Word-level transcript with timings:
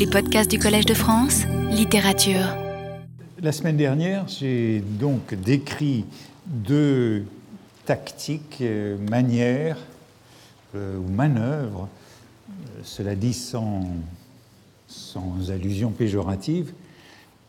Les 0.00 0.06
podcasts 0.06 0.50
du 0.50 0.58
Collège 0.58 0.86
de 0.86 0.94
France, 0.94 1.42
littérature. 1.70 2.56
La 3.42 3.52
semaine 3.52 3.76
dernière, 3.76 4.26
j'ai 4.28 4.80
donc 4.80 5.34
décrit 5.34 6.06
deux 6.46 7.26
tactiques, 7.84 8.62
euh, 8.62 8.96
manières 9.10 9.76
euh, 10.74 10.96
ou 10.96 11.06
manœuvres, 11.06 11.86
euh, 12.48 12.80
cela 12.82 13.14
dit 13.14 13.34
sans, 13.34 13.90
sans 14.88 15.50
allusion 15.50 15.90
péjorative, 15.90 16.72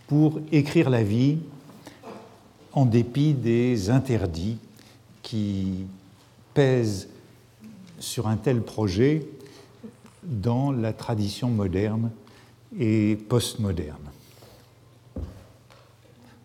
pour 0.07 0.41
écrire 0.51 0.89
la 0.89 1.03
vie 1.03 1.37
en 2.73 2.85
dépit 2.85 3.33
des 3.33 3.89
interdits 3.89 4.57
qui 5.21 5.85
pèsent 6.53 7.07
sur 7.97 8.27
un 8.27 8.35
tel 8.35 8.61
projet 8.61 9.25
dans 10.21 10.73
la 10.73 10.91
tradition 10.91 11.47
moderne 11.47 12.11
et 12.77 13.17
postmoderne. 13.29 14.11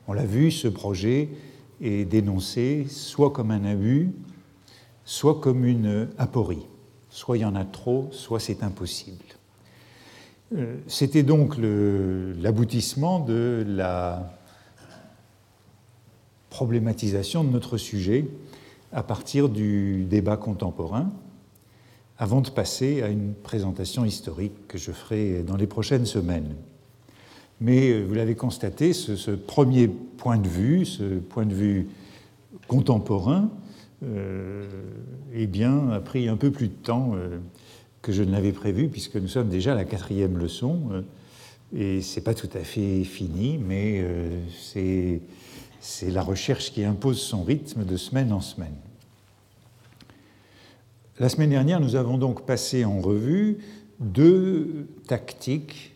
On 0.09 0.13
l'a 0.13 0.25
vu, 0.25 0.51
ce 0.51 0.69
projet 0.69 1.29
est 1.81 2.05
dénoncé 2.05 2.87
soit 2.89 3.31
comme 3.31 3.51
un 3.51 3.65
abus, 3.65 4.13
soit 5.05 5.41
comme 5.41 5.65
une 5.65 6.09
aporie. 6.19 6.67
Soit 7.11 7.39
il 7.39 7.41
y 7.41 7.45
en 7.45 7.55
a 7.55 7.65
trop, 7.65 8.09
soit 8.13 8.41
c'est 8.41 8.63
impossible. 8.63 9.25
Euh, 10.55 10.77
c'était 10.87 11.23
donc 11.23 11.57
l'aboutissement 11.59 13.21
de 13.21 13.65
la 13.67 14.33
problématisation 16.51 17.43
de 17.43 17.51
notre 17.51 17.77
sujet 17.77 18.29
à 18.93 19.03
partir 19.03 19.49
du 19.49 20.05
débat 20.05 20.37
contemporain, 20.37 21.11
avant 22.19 22.41
de 22.41 22.51
passer 22.51 23.03
à 23.03 23.09
une 23.09 23.35
présentation 23.35 24.05
historique 24.05 24.67
que 24.69 24.79
je 24.79 24.91
ferai 24.91 25.43
dans 25.43 25.57
les 25.57 25.67
prochaines 25.67 26.07
semaines. 26.07 26.55
Mais 27.61 27.91
euh, 27.91 28.05
vous 28.05 28.15
l'avez 28.15 28.35
constaté, 28.35 28.93
ce, 28.93 29.31
premier 29.31 29.89
point 29.89 30.39
de 30.39 30.49
vue, 30.49 30.85
ce 30.85 31.19
point 31.19 31.47
de 31.47 31.55
vue 31.55 31.89
contemporain, 32.69 33.51
euh, 34.05 34.67
eh 35.35 35.47
bien, 35.47 35.91
a 35.91 36.01
pris 36.01 36.29
un 36.29 36.37
peu 36.37 36.51
plus 36.51 36.69
de 36.69 36.75
temps 36.75 37.13
euh, 37.15 37.39
que 38.03 38.13
je 38.13 38.23
ne 38.23 38.33
l'avais 38.33 38.53
prévu, 38.53 38.89
puisque 38.89 39.17
nous 39.17 39.29
sommes 39.29 39.49
déjà 39.49 39.73
à 39.73 39.75
la 39.75 39.85
quatrième 39.85 40.39
leçon, 40.39 41.05
et 41.75 42.01
c'est 42.03 42.21
pas 42.21 42.35
tout 42.35 42.49
à 42.55 42.61
fait 42.61 43.03
fini, 43.03 43.59
mais 43.59 44.05
c'est 44.49 45.21
la 46.03 46.23
recherche 46.23 46.73
qui 46.73 46.85
impose 46.85 47.21
son 47.21 47.43
rythme 47.43 47.85
de 47.85 47.97
semaine 47.97 48.33
en 48.33 48.41
semaine. 48.41 48.77
La 51.19 51.31
semaine 51.31 51.49
dernière, 51.49 51.81
nous 51.81 51.97
avons 51.97 52.19
donc 52.19 52.45
passé 52.45 52.85
en 52.85 53.01
revue 53.01 53.57
deux 54.01 54.87
tactiques 55.07 55.95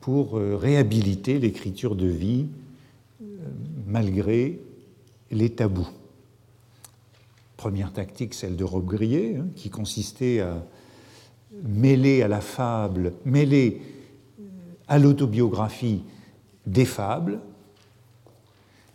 pour 0.00 0.38
euh, 0.38 0.56
réhabiliter 0.56 1.38
l'écriture 1.38 1.94
de 1.94 2.06
vie 2.06 2.46
euh, 3.20 3.26
malgré 3.86 4.60
les 5.30 5.50
tabous. 5.50 5.90
Première 7.58 7.92
tactique, 7.92 8.32
celle 8.32 8.56
de 8.56 8.64
Rob 8.64 8.86
Grillet, 8.86 9.36
hein, 9.36 9.46
qui 9.56 9.68
consistait 9.68 10.40
à 10.40 10.64
mêler 11.64 12.22
à 12.22 12.28
la 12.28 12.40
fable, 12.40 13.12
mêler 13.26 13.82
euh, 14.40 14.44
à 14.88 14.98
l'autobiographie 14.98 16.02
des 16.64 16.86
fables. 16.86 17.40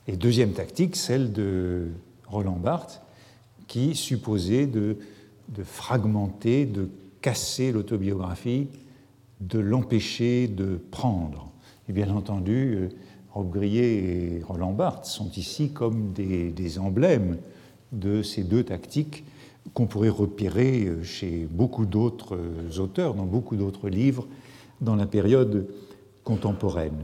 Et 0.07 0.17
deuxième 0.17 0.53
tactique, 0.53 0.95
celle 0.95 1.31
de 1.31 1.89
Roland 2.25 2.57
Barthes, 2.57 3.03
qui 3.67 3.93
supposait 3.93 4.65
de, 4.65 4.97
de 5.49 5.63
fragmenter, 5.63 6.65
de 6.65 6.89
casser 7.21 7.71
l'autobiographie 7.71 8.67
de 9.41 9.59
l'empêcher 9.59 10.47
de 10.47 10.79
prendre. 10.91 11.51
Et 11.89 11.93
bien 11.93 12.09
entendu, 12.09 12.75
euh, 12.75 12.89
Rob 13.33 13.51
Grillet 13.51 13.93
et 13.93 14.41
Roland 14.43 14.73
Barthes 14.73 15.05
sont 15.05 15.31
ici 15.31 15.69
comme 15.71 16.11
des, 16.13 16.79
emblèmes 16.79 17.37
de 17.91 18.21
ces 18.23 18.43
deux 18.43 18.63
tactiques 18.63 19.23
qu'on 19.73 19.85
pourrait 19.85 20.09
repérer 20.09 20.85
euh, 20.85 21.03
chez 21.03 21.47
beaucoup 21.49 21.85
d'autres 21.85 22.35
euh, 22.35 22.79
auteurs, 22.79 23.13
dans 23.13 23.25
beaucoup 23.25 23.55
d'autres 23.55 23.89
livres, 23.89 24.27
dans 24.81 24.95
la 24.95 25.05
période 25.05 25.67
contemporaine. 26.23 27.03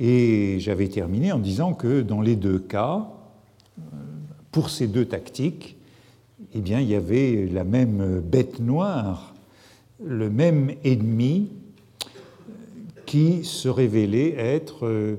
Et 0.00 0.56
j'avais 0.58 0.88
terminé 0.88 1.32
en 1.32 1.38
disant 1.38 1.74
que 1.74 2.00
dans 2.00 2.22
les 2.22 2.34
deux 2.34 2.58
cas, 2.58 3.08
pour 4.50 4.68
ces 4.68 4.88
deux 4.88 5.04
tactiques, 5.04 5.76
eh 6.54 6.60
bien, 6.60 6.80
il 6.80 6.88
y 6.88 6.94
avait 6.94 7.48
la 7.50 7.64
même 7.64 8.20
bête 8.20 8.60
noire 8.60 9.32
le 10.04 10.30
même 10.30 10.74
ennemi 10.84 11.50
qui 13.06 13.44
se 13.44 13.68
révélait 13.68 14.34
être 14.36 14.86
euh, 14.86 15.16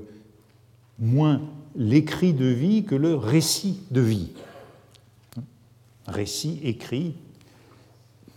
moins 0.98 1.40
l'écrit 1.76 2.32
de 2.32 2.46
vie 2.46 2.84
que 2.84 2.94
le 2.94 3.14
récit 3.14 3.80
de 3.90 4.00
vie. 4.00 4.32
Récit 6.06 6.60
écrit, 6.62 7.14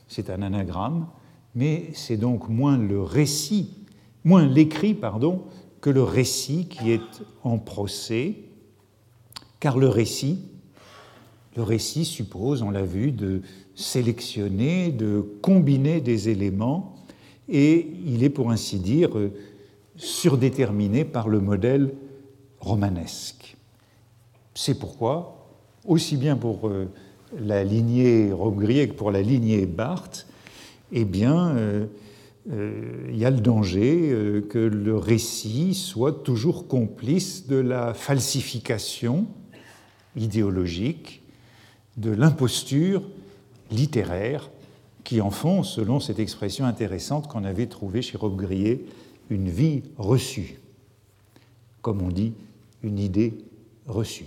c'est 0.07 0.29
un 0.29 0.41
anagramme, 0.41 1.07
mais 1.55 1.89
c'est 1.93 2.17
donc 2.17 2.49
moins 2.49 2.77
le 2.77 3.01
récit, 3.01 3.73
moins 4.23 4.45
l'écrit, 4.45 4.93
pardon, 4.93 5.43
que 5.81 5.89
le 5.89 6.03
récit 6.03 6.67
qui 6.67 6.91
est 6.91 7.01
en 7.43 7.57
procès, 7.57 8.35
car 9.59 9.77
le 9.77 9.89
récit, 9.89 10.39
le 11.57 11.63
récit 11.63 12.05
suppose, 12.05 12.61
on 12.61 12.69
l'a 12.69 12.83
vu, 12.83 13.11
de 13.11 13.41
sélectionner, 13.73 14.91
de 14.91 15.25
combiner 15.41 16.01
des 16.01 16.29
éléments, 16.29 16.95
et 17.49 17.87
il 18.05 18.23
est 18.23 18.29
pour 18.29 18.51
ainsi 18.51 18.77
dire 18.77 19.09
surdéterminé 19.95 21.03
par 21.03 21.29
le 21.29 21.39
modèle 21.39 21.95
romanesque. 22.59 23.57
C'est 24.53 24.77
pourquoi, 24.77 25.49
aussi 25.83 26.15
bien 26.15 26.35
pour 26.35 26.67
euh, 26.67 26.85
la 27.39 27.63
lignée 27.63 28.31
Robbe-Grillet 28.31 28.89
que 28.89 28.93
pour 28.93 29.11
la 29.11 29.23
lignée 29.23 29.65
Barthes, 29.65 30.27
eh 30.91 31.05
bien, 31.05 31.55
euh, 31.57 31.85
euh, 32.51 33.07
il 33.09 33.17
y 33.17 33.25
a 33.25 33.31
le 33.31 33.39
danger 33.39 34.43
que 34.47 34.59
le 34.59 34.95
récit 34.95 35.73
soit 35.73 36.23
toujours 36.23 36.67
complice 36.67 37.47
de 37.47 37.57
la 37.57 37.95
falsification 37.95 39.25
idéologique, 40.15 41.23
de 41.97 42.11
l'imposture 42.11 43.03
littéraires 43.71 44.49
qui 45.03 45.21
en 45.21 45.31
font, 45.31 45.63
selon 45.63 45.99
cette 45.99 46.19
expression 46.19 46.65
intéressante 46.65 47.27
qu'on 47.27 47.43
avait 47.43 47.67
trouvée 47.67 48.01
chez 48.01 48.17
Rob 48.17 48.35
Grillet, 48.35 48.81
une 49.29 49.49
vie 49.49 49.83
reçue. 49.97 50.59
Comme 51.81 52.01
on 52.01 52.09
dit, 52.09 52.33
une 52.83 52.99
idée 52.99 53.33
reçue. 53.87 54.25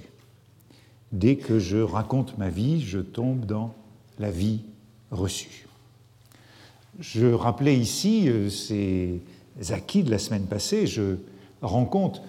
Dès 1.12 1.36
que 1.36 1.58
je 1.58 1.78
raconte 1.78 2.38
ma 2.38 2.48
vie, 2.48 2.82
je 2.82 2.98
tombe 2.98 3.44
dans 3.44 3.74
la 4.18 4.30
vie 4.30 4.60
reçue. 5.10 5.66
Je 6.98 7.26
rappelais 7.26 7.76
ici 7.76 8.28
euh, 8.28 8.48
ces 8.48 9.20
acquis 9.70 10.02
de 10.02 10.10
la 10.10 10.18
semaine 10.18 10.44
passée. 10.44 10.86
Je 10.86 11.16
rends 11.62 11.84
compte 11.84 12.22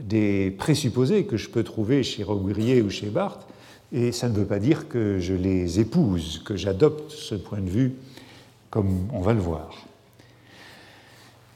des 0.00 0.50
présupposés 0.50 1.24
que 1.24 1.36
je 1.36 1.48
peux 1.48 1.64
trouver 1.64 2.02
chez 2.02 2.22
Rob 2.22 2.46
Grillet 2.48 2.80
ou 2.82 2.90
chez 2.90 3.08
Barthes 3.08 3.46
et 3.92 4.12
ça 4.12 4.28
ne 4.28 4.34
veut 4.34 4.44
pas 4.44 4.58
dire 4.58 4.88
que 4.88 5.18
je 5.18 5.34
les 5.34 5.80
épouse, 5.80 6.42
que 6.44 6.56
j'adopte 6.56 7.10
ce 7.10 7.34
point 7.34 7.60
de 7.60 7.70
vue, 7.70 7.94
comme 8.70 9.08
on 9.12 9.20
va 9.20 9.32
le 9.32 9.40
voir. 9.40 9.70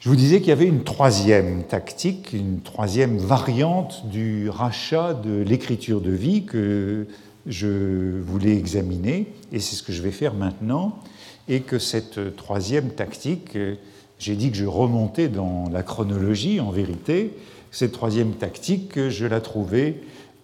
Je 0.01 0.09
vous 0.09 0.17
disais 0.17 0.41
qu'il 0.41 0.49
y 0.49 0.53
avait 0.53 0.67
une 0.67 0.83
troisième 0.83 1.63
tactique, 1.63 2.33
une 2.33 2.61
troisième 2.61 3.19
variante 3.19 4.09
du 4.09 4.49
rachat 4.49 5.15
de 5.15 5.43
l'écriture 5.43 6.01
de 6.01 6.11
vie 6.11 6.45
que 6.45 7.07
je 7.47 8.21
voulais 8.21 8.57
examiner, 8.57 9.27
et 9.53 9.61
c'est 9.61 9.77
ce 9.77 9.83
que 9.83 9.93
je 9.93 10.03
vais 10.03 10.11
faire 10.11 10.35
maintenant, 10.35 10.99
et 11.49 11.61
que 11.61 11.79
cette 11.79 12.35
troisième 12.37 12.91
tactique, 12.91 13.57
j'ai 14.19 14.37
dit 14.37 14.51
que 14.51 14.57
je 14.57 14.65
remontais 14.65 15.29
dans 15.29 15.69
la 15.71 15.83
chronologie 15.83 16.61
en 16.61 16.71
vérité, 16.71 17.33
cette 17.71 17.93
troisième 17.93 18.33
tactique, 18.33 19.09
je 19.09 19.27
la 19.27 19.41
trouvais 19.41 20.01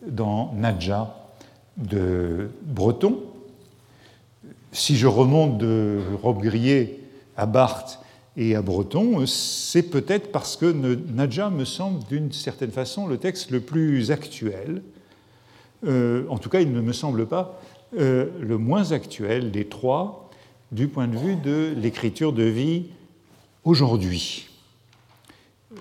dans 0.06 0.52
Nadja 0.54 1.27
de 1.78 2.50
Breton. 2.62 3.22
Si 4.72 4.96
je 4.96 5.06
remonte 5.06 5.58
de 5.58 6.00
Rob 6.22 6.42
Grillet 6.42 6.98
à 7.36 7.46
Barthes 7.46 8.00
et 8.36 8.54
à 8.54 8.62
Breton, 8.62 9.24
c'est 9.26 9.84
peut-être 9.84 10.30
parce 10.30 10.56
que 10.56 10.66
Nadja 10.66 11.50
me 11.50 11.64
semble 11.64 12.04
d'une 12.04 12.32
certaine 12.32 12.70
façon 12.70 13.06
le 13.06 13.16
texte 13.16 13.50
le 13.50 13.60
plus 13.60 14.10
actuel. 14.10 14.82
Euh, 15.86 16.24
en 16.28 16.38
tout 16.38 16.48
cas, 16.48 16.60
il 16.60 16.72
ne 16.72 16.80
me 16.80 16.92
semble 16.92 17.26
pas 17.26 17.60
euh, 17.96 18.26
le 18.40 18.58
moins 18.58 18.92
actuel 18.92 19.50
des 19.50 19.66
trois 19.66 20.30
du 20.72 20.88
point 20.88 21.08
de 21.08 21.16
vue 21.16 21.36
de 21.36 21.74
l'écriture 21.76 22.32
de 22.32 22.42
vie 22.42 22.86
aujourd'hui. 23.64 24.48
Euh, 25.72 25.76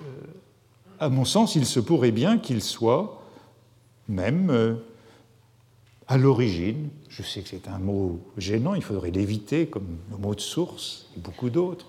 à 0.99 1.09
mon 1.09 1.25
sens, 1.25 1.55
il 1.55 1.65
se 1.65 1.79
pourrait 1.79 2.11
bien 2.11 2.37
qu'il 2.37 2.61
soit 2.61 3.21
même 4.07 4.77
à 6.07 6.17
l'origine, 6.17 6.89
je 7.09 7.21
sais 7.21 7.41
que 7.41 7.49
c'est 7.49 7.67
un 7.67 7.79
mot 7.79 8.19
gênant, 8.37 8.75
il 8.75 8.81
faudrait 8.81 9.11
l'éviter 9.11 9.67
comme 9.67 9.97
le 10.09 10.17
mot 10.17 10.35
de 10.35 10.39
source 10.39 11.09
et 11.17 11.19
beaucoup 11.19 11.49
d'autres. 11.49 11.87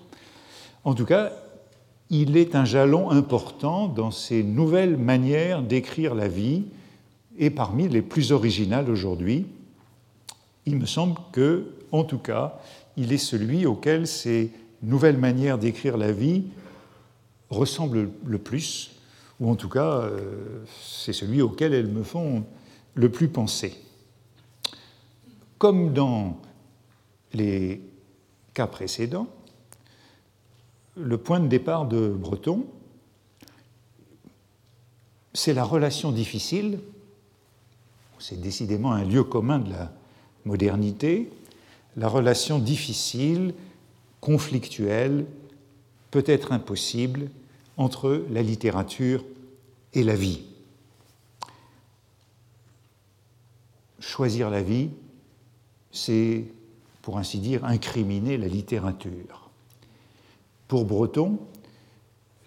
En 0.83 0.93
tout 0.93 1.05
cas, 1.05 1.31
il 2.09 2.35
est 2.35 2.55
un 2.55 2.65
jalon 2.65 3.11
important 3.11 3.87
dans 3.87 4.11
ces 4.11 4.43
nouvelles 4.43 4.97
manières 4.97 5.61
d'écrire 5.61 6.15
la 6.15 6.27
vie, 6.27 6.63
et 7.37 7.49
parmi 7.49 7.87
les 7.87 8.01
plus 8.01 8.33
originales 8.33 8.89
aujourd'hui. 8.89 9.45
Il 10.65 10.75
me 10.75 10.85
semble 10.85 11.17
que, 11.31 11.67
en 11.91 12.03
tout 12.03 12.17
cas, 12.17 12.59
il 12.97 13.13
est 13.13 13.17
celui 13.17 13.65
auquel 13.65 14.05
ces 14.07 14.51
nouvelles 14.83 15.17
manières 15.17 15.57
d'écrire 15.57 15.95
la 15.97 16.11
vie 16.11 16.43
ressemblent 17.49 18.09
le 18.25 18.37
plus, 18.37 18.91
ou 19.39 19.49
en 19.49 19.55
tout 19.55 19.69
cas, 19.69 20.01
euh, 20.01 20.63
c'est 20.83 21.13
celui 21.13 21.41
auquel 21.41 21.73
elles 21.73 21.87
me 21.87 22.03
font 22.03 22.43
le 22.95 23.09
plus 23.09 23.29
penser. 23.29 23.73
Comme 25.59 25.91
dans 25.91 26.37
les 27.33 27.81
cas 28.53 28.65
précédents, 28.65 29.27
le 30.95 31.17
point 31.17 31.41
de 31.41 31.47
départ 31.47 31.85
de 31.85 32.07
Breton, 32.07 32.65
c'est 35.33 35.53
la 35.53 35.65
relation 35.65 36.13
difficile, 36.13 36.79
c'est 38.19 38.39
décidément 38.39 38.93
un 38.93 39.03
lieu 39.03 39.25
commun 39.25 39.59
de 39.59 39.69
la 39.69 39.91
modernité, 40.45 41.29
la 41.97 42.07
relation 42.07 42.59
difficile, 42.59 43.53
conflictuelle, 44.21 45.25
peut-être 46.09 46.53
impossible, 46.53 47.29
entre 47.75 48.25
la 48.29 48.41
littérature 48.41 49.25
et 49.93 50.03
la 50.03 50.15
vie. 50.15 50.41
Choisir 53.99 54.49
la 54.49 54.61
vie, 54.61 54.89
c'est, 55.91 56.45
pour 57.01 57.17
ainsi 57.17 57.39
dire, 57.39 57.65
incriminer 57.65 58.37
la 58.37 58.47
littérature. 58.47 59.49
Pour 60.67 60.85
Breton, 60.85 61.39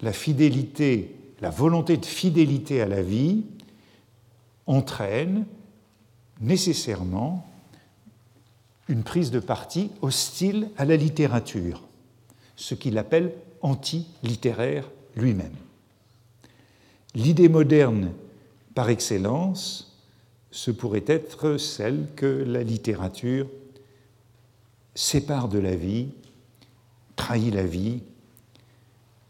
la 0.01 0.13
fidélité, 0.13 1.15
la 1.41 1.49
volonté 1.49 1.97
de 1.97 2.05
fidélité 2.05 2.81
à 2.81 2.87
la 2.87 3.01
vie 3.01 3.43
entraîne 4.65 5.45
nécessairement 6.41 7.45
une 8.87 9.03
prise 9.03 9.31
de 9.31 9.39
parti 9.39 9.91
hostile 10.01 10.69
à 10.77 10.85
la 10.85 10.97
littérature, 10.97 11.83
ce 12.55 12.75
qu'il 12.75 12.97
appelle 12.97 13.33
anti-littéraire 13.61 14.89
lui-même. 15.15 15.55
L'idée 17.15 17.49
moderne 17.49 18.11
par 18.75 18.89
excellence, 18.89 19.92
ce 20.53 20.69
pourrait 20.69 21.03
être 21.07 21.57
celle 21.57 22.05
que 22.15 22.27
la 22.27 22.61
littérature 22.61 23.47
sépare 24.93 25.49
de 25.49 25.57
la 25.57 25.75
vie, 25.75 26.09
trahit 27.15 27.51
la 27.51 27.65
vie, 27.65 28.03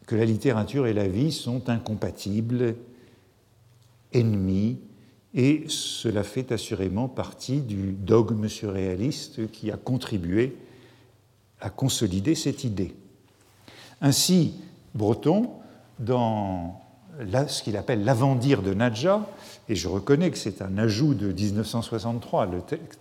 que 0.06 0.18
la 0.18 0.26
littérature 0.26 0.86
et 0.86 0.92
la 0.92 1.08
vie 1.08 1.32
sont 1.32 1.70
incompatibles, 1.70 2.76
ennemis, 4.12 4.80
et 5.34 5.64
cela 5.70 6.24
fait 6.24 6.52
assurément 6.52 7.08
partie 7.08 7.62
du 7.62 7.94
dogme 7.94 8.50
surréaliste 8.50 9.50
qui 9.50 9.72
a 9.72 9.78
contribué 9.78 10.58
à 11.62 11.70
consolider 11.70 12.36
cette 12.36 12.66
idée. 12.66 12.94
Ainsi, 14.02 14.56
Breton, 14.94 15.52
dans 16.00 16.82
ce 17.48 17.64
qu'il 17.64 17.78
appelle 17.78 18.04
l'avant-dire 18.04 18.62
de 18.62 18.74
Nadja, 18.74 19.26
et 19.70 19.76
je 19.76 19.88
reconnais 19.88 20.30
que 20.30 20.38
c'est 20.38 20.62
un 20.62 20.78
ajout 20.78 21.14
de 21.14 21.32
1963, 21.32 22.50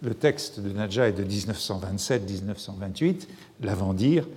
le, 0.03 0.15
texte 0.15 0.61
de 0.61 0.71
Nadja 0.71 1.09
est 1.09 1.13
de 1.13 1.25
1927-1928, 1.25 3.27
l'avant-dire, 3.63 4.29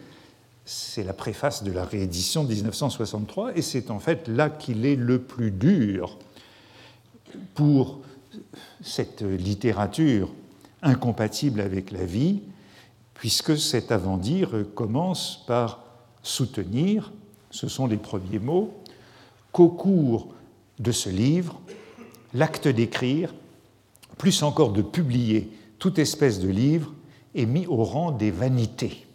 c'est 0.66 1.04
la 1.04 1.14
préface 1.14 1.64
de 1.64 1.72
la 1.72 1.86
réédition 1.86 2.44
de 2.44 2.54
1963, 2.54 3.56
et 3.56 3.62
c'est 3.62 3.92
en 3.92 4.00
fait 4.00 4.28
là 4.28 4.50
qu'il 4.50 4.88
est 4.88 4.96
le 4.96 5.22
plus 5.22 5.52
dur 5.52 6.18
pour 7.54 8.00
cette 8.82 9.22
littérature 9.22 10.34
incompatible 10.82 11.62
avec 11.62 11.92
la 11.92 12.06
vie, 12.06 12.42
puisque 13.14 13.56
cet 13.58 13.92
avant-dire 13.92 14.66
commence 14.74 15.44
par 15.46 15.84
soutenir, 16.24 17.14
ce 17.52 17.68
sont 17.68 17.86
les 17.86 17.98
premiers 17.98 18.40
mots, 18.40 18.74
qu'au 19.52 19.70
cours 19.70 20.34
de 20.80 20.92
ce 20.92 21.10
livre, 21.10 21.60
l'acte 22.36 22.68
d'écrire, 22.68 23.34
plus 24.18 24.44
encore 24.44 24.74
de 24.74 24.82
publier 24.82 25.50
toute 25.80 26.00
espèce 26.00 26.40
de 26.40 26.50
livre, 26.50 26.94
est 27.34 27.46
mis 27.46 27.66
au 27.66 27.84
rang 27.84 28.12
des 28.12 28.30
vanités. 28.30 29.06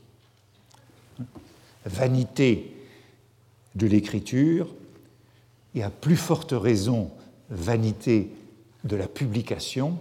Vanité 1.84 2.75
de 3.75 3.87
l'écriture, 3.87 4.75
et 5.75 5.82
à 5.82 5.90
plus 5.90 6.17
forte 6.17 6.52
raison 6.52 7.11
vanité 7.50 8.31
de 8.84 8.96
la 8.96 9.06
publication, 9.06 9.99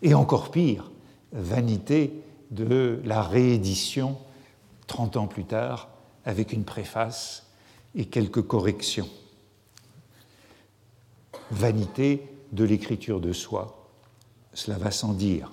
et 0.00 0.14
encore 0.14 0.50
pire, 0.50 0.90
vanité 1.32 2.12
de 2.50 3.00
la 3.04 3.22
réédition 3.22 4.16
30 4.86 5.16
ans 5.16 5.26
plus 5.26 5.44
tard 5.44 5.88
avec 6.24 6.52
une 6.52 6.64
préface 6.64 7.46
et 7.94 8.06
quelques 8.06 8.42
corrections. 8.42 9.08
Vanité 11.52 12.26
de 12.52 12.64
l'écriture 12.64 13.20
de 13.20 13.32
soi, 13.32 13.88
cela 14.54 14.78
va 14.78 14.90
sans 14.90 15.12
dire. 15.12 15.52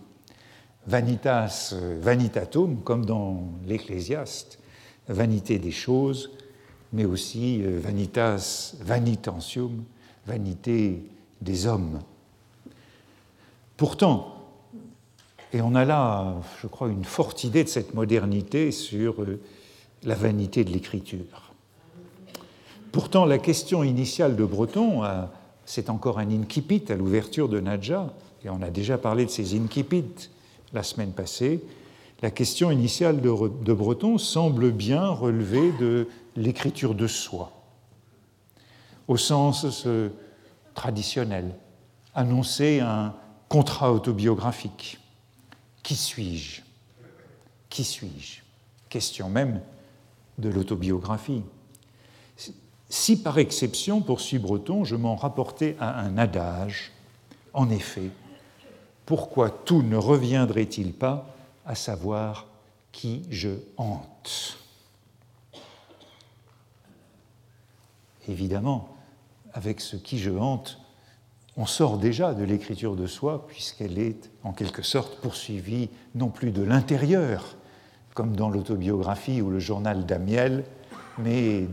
Vanitas 0.88 1.75
vanitatum, 2.00 2.81
comme 2.84 3.06
dans 3.06 3.44
l'Ecclésiaste, 3.68 4.60
vanité 5.10 5.60
des 5.60 5.72
choses, 5.72 6.31
mais 6.94 7.06
aussi 7.06 7.62
euh, 7.62 7.80
vanitas 7.80 8.75
vanitentium, 8.81 9.84
vanité 10.25 11.04
des 11.42 11.68
hommes. 11.68 12.00
Pourtant, 13.78 14.36
et 15.51 15.62
on 15.62 15.75
a 15.75 15.84
là, 15.84 16.36
je 16.62 16.68
crois, 16.68 16.90
une 16.90 17.06
forte 17.06 17.44
idée 17.44 17.63
de 17.63 17.69
cette 17.69 17.94
modernité 17.94 18.72
sur 18.72 19.22
euh, 19.22 19.42
la 20.04 20.16
vanité 20.16 20.63
de 20.63 20.72
l'écriture. 20.72 21.54
Pourtant, 22.92 23.25
la 23.25 23.38
question 23.38 23.84
initiale 23.84 24.36
de 24.36 24.46
Breton, 24.46 25.04
c'est 25.69 25.92
encore 25.92 26.18
un 26.18 26.31
incipit 26.31 26.83
à 26.89 26.95
l'ouverture 26.95 27.48
de 27.48 27.60
Nadja, 27.60 28.12
et 28.44 28.50
on 28.50 28.60
a 28.63 28.71
déjà 28.71 28.98
parlé 28.98 29.24
de 29.25 29.30
ces 29.30 29.56
incipits 29.56 30.31
la 30.74 30.81
semaine 30.81 31.12
passée. 31.12 31.63
La 32.24 32.31
question 32.31 32.71
initiale 32.71 33.21
de 33.21 33.74
Breton 33.74 34.18
semble 34.18 34.71
bien 34.71 35.07
relever 35.07 35.71
de 35.74 36.07
l'écriture 36.36 36.95
de 36.95 37.06
soi 37.06 37.51
au 39.08 39.15
sens 39.15 39.88
traditionnel, 40.74 41.53
annoncer 42.15 42.79
un 42.79 43.13
contrat 43.48 43.94
autobiographique. 43.94 44.98
Qui 45.84 45.96
suis-je? 45.96 46.62
Qui 47.70 47.84
suis-je? 47.84 48.41
Question 48.89 49.29
même 49.29 49.62
de 50.39 50.50
l'autobiographie. 50.50 51.44
Si 52.89 53.22
par 53.22 53.38
exception, 53.38 54.01
poursuit 54.01 54.39
Breton, 54.39 54.84
je 54.84 54.96
m'en 54.96 55.15
rapportais 55.15 55.75
à 55.79 56.00
un 56.00 56.17
adage, 56.17 56.91
en 57.53 57.69
effet, 57.69 58.10
pourquoi 59.05 59.50
tout 59.50 59.84
ne 59.84 59.96
reviendrait-il 59.96 60.93
pas 60.93 61.27
à 61.65 61.75
savoir 61.75 62.48
qui 62.91 63.24
je 63.29 63.50
hante? 63.77 64.58
Évidemment, 68.27 68.89
avec 69.53 69.81
ce 69.81 69.96
qui 69.96 70.19
je 70.19 70.31
hante, 70.31 70.79
on 71.58 71.65
sort 71.65 71.98
déjà 71.98 72.34
de 72.34 72.43
l'écriture 72.43 72.96
de 72.96 73.08
soi, 73.08 73.48
puisqu'elle 73.48 74.00
est 74.00 74.29
en 74.43 74.53
quelque 74.53 74.81
sorte 74.81 75.19
poursuivie 75.19 75.89
non 76.15 76.29
plus 76.29 76.51
de 76.51 76.63
l'intérieur, 76.63 77.55
comme 78.13 78.36
dans 78.36 78.50
l'autobiographie 78.50 79.41
ou 79.41 79.50
le 79.50 79.60
journal 79.60 80.05
d'Amiel, 80.05 80.63
mais 81.24 81.68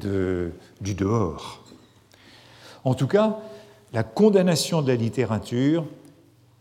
du 0.80 0.94
dehors. 0.94 1.64
En 2.84 2.94
tout 2.94 3.06
cas, 3.06 3.38
la 3.92 4.02
condamnation 4.02 4.82
de 4.82 4.88
la 4.88 4.96
littérature 4.96 5.84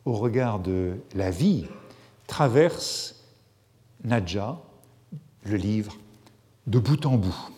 au 0.05 0.13
regard 0.13 0.59
de 0.59 0.97
la 1.15 1.31
vie 1.31 1.65
traverse 2.27 3.23
Nadja, 4.03 4.57
le 5.43 5.57
livre, 5.57 5.97
de 6.67 6.79
bout 6.79 7.05
en 7.05 7.17
bout. 7.17 7.51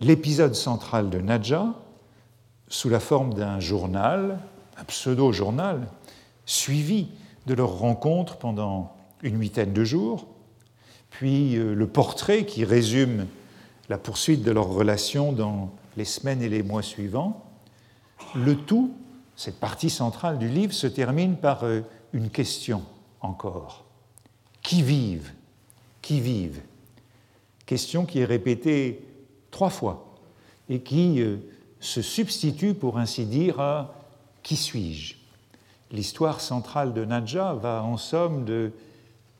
L'épisode 0.00 0.54
central 0.54 1.10
de 1.10 1.18
Nadja, 1.18 1.74
sous 2.68 2.88
la 2.88 3.00
forme 3.00 3.34
d'un 3.34 3.60
journal, 3.60 4.38
un 4.76 4.84
pseudo-journal, 4.84 5.86
suivi 6.46 7.08
de 7.46 7.54
leur 7.54 7.78
rencontre 7.78 8.36
pendant 8.36 8.94
une 9.22 9.38
huitaine 9.40 9.72
de 9.72 9.84
jours, 9.84 10.26
puis 11.10 11.56
euh, 11.56 11.74
le 11.74 11.86
portrait 11.86 12.44
qui 12.44 12.64
résume 12.64 13.26
la 13.88 13.98
poursuite 13.98 14.42
de 14.42 14.50
leur 14.50 14.68
relation 14.68 15.32
dans 15.32 15.70
les 15.96 16.04
semaines 16.04 16.42
et 16.42 16.48
les 16.48 16.62
mois 16.62 16.82
suivants. 16.82 17.44
Le 18.34 18.56
tout, 18.56 18.94
cette 19.36 19.60
partie 19.60 19.90
centrale 19.90 20.38
du 20.38 20.48
livre, 20.48 20.72
se 20.72 20.86
termine 20.86 21.36
par 21.36 21.64
euh, 21.64 21.80
une 22.12 22.30
question 22.30 22.82
encore. 23.20 23.84
Qui 24.62 24.82
vive? 24.82 25.32
Qui 26.00 26.20
vive? 26.20 26.60
Question 27.66 28.06
qui 28.06 28.20
est 28.20 28.24
répétée 28.24 29.04
trois 29.50 29.70
fois, 29.70 30.14
et 30.68 30.80
qui 30.80 31.20
euh, 31.20 31.36
se 31.80 32.02
substitue, 32.02 32.74
pour 32.74 32.98
ainsi 32.98 33.26
dire, 33.26 33.60
à 33.60 33.94
Qui 34.42 34.56
suis-je? 34.56 35.16
L'histoire 35.90 36.40
centrale 36.40 36.92
de 36.92 37.04
Nadja 37.04 37.54
va 37.54 37.82
en 37.82 37.96
somme 37.96 38.44
de 38.44 38.72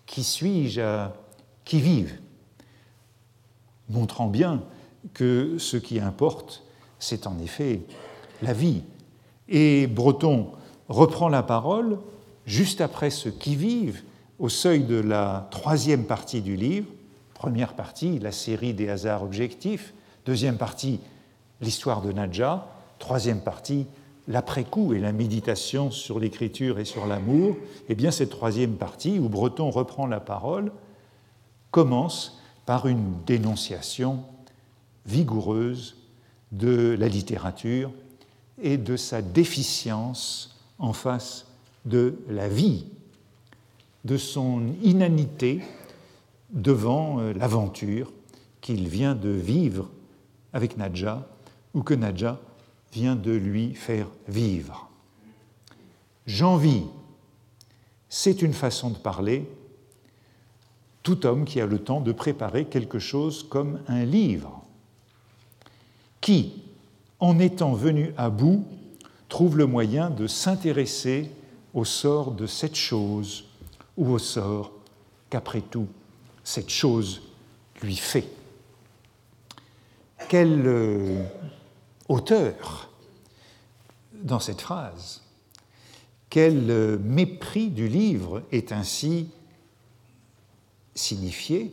Qui 0.06 0.22
suis-je 0.22 0.80
à 0.80 1.14
Qui 1.64 1.80
vive? 1.80 2.18
Montrant 3.88 4.26
bien 4.26 4.62
que 5.12 5.58
ce 5.58 5.76
qui 5.76 6.00
importe, 6.00 6.62
c'est 6.98 7.26
en 7.26 7.38
effet 7.38 7.82
la 8.42 8.52
vie. 8.52 8.82
Et 9.48 9.86
Breton 9.86 10.52
reprend 10.88 11.28
la 11.28 11.42
parole 11.42 11.98
juste 12.46 12.80
après 12.80 13.10
ce 13.10 13.28
qui 13.28 13.56
vive 13.56 14.02
au 14.38 14.48
seuil 14.48 14.84
de 14.84 14.96
la 14.96 15.48
troisième 15.50 16.04
partie 16.04 16.42
du 16.42 16.56
livre. 16.56 16.88
Première 17.34 17.74
partie, 17.74 18.18
la 18.18 18.32
série 18.32 18.74
des 18.74 18.88
hasards 18.88 19.22
objectifs. 19.22 19.94
Deuxième 20.24 20.56
partie, 20.56 21.00
l'histoire 21.60 22.00
de 22.00 22.12
Nadja. 22.12 22.66
Troisième 22.98 23.40
partie, 23.40 23.86
l'après-coup 24.28 24.94
et 24.94 24.98
la 24.98 25.12
méditation 25.12 25.90
sur 25.90 26.18
l'écriture 26.18 26.78
et 26.78 26.84
sur 26.84 27.06
l'amour. 27.06 27.56
Eh 27.88 27.94
bien, 27.94 28.10
cette 28.10 28.30
troisième 28.30 28.76
partie, 28.76 29.18
où 29.18 29.28
Breton 29.28 29.70
reprend 29.70 30.06
la 30.06 30.20
parole, 30.20 30.72
commence 31.70 32.40
par 32.66 32.86
une 32.86 33.22
dénonciation 33.26 34.24
vigoureuse 35.06 35.96
de 36.52 36.96
la 36.98 37.08
littérature 37.08 37.92
et 38.62 38.78
de 38.78 38.96
sa 38.96 39.22
déficience 39.22 40.56
en 40.78 40.92
face 40.92 41.46
de 41.84 42.18
la 42.28 42.48
vie, 42.48 42.86
de 44.04 44.16
son 44.16 44.62
inanité 44.82 45.60
devant 46.50 47.20
euh, 47.20 47.32
l'aventure 47.32 48.12
qu'il 48.60 48.88
vient 48.88 49.14
de 49.14 49.28
vivre 49.28 49.90
avec 50.52 50.76
Nadja 50.76 51.28
ou 51.74 51.82
que 51.82 51.94
Nadja 51.94 52.40
vient 52.92 53.16
de 53.16 53.32
lui 53.32 53.74
faire 53.74 54.08
vivre. 54.28 54.88
J'envie, 56.26 56.84
c'est 58.08 58.40
une 58.40 58.54
façon 58.54 58.90
de 58.90 58.96
parler 58.96 59.46
tout 61.04 61.26
homme 61.26 61.44
qui 61.44 61.60
a 61.60 61.66
le 61.66 61.78
temps 61.78 62.00
de 62.00 62.10
préparer 62.10 62.64
quelque 62.64 62.98
chose 62.98 63.46
comme 63.48 63.78
un 63.86 64.04
livre, 64.04 64.62
qui, 66.20 66.62
en 67.20 67.38
étant 67.38 67.74
venu 67.74 68.12
à 68.16 68.30
bout, 68.30 68.64
trouve 69.28 69.58
le 69.58 69.66
moyen 69.66 70.10
de 70.10 70.26
s'intéresser 70.26 71.30
au 71.74 71.84
sort 71.84 72.32
de 72.32 72.46
cette 72.46 72.74
chose 72.74 73.44
ou 73.96 74.10
au 74.12 74.18
sort 74.18 74.72
qu'après 75.28 75.60
tout 75.60 75.88
cette 76.42 76.70
chose 76.70 77.22
lui 77.82 77.96
fait. 77.96 78.28
Quel 80.28 80.66
euh, 80.66 81.22
auteur 82.08 82.90
dans 84.14 84.40
cette 84.40 84.62
phrase, 84.62 85.22
quel 86.30 86.70
euh, 86.70 86.98
mépris 86.98 87.68
du 87.68 87.88
livre 87.88 88.42
est 88.52 88.72
ainsi 88.72 89.28
signifier 90.94 91.72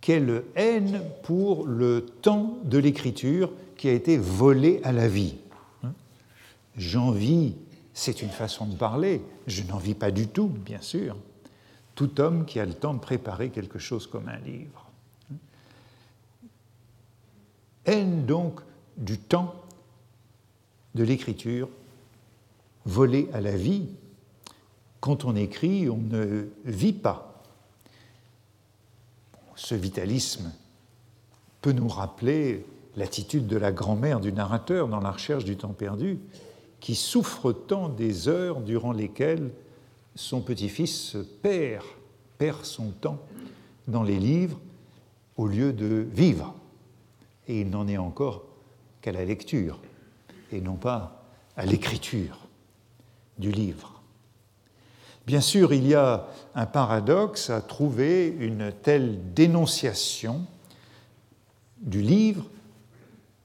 quelle 0.00 0.44
haine 0.54 1.02
pour 1.22 1.66
le 1.66 2.06
temps 2.22 2.58
de 2.64 2.78
l'écriture 2.78 3.50
qui 3.76 3.88
a 3.88 3.92
été 3.92 4.16
volé 4.16 4.80
à 4.84 4.92
la 4.92 5.08
vie. 5.08 5.36
J'envie, 6.76 7.54
c'est 7.92 8.22
une 8.22 8.30
façon 8.30 8.66
de 8.66 8.76
parler, 8.76 9.20
je 9.46 9.62
n'en 9.64 9.78
vis 9.78 9.94
pas 9.94 10.10
du 10.10 10.28
tout, 10.28 10.48
bien 10.48 10.80
sûr, 10.80 11.16
tout 11.94 12.20
homme 12.20 12.46
qui 12.46 12.60
a 12.60 12.64
le 12.64 12.74
temps 12.74 12.94
de 12.94 13.00
préparer 13.00 13.50
quelque 13.50 13.78
chose 13.78 14.06
comme 14.06 14.28
un 14.28 14.38
livre. 14.38 14.86
Haine 17.84 18.24
donc 18.26 18.60
du 18.96 19.18
temps 19.18 19.54
de 20.94 21.02
l'écriture 21.02 21.68
volé 22.84 23.28
à 23.32 23.40
la 23.40 23.56
vie. 23.56 23.88
Quand 25.00 25.24
on 25.24 25.36
écrit, 25.36 25.88
on 25.88 25.98
ne 25.98 26.46
vit 26.64 26.92
pas 26.92 27.27
ce 29.58 29.74
vitalisme 29.74 30.52
peut 31.60 31.72
nous 31.72 31.88
rappeler 31.88 32.64
l'attitude 32.96 33.48
de 33.48 33.56
la 33.56 33.72
grand-mère 33.72 34.20
du 34.20 34.32
narrateur 34.32 34.86
dans 34.86 35.00
la 35.00 35.10
recherche 35.10 35.44
du 35.44 35.56
temps 35.56 35.72
perdu, 35.72 36.20
qui 36.78 36.94
souffre 36.94 37.52
tant 37.52 37.88
des 37.88 38.28
heures 38.28 38.60
durant 38.60 38.92
lesquelles 38.92 39.50
son 40.14 40.40
petit-fils 40.40 41.16
perd, 41.42 41.84
perd 42.38 42.64
son 42.64 42.90
temps 42.90 43.18
dans 43.88 44.04
les 44.04 44.20
livres 44.20 44.58
au 45.36 45.48
lieu 45.48 45.72
de 45.72 46.06
vivre. 46.12 46.54
Et 47.48 47.62
il 47.62 47.70
n'en 47.70 47.88
est 47.88 47.98
encore 47.98 48.44
qu'à 49.00 49.10
la 49.10 49.24
lecture 49.24 49.80
et 50.52 50.60
non 50.60 50.76
pas 50.76 51.24
à 51.56 51.66
l'écriture 51.66 52.46
du 53.38 53.50
livre. 53.50 53.97
Bien 55.28 55.42
sûr, 55.42 55.74
il 55.74 55.86
y 55.86 55.94
a 55.94 56.26
un 56.54 56.64
paradoxe 56.64 57.50
à 57.50 57.60
trouver 57.60 58.34
une 58.40 58.72
telle 58.72 59.34
dénonciation 59.34 60.46
du 61.82 62.00
livre 62.00 62.46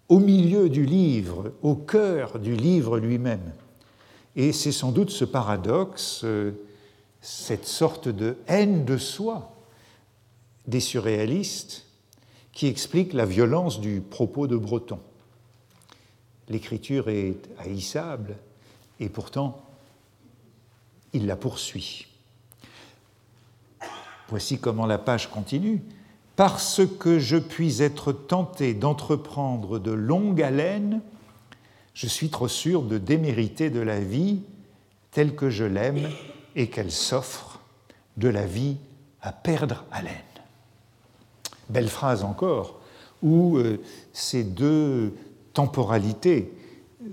au 0.07 0.19
milieu 0.19 0.69
du 0.69 0.85
livre, 0.85 1.51
au 1.61 1.75
cœur 1.75 2.39
du 2.39 2.55
livre 2.55 2.99
lui-même. 2.99 3.51
Et 4.37 4.53
c'est 4.53 4.71
sans 4.71 4.93
doute 4.93 5.09
ce 5.09 5.25
paradoxe, 5.25 6.21
euh, 6.23 6.53
cette 7.19 7.65
sorte 7.65 8.07
de 8.07 8.37
haine 8.47 8.85
de 8.85 8.97
soi 8.97 9.51
des 10.67 10.79
surréalistes 10.79 11.85
qui 12.53 12.67
explique 12.67 13.11
la 13.11 13.25
violence 13.25 13.81
du 13.81 13.99
propos 13.99 14.47
de 14.47 14.55
Breton. 14.55 14.99
L'écriture 16.47 17.09
est 17.09 17.49
haïssable 17.59 18.37
et 19.01 19.09
pourtant 19.09 19.72
il 21.13 21.27
la 21.27 21.35
poursuit. 21.35 22.07
Voici 24.29 24.57
comment 24.59 24.85
la 24.85 24.97
page 24.97 25.29
continue. 25.29 25.81
Parce 26.35 26.81
que 26.99 27.19
je 27.19 27.37
puis 27.37 27.83
être 27.83 28.11
tenté 28.11 28.73
d'entreprendre 28.73 29.77
de 29.77 29.91
longue 29.91 30.41
haleine, 30.41 31.01
je 31.93 32.07
suis 32.07 32.29
trop 32.29 32.47
sûr 32.47 32.81
de 32.81 32.97
démériter 32.97 33.69
de 33.69 33.79
la 33.79 33.99
vie 33.99 34.39
telle 35.11 35.35
que 35.35 35.51
je 35.51 35.63
l'aime 35.63 36.09
et 36.55 36.69
qu'elle 36.69 36.91
s'offre, 36.91 37.59
de 38.17 38.27
la 38.27 38.45
vie 38.45 38.77
à 39.21 39.31
perdre 39.31 39.85
haleine. 39.91 40.15
Belle 41.69 41.89
phrase 41.89 42.23
encore, 42.23 42.79
où 43.21 43.57
euh, 43.57 43.79
ces 44.11 44.43
deux 44.43 45.13
temporalités, 45.53 46.51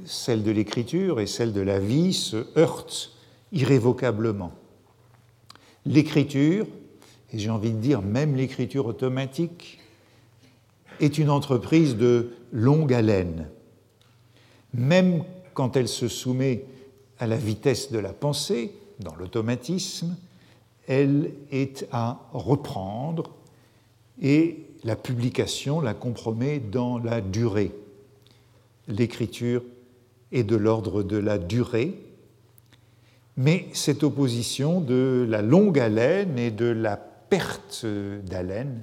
celle 0.04 0.42
de 0.42 0.50
l'écriture 0.50 1.20
et 1.20 1.26
celle 1.26 1.52
de 1.52 1.60
la 1.60 1.78
vie, 1.78 2.14
se 2.14 2.46
heurtent 2.58 3.12
irrévocablement. 3.52 4.52
L'écriture, 5.86 6.66
et 7.32 7.38
j'ai 7.38 7.50
envie 7.50 7.72
de 7.72 7.78
dire 7.78 8.02
même 8.02 8.36
l'écriture 8.36 8.86
automatique, 8.86 9.78
est 11.00 11.18
une 11.18 11.30
entreprise 11.30 11.96
de 11.96 12.30
longue 12.52 12.92
haleine. 12.92 13.48
Même 14.74 15.24
quand 15.54 15.76
elle 15.76 15.88
se 15.88 16.08
soumet 16.08 16.64
à 17.18 17.26
la 17.26 17.36
vitesse 17.36 17.90
de 17.90 17.98
la 17.98 18.12
pensée, 18.12 18.72
dans 19.00 19.14
l'automatisme, 19.16 20.16
elle 20.86 21.32
est 21.50 21.86
à 21.92 22.28
reprendre 22.32 23.30
et 24.20 24.66
la 24.84 24.96
publication 24.96 25.80
la 25.80 25.94
compromet 25.94 26.58
dans 26.58 26.98
la 26.98 27.20
durée. 27.20 27.72
L'écriture 28.88 29.62
est 30.32 30.44
de 30.44 30.56
l'ordre 30.56 31.02
de 31.02 31.16
la 31.16 31.38
durée, 31.38 31.94
mais 33.40 33.68
cette 33.72 34.02
opposition 34.02 34.82
de 34.82 35.26
la 35.26 35.40
longue 35.40 35.78
haleine 35.78 36.38
et 36.38 36.50
de 36.50 36.66
la 36.66 36.98
perte 36.98 37.86
d'haleine, 37.86 38.82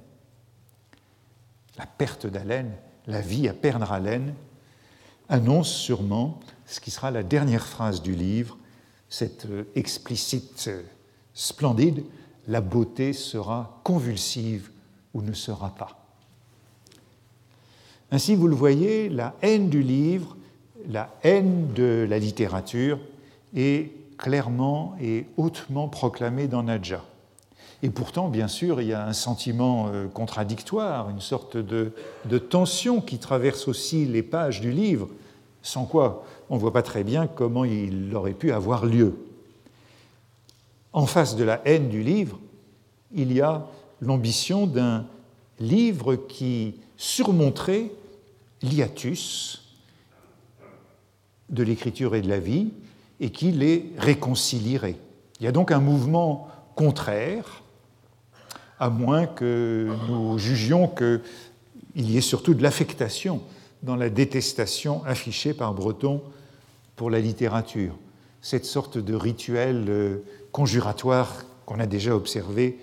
la 1.78 1.86
perte 1.86 2.26
d'haleine, 2.26 2.72
la 3.06 3.22
vie 3.22 3.48
à 3.48 3.54
perdre 3.54 3.92
haleine, 3.92 4.34
annonce 5.30 5.72
sûrement 5.72 6.40
ce 6.66 6.80
qui 6.80 6.90
sera 6.90 7.12
la 7.12 7.22
dernière 7.22 7.68
phrase 7.68 8.02
du 8.02 8.16
livre, 8.16 8.58
cette 9.10 9.46
explicite 9.76 10.72
splendide, 11.36 12.04
la 12.48 12.62
beauté 12.62 13.14
sera 13.14 13.80
convulsive 13.84 14.72
ou 15.14 15.22
ne 15.22 15.34
sera 15.34 15.76
pas. 15.76 16.04
Ainsi, 18.10 18.34
vous 18.34 18.48
le 18.48 18.56
voyez, 18.56 19.08
la 19.10 19.36
haine 19.44 19.70
du 19.70 19.84
livre, 19.84 20.36
la 20.90 21.14
haine 21.22 21.74
de 21.76 22.08
la 22.10 22.18
littérature 22.18 23.00
est 23.56 23.92
clairement 24.18 24.96
et 25.02 25.26
hautement 25.38 25.88
proclamé 25.88 26.48
dans 26.48 26.64
Nadja. 26.64 27.04
Et 27.84 27.90
pourtant, 27.90 28.28
bien 28.28 28.48
sûr, 28.48 28.82
il 28.82 28.88
y 28.88 28.94
a 28.94 29.06
un 29.06 29.14
sentiment 29.14 29.90
euh, 29.90 30.08
contradictoire, 30.08 31.10
une 31.10 31.22
sorte 31.22 31.58
de, 31.58 31.94
tension 32.50 33.02
qui 33.02 33.20
traverse 33.20 33.68
aussi 33.68 34.06
les 34.06 34.24
pages 34.24 34.62
du 34.62 34.72
livre, 34.72 35.10
sans 35.62 35.86
quoi 35.86 36.24
on 36.50 36.56
ne 36.56 36.60
voit 36.60 36.74
pas 36.74 36.82
très 36.82 37.04
bien 37.04 37.28
comment 37.28 37.66
il 37.66 38.16
aurait 38.16 38.34
pu 38.34 38.52
avoir 38.52 38.86
lieu. 38.86 39.16
En 40.92 41.06
face 41.06 41.36
de 41.36 41.44
la 41.44 41.62
haine 41.66 41.90
du 41.90 42.02
livre, 42.02 42.40
il 43.14 43.32
y 43.32 43.42
a 43.42 43.68
l'ambition 44.02 44.66
d'un 44.66 45.06
livre 45.60 46.16
qui 46.16 46.76
surmonterait 46.96 47.92
l'hiatus 48.64 49.64
de 51.50 51.64
l'écriture 51.64 52.16
et 52.16 52.22
de 52.22 52.30
la 52.30 52.40
vie 52.40 52.72
et 53.20 53.30
qui 53.30 53.52
les 53.52 53.92
réconcilierait. 53.98 54.98
Il 55.40 55.46
y 55.46 55.48
a 55.48 55.52
donc 55.52 55.72
un 55.72 55.80
mouvement 55.80 56.48
contraire, 56.76 57.64
à 58.80 58.90
moins 58.90 59.26
que 59.26 59.90
nous 60.08 60.38
jugions 60.38 60.88
qu'il 60.88 61.22
y 61.96 62.18
ait 62.18 62.22
surtout 62.22 62.54
de 62.54 62.62
l'affectation 62.62 63.42
dans 63.84 63.96
la 63.96 64.10
détestation 64.10 65.04
affichée 65.06 65.54
par 65.54 65.74
Breton 65.74 66.22
pour 66.96 67.10
la 67.10 67.20
littérature. 67.20 67.96
Cette 68.42 68.66
sorte 68.66 68.98
de 68.98 69.16
rituel 69.16 69.86
euh, 69.90 70.18
conjuratoire 70.52 71.44
qu'on 71.66 71.80
a 71.80 71.86
déjà 71.86 72.16
observé 72.16 72.78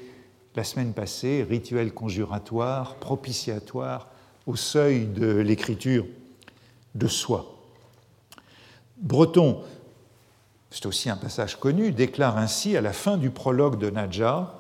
la 0.57 0.65
semaine 0.65 0.93
passée, 0.93 1.45
rituel 1.49 1.93
conjuratoire, 1.93 2.97
propitiatoire, 2.97 4.09
au 4.47 4.57
seuil 4.57 5.07
de 5.07 5.27
l'écriture 5.37 6.07
de 6.95 7.09
soi. 7.09 7.57
Breton, 8.99 9.63
c'est 10.75 10.87
aussi 10.87 11.09
un 11.09 11.17
passage 11.17 11.61
connu, 11.61 11.93
déclare 11.93 12.37
ainsi 12.37 12.77
à 12.77 12.81
la 12.81 12.93
fin 12.93 13.17
du 13.17 13.31
prologue 13.31 13.79
de 13.79 13.91
Nadja 13.91 14.59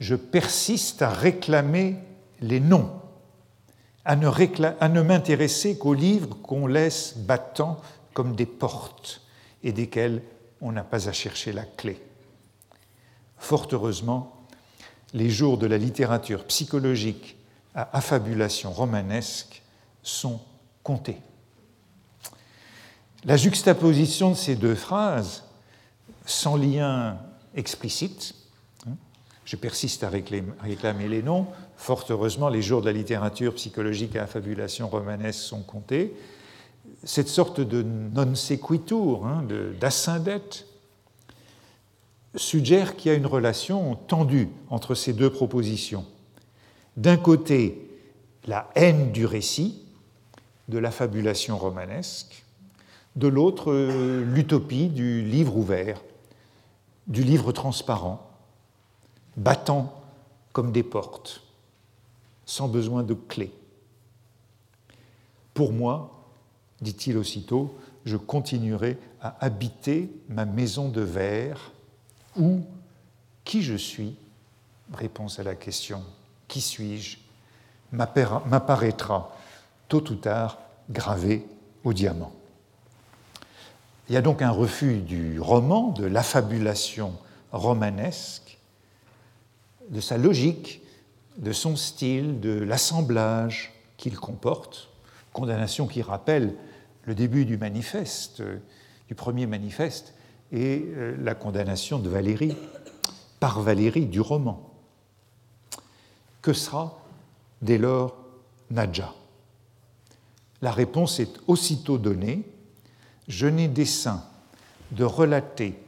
Je 0.00 0.14
persiste 0.14 1.00
à 1.00 1.08
réclamer 1.08 1.96
les 2.42 2.60
noms, 2.60 2.90
à 4.04 4.16
ne, 4.16 4.28
à 4.78 4.88
ne 4.90 5.00
m'intéresser 5.00 5.78
qu'aux 5.78 5.94
livres 5.94 6.36
qu'on 6.42 6.66
laisse 6.66 7.16
battant 7.16 7.80
comme 8.12 8.36
des 8.36 8.44
portes 8.44 9.22
et 9.62 9.72
desquels 9.72 10.22
on 10.60 10.72
n'a 10.72 10.84
pas 10.84 11.08
à 11.08 11.12
chercher 11.12 11.52
la 11.52 11.64
clé. 11.64 11.98
Fort 13.38 13.68
heureusement, 13.72 14.44
les 15.14 15.30
jours 15.30 15.56
de 15.56 15.66
la 15.66 15.78
littérature 15.78 16.44
psychologique 16.44 17.38
à 17.74 17.96
affabulation 17.96 18.72
romanesque 18.72 19.62
sont 20.02 20.38
comptés. 20.82 21.16
La 23.24 23.36
juxtaposition 23.36 24.30
de 24.30 24.36
ces 24.36 24.54
deux 24.54 24.76
phrases, 24.76 25.44
sans 26.24 26.56
lien 26.56 27.18
explicite, 27.54 28.34
hein, 28.86 28.92
je 29.44 29.56
persiste 29.56 30.04
à 30.04 30.08
réclamer 30.08 31.08
les 31.08 31.22
noms, 31.22 31.46
fort 31.76 32.04
heureusement 32.10 32.48
les 32.48 32.62
jours 32.62 32.80
de 32.80 32.86
la 32.86 32.92
littérature 32.92 33.54
psychologique 33.54 34.14
à 34.14 34.22
affabulation 34.22 34.88
romanesque 34.88 35.40
sont 35.40 35.62
comptés, 35.62 36.14
cette 37.04 37.28
sorte 37.28 37.60
de 37.60 37.82
non 37.82 38.34
sequitur, 38.34 39.26
hein, 39.26 39.44
suggère 42.36 42.96
qu'il 42.96 43.10
y 43.10 43.14
a 43.14 43.16
une 43.16 43.26
relation 43.26 43.96
tendue 43.96 44.48
entre 44.70 44.94
ces 44.94 45.12
deux 45.12 45.30
propositions. 45.30 46.06
D'un 46.96 47.16
côté, 47.16 47.90
la 48.46 48.70
haine 48.76 49.10
du 49.10 49.26
récit, 49.26 49.82
de 50.68 50.78
la 50.78 50.90
fabulation 50.90 51.58
romanesque, 51.58 52.44
de 53.18 53.26
l'autre, 53.26 53.72
l'utopie 53.72 54.86
du 54.86 55.24
livre 55.24 55.56
ouvert, 55.56 56.00
du 57.08 57.24
livre 57.24 57.50
transparent, 57.50 58.30
battant 59.36 60.00
comme 60.52 60.70
des 60.70 60.84
portes, 60.84 61.42
sans 62.46 62.68
besoin 62.68 63.02
de 63.02 63.14
clés. 63.14 63.52
Pour 65.52 65.72
moi, 65.72 66.24
dit-il 66.80 67.18
aussitôt, 67.18 67.74
je 68.04 68.16
continuerai 68.16 68.96
à 69.20 69.36
habiter 69.44 70.08
ma 70.28 70.44
maison 70.44 70.88
de 70.88 71.00
verre 71.00 71.72
où 72.36 72.60
qui 73.42 73.62
je 73.62 73.74
suis, 73.74 74.14
réponse 74.94 75.40
à 75.40 75.42
la 75.42 75.56
question 75.56 76.04
qui 76.46 76.60
suis-je, 76.60 77.18
m'apparaîtra 77.90 79.36
tôt 79.88 80.04
ou 80.08 80.14
tard 80.14 80.58
gravé 80.88 81.44
au 81.82 81.92
diamant. 81.92 82.37
Il 84.08 84.14
y 84.14 84.16
a 84.16 84.22
donc 84.22 84.40
un 84.40 84.50
refus 84.50 84.98
du 84.98 85.38
roman, 85.38 85.90
de 85.90 86.06
l'affabulation 86.06 87.12
romanesque, 87.52 88.58
de 89.90 90.00
sa 90.00 90.16
logique, 90.16 90.80
de 91.36 91.52
son 91.52 91.76
style, 91.76 92.40
de 92.40 92.58
l'assemblage 92.58 93.72
qu'il 93.96 94.18
comporte, 94.18 94.88
condamnation 95.32 95.86
qui 95.86 96.02
rappelle 96.02 96.54
le 97.04 97.14
début 97.14 97.44
du 97.44 97.58
manifeste, 97.58 98.42
du 99.08 99.14
premier 99.14 99.46
manifeste, 99.46 100.14
et 100.52 100.84
euh, 100.86 101.14
la 101.22 101.34
condamnation 101.34 101.98
de 101.98 102.08
Valérie, 102.08 102.56
par 103.40 103.60
Valérie 103.60 104.06
du 104.06 104.20
roman. 104.20 104.72
Que 106.40 106.52
sera 106.54 106.98
dès 107.60 107.78
lors 107.78 108.16
Nadja? 108.70 109.14
La 110.62 110.72
réponse 110.72 111.20
est 111.20 111.38
aussitôt 111.46 111.98
donnée. 111.98 112.42
Je 113.28 113.46
n'ai 113.46 113.68
dessein 113.68 114.24
de 114.92 115.04
relater 115.04 115.78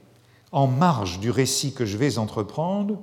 en 0.53 0.67
marge 0.67 1.21
du 1.21 1.31
récit 1.31 1.73
que 1.73 1.87
je 1.87 1.97
vais 1.97 2.19
entreprendre 2.19 3.01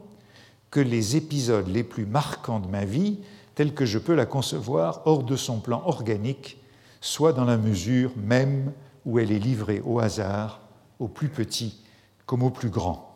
que 0.69 0.79
les 0.79 1.15
épisodes 1.15 1.67
les 1.67 1.83
plus 1.83 2.05
marquants 2.05 2.59
de 2.59 2.67
ma 2.67 2.85
vie, 2.85 3.19
tels 3.55 3.73
que 3.73 3.85
je 3.85 3.97
peux 3.97 4.15
la 4.15 4.25
concevoir 4.25 5.01
hors 5.05 5.23
de 5.23 5.35
son 5.35 5.59
plan 5.59 5.81
organique, 5.85 6.57
soit 7.01 7.33
dans 7.33 7.45
la 7.45 7.57
mesure 7.57 8.11
même 8.17 8.73
où 9.05 9.19
elle 9.19 9.31
est 9.31 9.39
livrée 9.39 9.81
au 9.85 9.99
hasard 9.99 10.61
au 10.99 11.07
plus 11.07 11.29
petit 11.29 11.81
comme 12.25 12.43
au 12.43 12.49
plus 12.49 12.69
grand. 12.69 13.07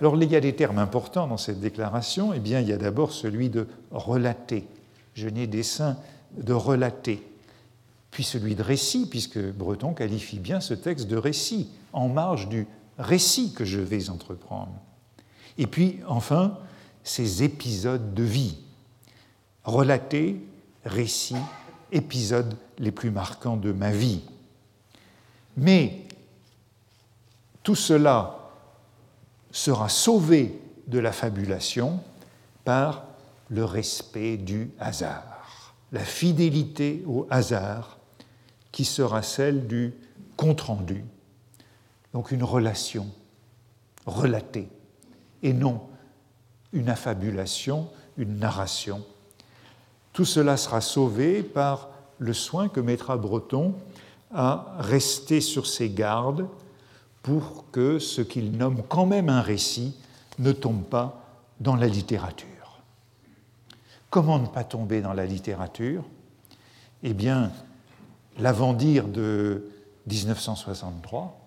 Alors 0.00 0.16
il 0.16 0.30
y 0.30 0.36
a 0.36 0.40
des 0.40 0.56
termes 0.56 0.78
importants 0.78 1.26
dans 1.26 1.36
cette 1.36 1.60
déclaration. 1.60 2.32
Eh 2.34 2.40
bien, 2.40 2.60
il 2.60 2.68
y 2.68 2.72
a 2.72 2.78
d'abord 2.78 3.12
celui 3.12 3.50
de 3.50 3.68
relater. 3.90 4.66
Je 5.14 5.28
n'ai 5.28 5.46
dessein 5.46 5.96
de 6.36 6.52
relater. 6.52 7.22
Puis 8.10 8.24
celui 8.24 8.54
de 8.54 8.62
récit, 8.62 9.06
puisque 9.08 9.38
Breton 9.38 9.94
qualifie 9.94 10.38
bien 10.38 10.60
ce 10.60 10.74
texte 10.74 11.06
de 11.06 11.16
récit, 11.16 11.68
en 11.92 12.08
marge 12.08 12.48
du 12.48 12.66
récit 12.98 13.52
que 13.52 13.64
je 13.64 13.80
vais 13.80 14.10
entreprendre. 14.10 14.74
Et 15.58 15.66
puis, 15.66 16.00
enfin, 16.06 16.58
ces 17.04 17.42
épisodes 17.42 18.14
de 18.14 18.22
vie. 18.22 18.58
Relater, 19.64 20.40
récit, 20.84 21.36
épisodes 21.92 22.56
les 22.78 22.90
plus 22.90 23.10
marquants 23.10 23.56
de 23.56 23.72
ma 23.72 23.90
vie. 23.90 24.22
Mais 25.56 26.02
tout 27.62 27.74
cela 27.74 28.50
sera 29.50 29.88
sauvé 29.88 30.60
de 30.86 30.98
la 30.98 31.12
fabulation 31.12 32.00
par 32.64 33.04
le 33.48 33.64
respect 33.64 34.36
du 34.36 34.70
hasard, 34.78 35.74
la 35.92 36.04
fidélité 36.04 37.02
au 37.06 37.26
hasard 37.30 37.98
qui 38.72 38.84
sera 38.84 39.22
celle 39.22 39.66
du 39.66 39.94
compte-rendu, 40.36 41.04
donc 42.12 42.30
une 42.30 42.44
relation 42.44 43.06
relatée, 44.06 44.68
et 45.42 45.52
non 45.52 45.82
une 46.72 46.88
affabulation, 46.88 47.88
une 48.16 48.38
narration. 48.38 49.04
Tout 50.12 50.24
cela 50.24 50.56
sera 50.56 50.80
sauvé 50.80 51.42
par 51.42 51.88
le 52.18 52.32
soin 52.32 52.68
que 52.68 52.80
mettra 52.80 53.16
Breton 53.16 53.74
à 54.32 54.76
rester 54.78 55.40
sur 55.40 55.66
ses 55.66 55.90
gardes 55.90 56.46
pour 57.22 57.64
que 57.72 57.98
ce 57.98 58.20
qu'il 58.20 58.52
nomme 58.52 58.82
quand 58.88 59.06
même 59.06 59.28
un 59.28 59.42
récit 59.42 59.96
ne 60.38 60.52
tombe 60.52 60.84
pas 60.84 61.24
dans 61.60 61.76
la 61.76 61.86
littérature. 61.86 62.46
Comment 64.10 64.38
ne 64.38 64.46
pas 64.46 64.64
tomber 64.64 65.00
dans 65.00 65.12
la 65.12 65.26
littérature? 65.26 66.04
Eh 67.02 67.14
bien, 67.14 67.52
l'avant-dire 68.40 69.06
de 69.06 69.70
1963, 70.06 71.38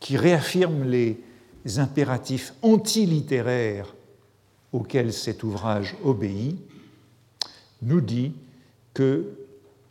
qui 0.00 0.16
réaffirme 0.16 0.84
les 0.84 1.22
impératifs 1.76 2.54
antilittéraires 2.62 3.94
auxquels 4.72 5.12
cet 5.12 5.42
ouvrage 5.42 5.96
obéit, 6.04 6.58
nous 7.82 8.00
dit 8.00 8.32
que 8.94 9.36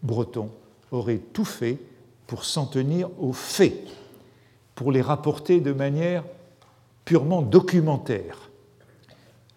Breton 0.04 0.52
aurait 0.92 1.22
tout 1.34 1.46
fait 1.46 1.80
pour 2.28 2.46
s'en 2.46 2.66
tenir 2.66 3.10
aux 3.20 3.34
faits 3.34 3.88
pour 4.76 4.92
les 4.92 5.02
rapporter 5.02 5.60
de 5.60 5.74
manière 5.74 6.24
purement 7.04 7.42
documentaire. 7.42 8.50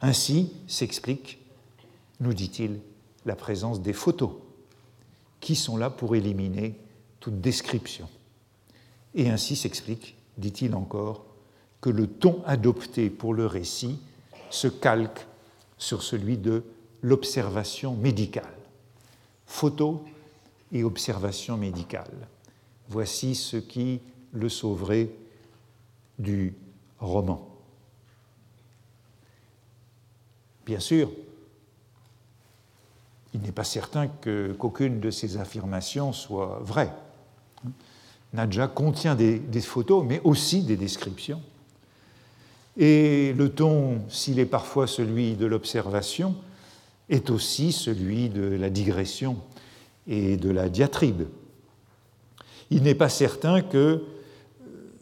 Ainsi 0.01 0.53
s'explique, 0.67 1.39
nous 2.19 2.35
dit-il, 2.35 2.81
la 3.25 3.37
présence 3.37 3.83
des 3.83 3.93
photos, 3.93 4.31
qui 5.43 5.57
sont 5.57 5.77
là 5.77 5.91
pour 5.91 6.15
éliminer 6.15 6.79
toute 7.21 7.41
description. 7.41 8.09
Et 9.15 9.29
ainsi 9.29 9.57
s'explique, 9.57 10.17
dit-il 10.39 10.75
encore, 10.75 11.27
que 11.83 11.91
le 11.91 12.07
ton 12.07 12.43
adopté 12.47 13.11
pour 13.11 13.35
le 13.35 13.45
récit 13.45 13.99
se 14.51 14.69
calque 14.69 15.27
sur 15.77 16.03
celui 16.03 16.39
de 16.39 16.63
l'observation 17.03 17.97
médicale. 17.97 18.55
Photo 19.45 20.05
et 20.71 20.85
observation 20.85 21.57
médicale. 21.57 22.29
Voici 22.89 23.35
ce 23.35 23.57
qui 23.57 24.01
le 24.33 24.49
sauverait 24.49 25.11
du 26.21 26.55
roman. 27.01 27.49
Bien 30.65 30.79
sûr, 30.79 31.11
il 33.35 33.41
n'est 33.41 33.53
pas 33.53 33.65
certain 33.65 34.09
qu'aucune 34.09 35.01
de 35.01 35.11
ces 35.11 35.39
affirmations 35.39 36.13
soit 36.13 36.61
vraie. 36.63 36.93
Nadja 38.35 38.67
contient 38.67 39.15
des, 39.15 39.61
photos, 39.61 40.05
mais 40.07 40.21
aussi 40.25 40.63
des 40.63 40.77
descriptions. 40.77 41.41
Et 42.79 43.35
le 43.35 43.51
ton, 43.51 44.01
s'il 44.09 44.39
est 44.39 44.47
parfois 44.47 44.87
celui 44.87 45.35
de 45.35 45.47
l'observation, 45.47 46.35
est 47.11 47.31
aussi 47.31 47.73
celui 47.73 48.31
de 48.31 48.43
la 48.43 48.71
digression 48.71 49.37
et 50.07 50.37
de 50.37 50.51
la 50.51 50.69
diatribe. 50.69 51.25
Il 52.71 52.83
n'est 52.83 52.95
pas 52.95 53.11
certain 53.11 53.61
que 53.61 54.03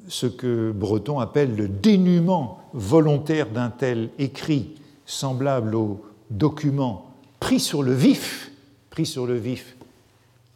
ce 0.09 0.27
que 0.27 0.73
Breton 0.73 1.21
appelle 1.21 1.55
le 1.55 1.69
dénuement 1.69 2.61
volontaire 2.73 3.49
d'un 3.51 3.71
tel 3.71 4.11
écrit, 4.19 4.75
semblable 5.07 5.77
au 5.77 6.05
document 6.31 7.10
pris 7.51 7.59
sur 7.59 7.83
le 7.83 7.93
vif, 7.93 8.53
pris 8.91 9.05
sur 9.05 9.27
le 9.27 9.35
vif, 9.35 9.77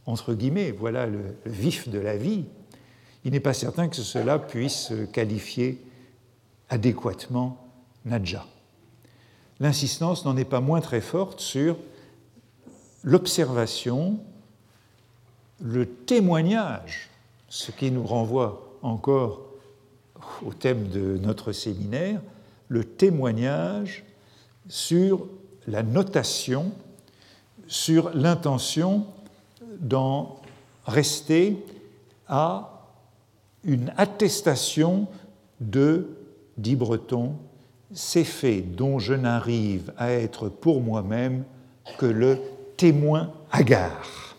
entre 0.07 0.33
guillemets, 0.33 0.71
voilà 0.71 1.07
le 1.07 1.35
vif 1.45 1.89
de 1.89 1.99
la 1.99 2.17
vie, 2.17 2.45
il 3.25 3.33
n'est 3.33 3.41
pas 3.41 3.53
certain 3.53 3.89
que 3.89 3.97
cela 3.97 4.39
puisse 4.39 4.93
qualifier 5.13 5.83
adéquatement 6.69 7.69
Nadja. 8.05 8.47
L'insistance 9.59 10.25
n'en 10.25 10.37
est 10.37 10.45
pas 10.45 10.61
moins 10.61 10.81
très 10.81 11.01
forte 11.01 11.41
sur 11.41 11.77
l'observation, 13.03 14.21
le 15.61 15.87
témoignage, 15.87 17.11
ce 17.49 17.73
qui 17.73 17.91
nous 17.91 18.07
renvoie 18.07 18.79
encore 18.83 19.41
au 20.47 20.53
thème 20.53 20.87
de 20.91 21.19
notre 21.21 21.51
séminaire, 21.51 22.21
le 22.69 22.85
témoignage 22.85 24.05
sur 24.69 25.27
la 25.67 25.83
notation, 25.83 26.73
sur 27.67 28.11
l'intention 28.15 29.07
d'en 29.81 30.37
rester 30.87 31.57
à 32.29 32.71
une 33.65 33.93
attestation 33.97 35.09
de, 35.61 36.17
dit 36.59 36.77
Breton, 36.77 37.37
ces 37.93 38.25
faits 38.25 38.75
dont 38.75 38.99
je 38.99 39.15
n'arrive 39.15 39.93
à 39.97 40.11
être 40.11 40.49
pour 40.49 40.81
moi-même 40.81 41.45
que 41.99 42.07
le 42.07 42.39
témoin 42.77 43.33
hagard. 43.51 44.37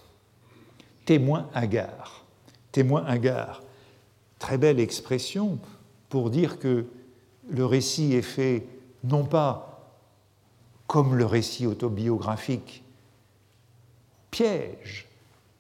Témoin 1.06 1.48
hagard. 1.54 2.26
Témoin 2.72 3.04
hagard. 3.06 3.64
Très 4.40 4.58
belle 4.58 4.80
expression 4.80 5.58
pour 6.10 6.30
dire 6.30 6.60
que 6.60 6.86
le 7.50 7.66
récit 7.66 8.14
est 8.14 8.22
fait 8.22 8.66
non 9.04 9.24
pas 9.24 9.72
comme 10.88 11.16
le 11.16 11.26
récit 11.26 11.68
autobiographique 11.68 12.85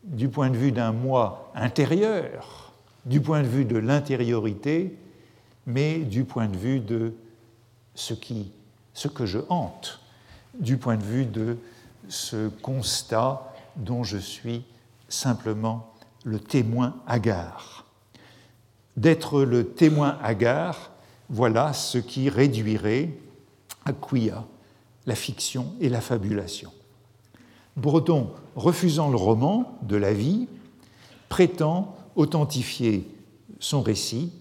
du 0.04 0.30
point 0.30 0.50
de 0.50 0.58
vue 0.58 0.72
d'un 0.72 0.92
moi 0.92 1.52
intérieur, 1.56 2.74
du 3.06 3.22
point 3.22 3.42
de 3.42 3.48
vue 3.48 3.66
de 3.66 3.78
l'intériorité, 3.78 4.98
mais 5.66 6.00
du 6.00 6.24
point 6.24 6.48
de 6.48 6.58
vue 6.58 6.80
de 6.80 7.14
ce, 7.94 8.14
ce 8.94 9.08
que 9.08 9.26
je 9.26 9.40
hante, 9.50 10.00
du 10.60 10.78
point 10.78 10.98
de 10.98 11.04
vue 11.04 11.26
de 11.26 11.58
ce 12.08 12.50
constat 12.50 13.54
dont 13.76 14.04
je 14.04 14.18
suis 14.18 14.64
simplement 15.10 15.94
le 16.24 16.40
témoin 16.40 16.96
hagard. 17.08 17.86
D'être 18.98 19.44
le 19.44 19.68
témoin 19.68 20.18
hagard, 20.24 20.92
voilà 21.30 21.74
ce 21.74 21.98
qui 21.98 22.30
réduirait 22.30 23.10
à 23.86 23.94
quia 23.94 24.46
la 25.06 25.16
fiction 25.16 25.74
et 25.80 25.90
la 25.90 26.02
fabulation. 26.02 26.72
Breton, 27.76 28.32
refusant 28.56 29.10
le 29.10 29.18
roman 29.18 29.78
de 29.84 29.98
la 29.98 30.14
vie, 30.14 30.48
prétend 31.28 31.96
authentifier 32.16 33.08
son 33.60 33.82
récit 33.82 34.32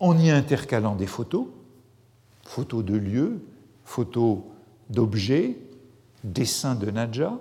en 0.00 0.18
y 0.18 0.30
intercalant 0.30 0.94
des 0.94 1.06
photos, 1.06 1.46
photos 2.44 2.84
de 2.84 2.96
lieux, 2.96 3.44
photos 3.84 4.38
d'objets, 4.88 5.58
dessins 6.24 6.74
de 6.74 6.90
Nadja. 6.90 7.38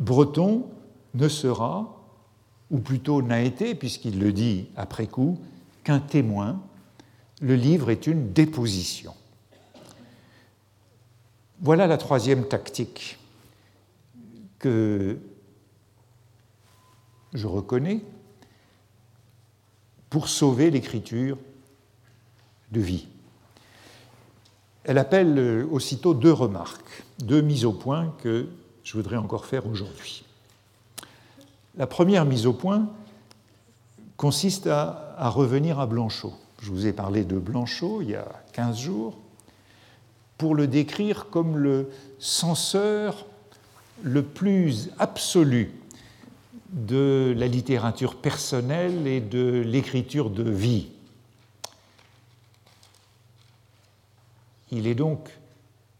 Breton 0.00 0.66
ne 1.14 1.28
sera, 1.28 2.00
ou 2.70 2.78
plutôt 2.78 3.22
n'a 3.22 3.42
été, 3.42 3.74
puisqu'il 3.74 4.18
le 4.18 4.32
dit 4.32 4.66
après 4.76 5.06
coup, 5.06 5.38
qu'un 5.84 6.00
témoin. 6.00 6.60
Le 7.40 7.54
livre 7.54 7.90
est 7.90 8.06
une 8.06 8.32
déposition. 8.32 9.14
Voilà 11.60 11.86
la 11.86 11.96
troisième 11.96 12.46
tactique 12.46 13.19
que 14.60 15.18
je 17.32 17.46
reconnais 17.46 18.02
pour 20.10 20.28
sauver 20.28 20.70
l'écriture 20.70 21.38
de 22.70 22.80
vie. 22.80 23.08
Elle 24.84 24.98
appelle 24.98 25.38
euh, 25.38 25.66
aussitôt 25.70 26.14
deux 26.14 26.32
remarques, 26.32 27.04
deux 27.20 27.40
mises 27.40 27.64
au 27.64 27.72
point 27.72 28.14
que 28.22 28.48
je 28.82 28.96
voudrais 28.96 29.16
encore 29.16 29.46
faire 29.46 29.66
aujourd'hui. 29.66 30.24
La 31.76 31.86
première 31.86 32.24
mise 32.24 32.46
au 32.46 32.52
point 32.52 32.88
consiste 34.16 34.66
à, 34.66 35.14
à, 35.16 35.28
revenir 35.28 35.78
à 35.78 35.86
Blanchot. 35.86 36.34
Je 36.60 36.70
vous 36.70 36.86
ai 36.86 36.92
parlé 36.92 37.24
de 37.24 37.38
Blanchot 37.38 38.02
il 38.02 38.10
y 38.10 38.14
a 38.14 38.26
15 38.52 38.78
jours 38.78 39.16
pour 40.38 40.54
le 40.54 40.66
décrire 40.66 41.28
comme 41.30 41.56
le 41.56 41.90
censeur 42.18 43.26
le 44.02 44.22
plus 44.22 44.90
absolu 44.98 45.72
de 46.70 47.34
la 47.36 47.46
littérature 47.46 48.16
personnelle 48.16 49.06
et 49.06 49.20
de 49.20 49.62
l'écriture 49.66 50.30
de 50.30 50.48
vie. 50.48 50.88
Il 54.70 54.86
est 54.86 54.94
donc 54.94 55.28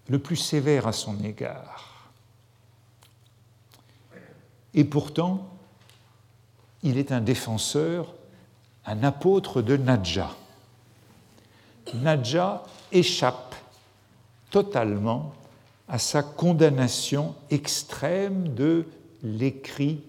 le 0.09 0.19
plus 0.19 0.37
sévère 0.37 0.87
à 0.87 0.93
son 0.93 1.19
égard. 1.25 2.11
Et 4.75 4.85
pourtant, 4.85 5.49
il 6.83 6.97
est 6.97 7.11
un 7.11 7.21
défenseur, 7.21 8.15
un 8.87 9.03
apôtre 9.03 9.63
de 9.63 9.77
Nadja. 9.77 10.31
Nadja 11.95 12.63
échappe 12.93 13.57
totalement 14.51 15.35
à 15.91 15.99
sa 15.99 16.23
condamnation 16.23 17.35
extrême 17.51 18.55
de 18.55 18.87
l'écrit 19.25 20.01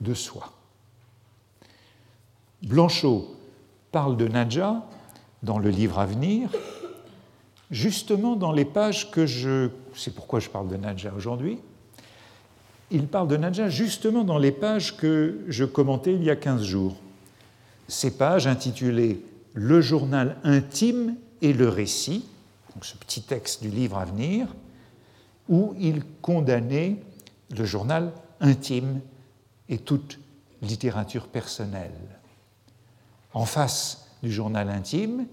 de 0.00 0.14
soi. 0.14 0.52
Blanchot 2.62 3.34
parle 3.90 4.16
de 4.16 4.28
Nadja 4.28 4.86
dans 5.42 5.58
le 5.58 5.68
livre 5.68 5.98
à 5.98 6.06
venir, 6.06 6.48
justement 7.72 8.36
dans 8.36 8.52
les 8.52 8.64
pages 8.64 9.10
que 9.10 9.26
je... 9.26 9.68
C'est 9.94 10.14
pourquoi 10.14 10.38
je 10.38 10.48
parle 10.48 10.68
de 10.68 10.76
Nadja 10.76 11.12
aujourd'hui. 11.16 11.58
Il 12.92 13.08
parle 13.08 13.26
de 13.26 13.36
Nadja 13.36 13.68
justement 13.68 14.22
dans 14.22 14.38
les 14.38 14.52
pages 14.52 14.96
que 14.96 15.40
je 15.48 15.64
commentais 15.64 16.14
il 16.14 16.22
y 16.22 16.30
a 16.30 16.36
15 16.36 16.62
jours. 16.62 16.94
Ces 17.88 18.12
pages 18.12 18.46
intitulées 18.46 19.20
Le 19.54 19.80
journal 19.80 20.36
intime 20.44 21.16
et 21.40 21.52
le 21.52 21.68
récit, 21.68 22.24
ce 22.80 22.96
petit 22.96 23.22
texte 23.22 23.62
du 23.62 23.68
livre 23.68 23.98
à 23.98 24.04
venir, 24.04 24.48
où 25.48 25.74
il 25.78 26.02
condamnait 26.22 26.96
le 27.50 27.64
journal 27.64 28.12
intime 28.40 29.00
et 29.68 29.78
toute 29.78 30.18
littérature 30.62 31.28
personnelle. 31.28 31.92
En 33.34 33.44
face 33.44 34.08
du 34.22 34.32
journal 34.32 34.70
intime, 34.70 35.26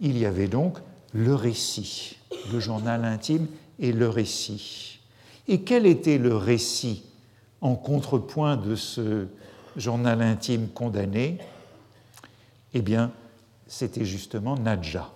il 0.00 0.18
y 0.18 0.26
avait 0.26 0.48
donc 0.48 0.78
le 1.12 1.34
récit, 1.34 2.18
le 2.52 2.60
journal 2.60 3.04
intime 3.04 3.46
et 3.78 3.92
le 3.92 4.08
récit. 4.08 5.00
Et 5.48 5.62
quel 5.62 5.86
était 5.86 6.18
le 6.18 6.36
récit 6.36 7.04
en 7.60 7.74
contrepoint 7.74 8.56
de 8.56 8.76
ce 8.76 9.26
journal 9.76 10.20
intime 10.22 10.68
condamné? 10.68 11.38
Eh 12.74 12.82
bien, 12.82 13.12
c'était 13.66 14.04
justement 14.04 14.56
Nadja. 14.56 15.10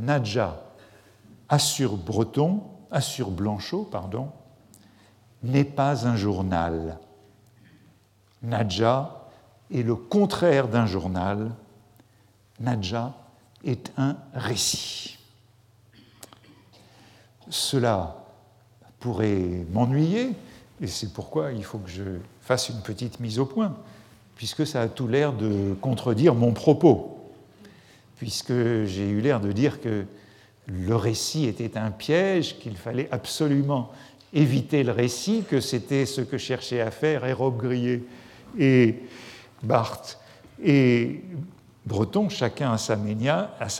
Nadja 0.00 0.62
assure 1.50 1.96
Breton, 1.96 2.62
assure 2.90 3.30
Blanchot, 3.30 3.84
pardon, 3.84 4.30
n'est 5.42 5.64
pas 5.64 6.06
un 6.06 6.16
journal. 6.16 6.98
Nadja 8.42 9.28
est 9.70 9.82
le 9.82 9.94
contraire 9.94 10.68
d'un 10.68 10.86
journal. 10.86 11.52
Nadja 12.58 13.12
est 13.62 13.92
un 13.98 14.16
récit. 14.34 15.18
Cela 17.50 18.16
pourrait 19.00 19.66
m'ennuyer, 19.70 20.34
et 20.80 20.86
c'est 20.86 21.12
pourquoi 21.12 21.52
il 21.52 21.64
faut 21.64 21.78
que 21.78 21.90
je 21.90 22.20
fasse 22.40 22.70
une 22.70 22.80
petite 22.80 23.20
mise 23.20 23.38
au 23.38 23.44
point, 23.44 23.76
puisque 24.36 24.66
ça 24.66 24.80
a 24.80 24.88
tout 24.88 25.08
l'air 25.08 25.34
de 25.34 25.74
contredire 25.82 26.34
mon 26.34 26.52
propos 26.52 27.19
puisque 28.20 28.52
j'ai 28.84 29.08
eu 29.08 29.22
l'air 29.22 29.40
de 29.40 29.50
dire 29.50 29.80
que 29.80 30.04
le 30.66 30.94
récit 30.94 31.46
était 31.46 31.78
un 31.78 31.90
piège, 31.90 32.58
qu'il 32.58 32.76
fallait 32.76 33.08
absolument 33.10 33.90
éviter 34.34 34.82
le 34.82 34.92
récit, 34.92 35.42
que 35.48 35.58
c'était 35.58 36.04
ce 36.04 36.20
que 36.20 36.36
cherchaient 36.36 36.82
à 36.82 36.90
faire 36.90 37.24
Hérobe 37.24 37.56
Grillet 37.56 38.02
et 38.58 38.96
Barthes 39.62 40.18
et 40.62 41.22
Breton, 41.86 42.28
chacun 42.28 42.72
à 42.72 42.76
sa, 42.76 42.94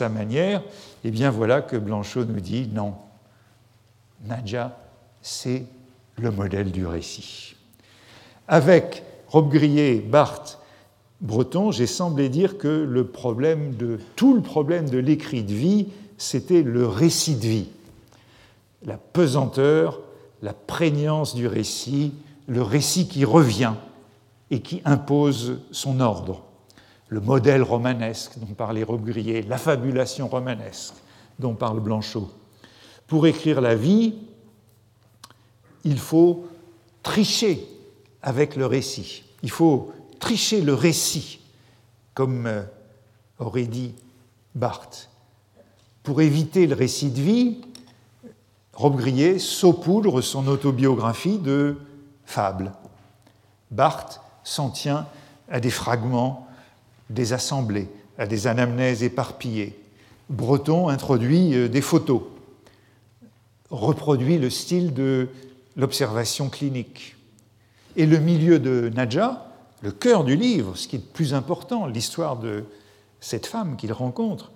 manière, 0.09 0.61
et 1.03 1.09
eh 1.09 1.11
bien 1.11 1.29
voilà 1.29 1.61
que 1.61 1.77
Blanchot 1.77 2.25
nous 2.25 2.41
dit 2.41 2.67
non, 2.73 2.95
Nadja, 4.25 4.75
c'est 5.21 5.65
le 6.17 6.31
modèle 6.31 6.71
du 6.71 6.87
récit. 6.87 7.55
Avec 8.47 9.03
Rob 9.27 9.51
Grillet, 9.51 9.99
Barthes, 9.99 10.57
Breton, 11.21 11.71
j'ai 11.71 11.87
semblé 11.87 12.29
dire 12.29 12.57
que 12.57 12.67
le 12.67 13.05
problème 13.05 13.75
de 13.75 13.99
tout 14.15 14.33
le 14.33 14.41
problème 14.41 14.89
de 14.89 14.97
l'écrit 14.97 15.43
de 15.43 15.53
vie, 15.53 15.87
c'était 16.17 16.63
le 16.63 16.87
récit 16.87 17.35
de 17.35 17.47
vie, 17.47 17.67
la 18.83 18.97
pesanteur, 18.97 20.01
la 20.41 20.53
prégnance 20.53 21.35
du 21.35 21.47
récit, 21.47 22.13
le 22.47 22.63
récit 22.63 23.07
qui 23.07 23.23
revient 23.23 23.73
et 24.49 24.61
qui 24.61 24.81
impose 24.83 25.59
son 25.71 25.99
ordre, 25.99 26.41
le 27.07 27.21
modèle 27.21 27.61
romanesque 27.61 28.39
dont 28.39 28.53
parlait 28.53 28.83
Robbe-Grillet, 28.83 29.43
la 29.47 29.57
fabulation 29.57 30.27
romanesque 30.27 30.95
dont 31.37 31.53
parle 31.53 31.79
Blanchot. 31.79 32.29
Pour 33.05 33.27
écrire 33.27 33.61
la 33.61 33.75
vie, 33.75 34.15
il 35.83 35.99
faut 35.99 36.45
tricher 37.03 37.67
avec 38.21 38.55
le 38.55 38.65
récit. 38.65 39.23
Il 39.43 39.49
faut 39.49 39.91
tricher 40.21 40.61
le 40.61 40.73
récit, 40.73 41.41
comme 42.13 42.45
euh, 42.45 42.63
aurait 43.39 43.63
dit 43.63 43.93
Barthes. 44.55 45.09
Pour 46.03 46.21
éviter 46.21 46.67
le 46.67 46.75
récit 46.75 47.11
de 47.11 47.19
vie, 47.19 47.57
Robbe-Grillet 48.73 49.39
saupoudre 49.39 50.21
son 50.21 50.47
autobiographie 50.47 51.37
de 51.37 51.77
fables. 52.25 52.71
Barthes 53.71 54.21
s'en 54.43 54.69
tient 54.69 55.07
à 55.49 55.59
des 55.59 55.69
fragments 55.69 56.47
des 57.09 57.33
assemblées, 57.33 57.89
à 58.17 58.25
des 58.25 58.47
anamnèses 58.47 59.03
éparpillées. 59.03 59.77
Breton 60.29 60.87
introduit 60.87 61.53
euh, 61.53 61.67
des 61.67 61.81
photos, 61.81 62.21
reproduit 63.69 64.37
le 64.37 64.49
style 64.49 64.93
de 64.93 65.27
l'observation 65.75 66.47
clinique. 66.49 67.15
Et 67.97 68.05
le 68.05 68.19
milieu 68.19 68.59
de 68.59 68.89
Nadja, 68.95 69.50
le 69.81 69.91
cœur 69.91 70.23
du 70.23 70.35
livre, 70.35 70.75
ce 70.77 70.87
qui 70.87 70.95
est 70.95 70.99
le 70.99 71.05
plus 71.05 71.33
important, 71.33 71.87
l'histoire 71.87 72.37
de 72.37 72.65
cette 73.19 73.45
femme 73.45 73.75
qu'il 73.75 73.93
rencontre, 73.93 74.51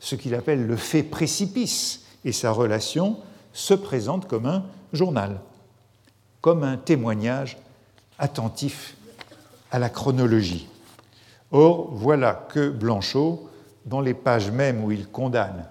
ce 0.00 0.14
qu'il 0.14 0.34
appelle 0.34 0.66
le 0.66 0.76
fait 0.76 1.02
précipice 1.02 2.04
et 2.24 2.32
sa 2.32 2.50
relation, 2.50 3.18
se 3.52 3.74
présente 3.74 4.28
comme 4.28 4.46
un 4.46 4.64
journal, 4.92 5.40
comme 6.40 6.62
un 6.62 6.76
témoignage 6.76 7.56
attentif 8.18 8.96
à 9.70 9.78
la 9.78 9.88
chronologie. 9.88 10.68
Or, 11.52 11.88
voilà 11.92 12.34
que 12.34 12.68
Blanchot, 12.68 13.48
dans 13.86 14.00
les 14.00 14.14
pages 14.14 14.50
mêmes 14.50 14.84
où 14.84 14.92
il 14.92 15.08
condamne 15.08 15.66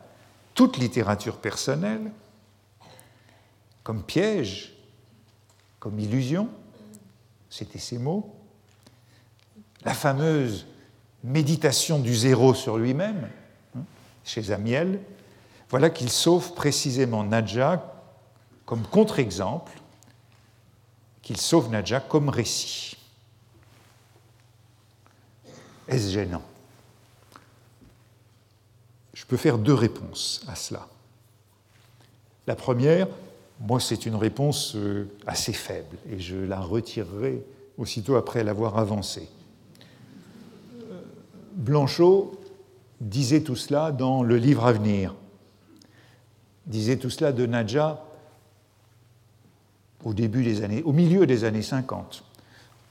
toute 0.54 0.78
littérature 0.78 1.38
personnelle, 1.38 2.12
comme 3.84 4.02
piège, 4.02 4.74
comme 5.80 6.00
illusion, 6.00 6.50
c'était 7.50 7.78
ses 7.78 8.00
mots, 8.00 8.35
la 9.86 9.94
fameuse 9.94 10.66
méditation 11.24 12.00
du 12.00 12.16
zéro 12.16 12.54
sur 12.54 12.78
lui-même, 12.78 13.30
hein, 13.78 13.82
chez 14.24 14.52
Amiel, 14.52 15.00
voilà 15.70 15.90
qu'il 15.90 16.10
sauve 16.10 16.54
précisément 16.54 17.24
Nadja 17.24 17.94
comme 18.66 18.84
contre-exemple, 18.84 19.72
qu'il 21.22 21.38
sauve 21.38 21.70
Nadja 21.70 22.00
comme 22.00 22.30
récit. 22.30 22.98
Est-ce 25.88 26.10
gênant? 26.10 26.42
Je 29.14 29.26
peux 29.26 29.38
faire 29.38 29.58
deux 29.58 29.74
réponses 29.74 30.44
à 30.48 30.56
cela. 30.56 30.88
La 32.48 32.56
première, 32.56 33.08
moi 33.60 33.80
c'est 33.80 34.06
une 34.06 34.16
réponse 34.16 34.76
euh, 34.76 35.10
assez 35.26 35.54
faible 35.54 35.98
et 36.10 36.20
je 36.20 36.36
la 36.36 36.60
retirerai 36.60 37.44
aussitôt 37.78 38.16
après 38.16 38.44
l'avoir 38.44 38.78
avancée. 38.78 39.30
Blanchot 41.56 42.38
disait 43.00 43.42
tout 43.42 43.56
cela 43.56 43.92
dans 43.92 44.24
le 44.24 44.38
livre 44.38 44.66
à 44.66 44.74
venir, 44.74 45.16
disait 46.68 46.98
tout 46.98 47.10
cela 47.10 47.32
de 47.32 47.46
Nadja 47.46 48.04
au, 50.04 50.14
début 50.14 50.44
des 50.44 50.64
années, 50.64 50.84
au 50.84 50.92
milieu 50.92 51.26
des 51.26 51.46
années 51.46 51.62
50, 51.62 52.24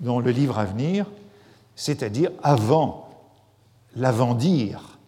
dans 0.01 0.19
le 0.19 0.31
livre 0.31 0.59
à 0.59 0.65
venir, 0.65 1.07
c'est-à-dire 1.77 2.31
avant 2.43 3.11
l'avant-dire 3.97 4.99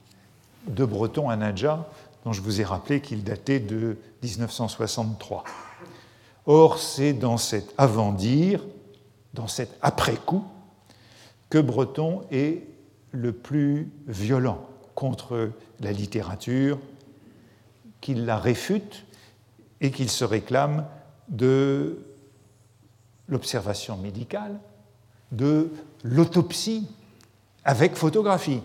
de 0.69 0.85
Breton 0.85 1.31
à 1.31 1.37
Nadja, 1.37 1.89
dont 2.25 2.33
je 2.33 2.43
vous 2.43 2.61
ai 2.61 2.65
rappelé 2.65 3.01
qu'il 3.01 3.25
datait 3.25 3.61
de 3.61 3.97
1963. 4.23 5.45
Or, 6.45 6.79
c'est 6.79 7.13
dans 7.13 7.39
cet 7.39 7.73
avant-dire, 7.79 8.65
dans 9.35 9.49
cet 9.49 9.77
après-coup, 9.81 10.45
que 11.49 11.59
Breton 11.59 12.23
est 12.31 12.76
le 13.13 13.33
plus 13.33 13.91
violent 14.07 14.67
contre 14.95 15.51
la 15.81 15.93
littérature, 15.93 16.79
qu'il 18.01 18.25
la 18.25 18.39
réfute 18.39 19.05
et 19.81 19.91
qu'il 19.91 20.11
se 20.11 20.25
réclame 20.25 20.87
de 21.29 21.99
l'observation 23.29 23.97
médicale, 23.97 24.59
de 25.33 25.71
l'autopsie 26.05 26.87
avec 27.65 27.97
photographie. 27.97 28.61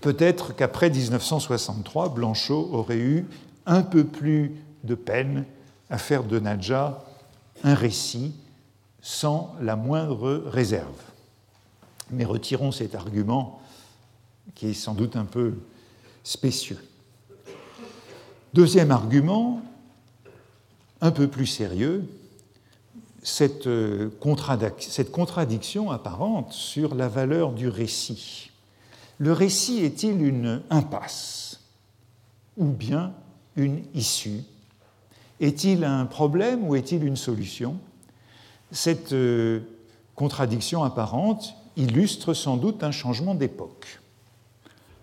Peut-être 0.00 0.54
qu'après 0.54 0.90
1963, 0.90 2.10
Blanchot 2.10 2.68
aurait 2.72 2.98
eu 2.98 3.26
un 3.64 3.82
peu 3.82 4.04
plus 4.04 4.54
de 4.84 4.94
peine 4.94 5.46
à 5.88 5.96
faire 5.96 6.24
de 6.24 6.38
Nadja 6.38 7.02
un 7.62 7.74
récit 7.74 8.34
sans 9.00 9.54
la 9.60 9.76
moindre 9.76 10.42
réserve. 10.46 11.13
Mais 12.10 12.24
retirons 12.24 12.72
cet 12.72 12.94
argument 12.94 13.60
qui 14.54 14.68
est 14.68 14.74
sans 14.74 14.94
doute 14.94 15.16
un 15.16 15.24
peu 15.24 15.54
spécieux. 16.22 16.78
Deuxième 18.52 18.90
argument, 18.90 19.62
un 21.00 21.10
peu 21.10 21.28
plus 21.28 21.46
sérieux, 21.46 22.04
cette, 23.22 23.66
euh, 23.66 24.10
cette 24.78 25.10
contradiction 25.10 25.90
apparente 25.90 26.52
sur 26.52 26.94
la 26.94 27.08
valeur 27.08 27.52
du 27.52 27.68
récit. 27.68 28.50
Le 29.18 29.32
récit 29.32 29.78
est-il 29.78 30.22
une 30.22 30.62
impasse 30.70 31.60
ou 32.56 32.66
bien 32.66 33.12
une 33.56 33.82
issue? 33.94 34.42
Est-il 35.40 35.84
un 35.84 36.06
problème 36.06 36.68
ou 36.68 36.76
est-il 36.76 37.04
une 37.04 37.16
solution? 37.16 37.76
Cette 38.70 39.12
euh, 39.12 39.60
contradiction 40.14 40.84
apparente 40.84 41.54
illustre 41.76 42.34
sans 42.34 42.56
doute 42.56 42.82
un 42.82 42.90
changement 42.90 43.34
d'époque, 43.34 44.00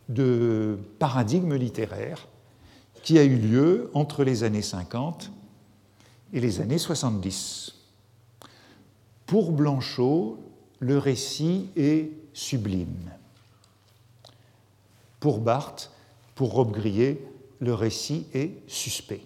de 0.10 0.78
paradigme 1.00 1.56
littéraire 1.56 2.28
qui 3.04 3.18
a 3.18 3.24
eu 3.24 3.38
lieu 3.38 3.90
entre 3.94 4.24
les 4.24 4.44
années 4.44 4.62
50 4.62 5.32
et 6.34 6.40
les 6.40 6.62
années 6.62 6.78
70. 6.78 7.76
Pour 9.26 9.52
Blanchot, 9.52 10.38
le 10.80 10.98
récit 10.98 11.70
est 11.76 12.12
sublime. 12.34 13.12
Pour 15.20 15.40
Barthes, 15.40 15.92
pour 16.36 16.54
Robbe-Grillet, 16.54 17.22
le 17.60 17.74
récit 17.74 18.26
est 18.34 18.52
suspect. 18.68 19.22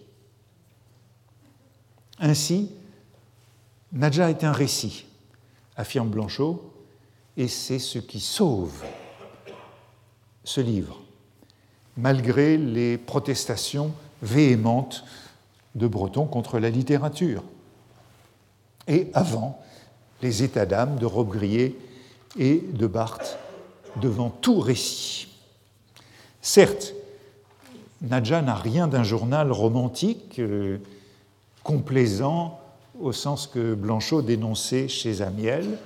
Ainsi, 2.19 2.71
Nadja 3.93 4.29
est 4.29 4.43
un 4.43 4.51
récit, 4.51 5.05
affirme 5.77 6.09
Blanchot, 6.09 6.74
et 7.37 7.47
c'est 7.47 7.79
ce 7.79 7.99
qui 7.99 8.19
sauve 8.19 8.83
ce 10.43 10.61
livre 10.61 11.01
malgré 11.97 12.57
les 12.57 12.97
protestations 12.97 13.93
véhémentes 14.21 15.03
de 15.75 15.87
Breton 15.87 16.25
contre 16.25 16.59
la 16.59 16.69
littérature, 16.69 17.43
et 18.87 19.09
avant 19.13 19.61
les 20.21 20.43
états 20.43 20.65
d'âme 20.65 20.97
de 20.97 21.05
Robbe-Grillet 21.05 21.75
et 22.37 22.63
de 22.73 22.87
Barthes 22.87 23.37
devant 24.01 24.29
tout 24.29 24.59
récit. 24.59 25.27
Certes, 26.41 26.93
Nadja 28.01 28.41
n'a 28.41 28.55
rien 28.55 28.87
d'un 28.87 29.03
journal 29.03 29.51
romantique, 29.51 30.39
euh, 30.39 30.77
complaisant 31.63 32.59
au 32.99 33.11
sens 33.11 33.47
que 33.47 33.73
Blanchot 33.73 34.21
dénonçait 34.21 34.87
chez 34.87 35.21
Amiel, 35.21 35.77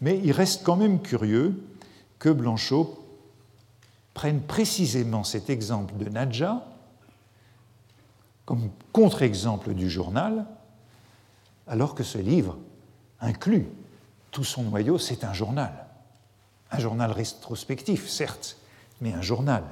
mais 0.00 0.20
il 0.22 0.32
reste 0.32 0.64
quand 0.64 0.76
même 0.76 1.00
curieux 1.00 1.60
que 2.18 2.28
Blanchot 2.28 3.04
prennent 4.14 4.42
précisément 4.42 5.24
cet 5.24 5.50
exemple 5.50 5.96
de 5.96 6.08
Nadja 6.08 6.64
comme 8.44 8.70
contre-exemple 8.92 9.74
du 9.74 9.90
journal, 9.90 10.46
alors 11.66 11.94
que 11.94 12.02
ce 12.02 12.16
livre 12.16 12.56
inclut 13.20 13.66
tout 14.30 14.44
son 14.44 14.62
noyau, 14.62 14.98
c'est 14.98 15.24
un 15.24 15.34
journal. 15.34 15.86
Un 16.70 16.78
journal 16.78 17.12
rétrospectif, 17.12 18.08
certes, 18.08 18.56
mais 19.00 19.12
un 19.12 19.20
journal. 19.20 19.64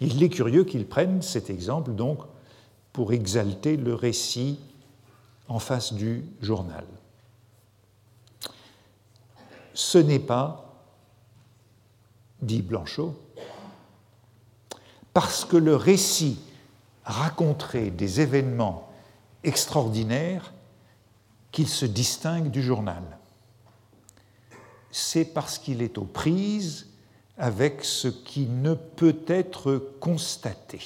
Il 0.00 0.22
est 0.22 0.28
curieux 0.28 0.64
qu'ils 0.64 0.86
prennent 0.86 1.22
cet 1.22 1.50
exemple 1.50 1.92
donc 1.92 2.20
pour 2.92 3.12
exalter 3.12 3.76
le 3.76 3.94
récit 3.94 4.60
en 5.48 5.58
face 5.58 5.92
du 5.92 6.24
journal. 6.40 6.84
Ce 9.74 9.98
n'est 9.98 10.20
pas, 10.20 10.72
dit 12.40 12.62
Blanchot, 12.62 13.14
parce 15.12 15.44
que 15.44 15.56
le 15.56 15.76
récit 15.76 16.38
raconterait 17.04 17.90
des 17.90 18.20
événements 18.20 18.90
extraordinaires 19.42 20.52
qu'il 21.52 21.68
se 21.68 21.86
distingue 21.86 22.50
du 22.50 22.62
journal. 22.62 23.02
C'est 24.90 25.24
parce 25.24 25.58
qu'il 25.58 25.82
est 25.82 25.98
aux 25.98 26.04
prises 26.04 26.86
avec 27.36 27.84
ce 27.84 28.08
qui 28.08 28.46
ne 28.46 28.74
peut 28.74 29.18
être 29.26 29.76
constaté. 30.00 30.80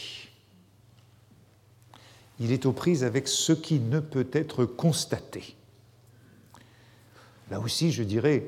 Il 2.40 2.52
est 2.52 2.66
aux 2.66 2.72
prises 2.72 3.04
avec 3.04 3.28
ce 3.28 3.52
qui 3.52 3.80
ne 3.80 4.00
peut 4.00 4.28
être 4.32 4.64
constaté. 4.64 5.56
Là 7.50 7.60
aussi, 7.60 7.92
je 7.92 8.02
dirais, 8.02 8.46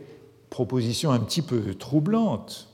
proposition 0.51 1.13
un 1.13 1.21
petit 1.21 1.43
peu 1.43 1.75
troublante, 1.75 2.69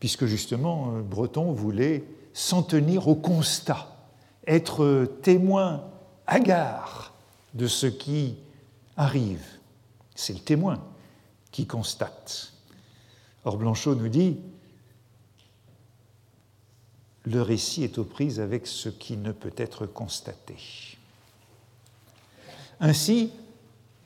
puisque 0.00 0.24
justement, 0.24 0.98
Breton 1.00 1.52
voulait 1.52 2.04
s'en 2.32 2.62
tenir 2.62 3.06
au 3.08 3.14
constat, 3.14 3.96
être 4.46 5.06
témoin 5.22 5.84
hagard 6.26 7.12
de 7.54 7.66
ce 7.66 7.86
qui 7.86 8.36
arrive. 8.96 9.44
C'est 10.14 10.32
le 10.32 10.40
témoin 10.40 10.82
qui 11.52 11.66
constate. 11.66 12.52
Or, 13.44 13.56
Blanchot 13.56 13.94
nous 13.94 14.08
dit 14.08 14.38
le 17.24 17.42
récit 17.42 17.84
est 17.84 17.98
aux 17.98 18.04
prises 18.04 18.40
avec 18.40 18.66
ce 18.66 18.88
qui 18.88 19.16
ne 19.16 19.32
peut 19.32 19.52
être 19.56 19.86
constaté. 19.86 20.56
Ainsi, 22.80 23.30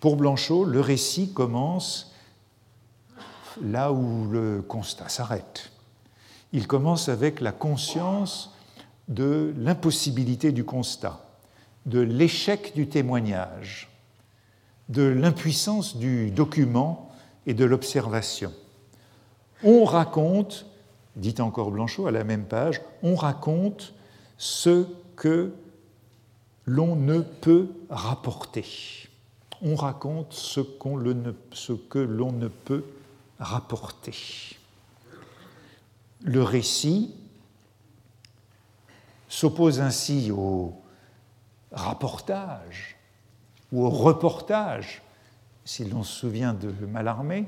pour 0.01 0.17
Blanchot, 0.17 0.65
le 0.65 0.81
récit 0.81 1.33
commence 1.33 2.13
là 3.63 3.93
où 3.93 4.27
le 4.31 4.63
constat 4.63 5.09
s'arrête. 5.09 5.71
Il 6.53 6.67
commence 6.67 7.09
avec 7.09 7.41
la 7.41 7.53
conscience 7.53 8.55
de 9.09 9.53
l'impossibilité 9.59 10.53
du 10.53 10.65
constat, 10.65 11.21
de 11.87 12.01
l'échec 12.01 12.73
du 12.75 12.89
témoignage, 12.89 13.91
de 14.89 15.03
l'impuissance 15.03 15.97
du 15.97 16.31
document 16.31 17.11
et 17.47 17.55
de 17.55 17.65
l'observation. 17.65 18.53
On 19.63 19.85
raconte 19.85 20.67
dit 21.17 21.35
encore 21.39 21.71
Blanchot 21.71 22.07
à 22.07 22.11
la 22.11 22.25
même 22.25 22.45
page, 22.45 22.81
on 23.03 23.15
raconte 23.15 23.95
ce 24.37 24.87
que 25.17 25.53
l'on 26.67 26.97
ne 26.97 27.21
peut 27.21 27.69
rapporter. 27.91 28.65
On 29.63 29.77
raconte 29.77 30.33
ce, 30.33 30.61
que 30.61 31.99
l'on 31.99 32.33
ne 32.33 32.49
peut 32.49 32.85
rapporter. 33.39 34.17
Le 36.23 36.43
récit 36.43 37.15
s'oppose 39.29 39.81
ainsi 39.81 40.31
au 40.31 40.75
rapportage 41.73 42.97
ou 43.73 43.85
au 43.85 43.91
reportage, 43.91 45.03
si 45.65 45.85
l'on 45.85 46.03
se 46.03 46.21
souvient 46.21 46.55
de 46.55 46.71
Malarmé. 46.87 47.47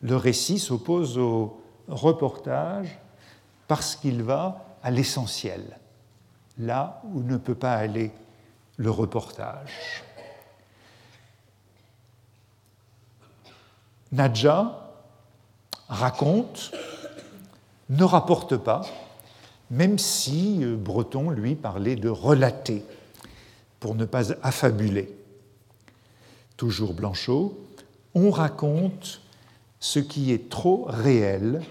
Le 0.00 0.16
récit 0.16 0.58
s'oppose 0.58 1.18
au 1.18 1.62
reportage 1.88 2.98
parce 3.68 3.96
qu'il 3.96 4.22
va 4.22 4.64
à 4.82 4.90
l'essentiel, 4.90 5.78
là 6.58 7.02
où 7.12 7.22
ne 7.22 7.36
peut 7.36 7.54
pas 7.54 7.74
aller 7.74 8.10
le 8.76 8.90
reportage. 8.90 10.02
Nadja 14.12 14.90
raconte, 15.88 16.72
ne 17.88 18.04
rapporte 18.04 18.56
pas, 18.56 18.82
même 19.70 19.98
si 19.98 20.58
euh, 20.62 20.76
Breton, 20.76 21.30
lui, 21.30 21.54
parlait 21.54 21.96
de 21.96 22.08
relater, 22.08 22.84
pour 23.80 23.94
ne 23.94 24.04
pas 24.04 24.32
affabuler. 24.42 25.14
Toujours 26.56 26.92
Blanchot, 26.92 27.58
on 28.14 28.30
raconte 28.30 29.22
ce 29.80 29.98
qui 29.98 30.30
est 30.32 30.48
trop 30.48 30.84
réel 30.88 31.62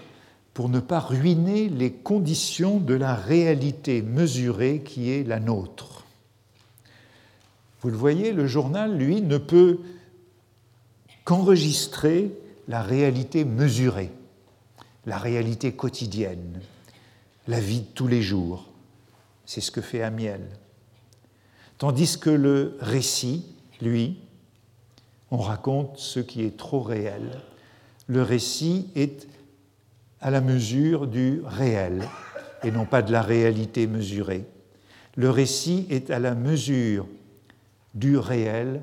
pour 0.52 0.68
ne 0.68 0.80
pas 0.80 1.00
ruiner 1.00 1.68
les 1.68 1.92
conditions 1.92 2.78
de 2.78 2.94
la 2.94 3.14
réalité 3.14 4.02
mesurée 4.02 4.82
qui 4.84 5.10
est 5.10 5.26
la 5.26 5.40
nôtre. 5.40 6.04
Vous 7.80 7.88
le 7.88 7.96
voyez, 7.96 8.32
le 8.32 8.46
journal, 8.46 8.96
lui, 8.96 9.22
ne 9.22 9.38
peut 9.38 9.78
qu'enregistrer 11.24 12.32
la 12.68 12.82
réalité 12.82 13.44
mesurée, 13.44 14.10
la 15.06 15.18
réalité 15.18 15.72
quotidienne, 15.72 16.60
la 17.48 17.60
vie 17.60 17.80
de 17.80 17.86
tous 17.94 18.08
les 18.08 18.22
jours. 18.22 18.68
C'est 19.46 19.60
ce 19.60 19.70
que 19.70 19.80
fait 19.80 20.02
Amiel. 20.02 20.46
Tandis 21.78 22.18
que 22.18 22.30
le 22.30 22.76
récit, 22.80 23.44
lui, 23.80 24.18
on 25.30 25.38
raconte 25.38 25.98
ce 25.98 26.20
qui 26.20 26.42
est 26.42 26.56
trop 26.56 26.82
réel 26.82 27.42
le 28.12 28.22
récit 28.22 28.88
est 28.94 29.28
à 30.20 30.30
la 30.30 30.40
mesure 30.40 31.06
du 31.06 31.40
réel 31.44 32.08
et 32.62 32.70
non 32.70 32.84
pas 32.84 33.02
de 33.02 33.12
la 33.12 33.22
réalité 33.22 33.86
mesurée. 33.86 34.44
Le 35.16 35.30
récit 35.30 35.86
est 35.90 36.10
à 36.10 36.18
la 36.18 36.34
mesure 36.34 37.06
du 37.94 38.16
réel 38.16 38.82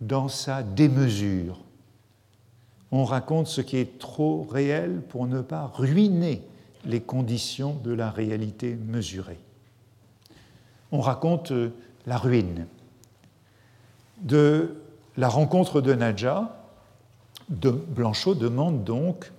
dans 0.00 0.28
sa 0.28 0.62
démesure. 0.62 1.58
On 2.92 3.04
raconte 3.04 3.46
ce 3.46 3.60
qui 3.60 3.76
est 3.76 3.98
trop 3.98 4.46
réel 4.50 5.02
pour 5.08 5.26
ne 5.26 5.40
pas 5.40 5.70
ruiner 5.74 6.42
les 6.84 7.00
conditions 7.00 7.76
de 7.84 7.92
la 7.92 8.10
réalité 8.10 8.74
mesurée. 8.74 9.38
On 10.92 11.00
raconte 11.00 11.52
la 12.06 12.16
ruine. 12.16 12.66
De 14.22 14.76
la 15.16 15.28
rencontre 15.28 15.80
de 15.80 15.94
Nadja, 15.94 16.56
Blanchot 17.48 18.34
demande 18.34 18.84
donc 18.84 19.30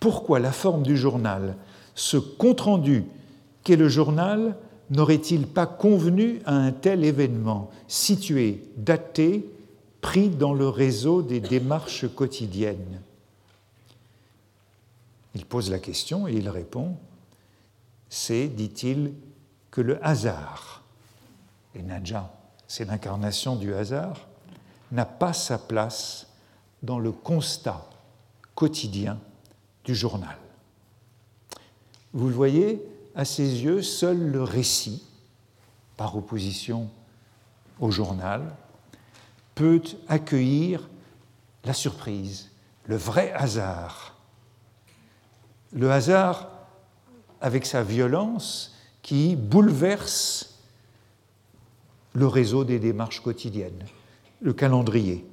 pourquoi 0.00 0.40
la 0.40 0.52
forme 0.52 0.82
du 0.82 0.96
journal, 0.96 1.56
ce 1.94 2.16
compte-rendu 2.16 3.04
qu'est 3.62 3.76
le 3.76 3.88
journal, 3.88 4.56
n'aurait-il 4.90 5.46
pas 5.46 5.66
convenu 5.66 6.40
à 6.44 6.54
un 6.54 6.72
tel 6.72 7.04
événement, 7.04 7.70
situé, 7.88 8.62
daté, 8.76 9.48
pris 10.04 10.28
dans 10.28 10.52
le 10.52 10.68
réseau 10.68 11.22
des 11.22 11.40
démarches 11.40 12.06
quotidiennes 12.14 13.00
Il 15.34 15.46
pose 15.46 15.70
la 15.70 15.78
question 15.78 16.28
et 16.28 16.34
il 16.34 16.50
répond, 16.50 16.98
c'est, 18.10 18.48
dit-il, 18.48 19.14
que 19.70 19.80
le 19.80 20.04
hasard, 20.04 20.82
et 21.74 21.80
Nadja, 21.80 22.30
c'est 22.68 22.84
l'incarnation 22.84 23.56
du 23.56 23.72
hasard, 23.72 24.28
n'a 24.92 25.06
pas 25.06 25.32
sa 25.32 25.56
place 25.56 26.26
dans 26.82 26.98
le 26.98 27.10
constat 27.10 27.88
quotidien 28.54 29.18
du 29.84 29.94
journal. 29.94 30.36
Vous 32.12 32.28
le 32.28 32.34
voyez, 32.34 32.86
à 33.14 33.24
ses 33.24 33.64
yeux, 33.64 33.80
seul 33.80 34.18
le 34.18 34.42
récit, 34.42 35.02
par 35.96 36.14
opposition 36.14 36.90
au 37.80 37.90
journal, 37.90 38.54
peut 39.54 39.82
accueillir 40.08 40.88
la 41.64 41.72
surprise, 41.72 42.50
le 42.86 42.96
vrai 42.96 43.32
hasard. 43.32 44.16
Le 45.72 45.90
hasard 45.90 46.50
avec 47.40 47.66
sa 47.66 47.82
violence 47.82 48.74
qui 49.02 49.36
bouleverse 49.36 50.60
le 52.14 52.26
réseau 52.26 52.64
des 52.64 52.78
démarches 52.78 53.20
quotidiennes, 53.20 53.84
le 54.40 54.52
calendrier. 54.52 55.26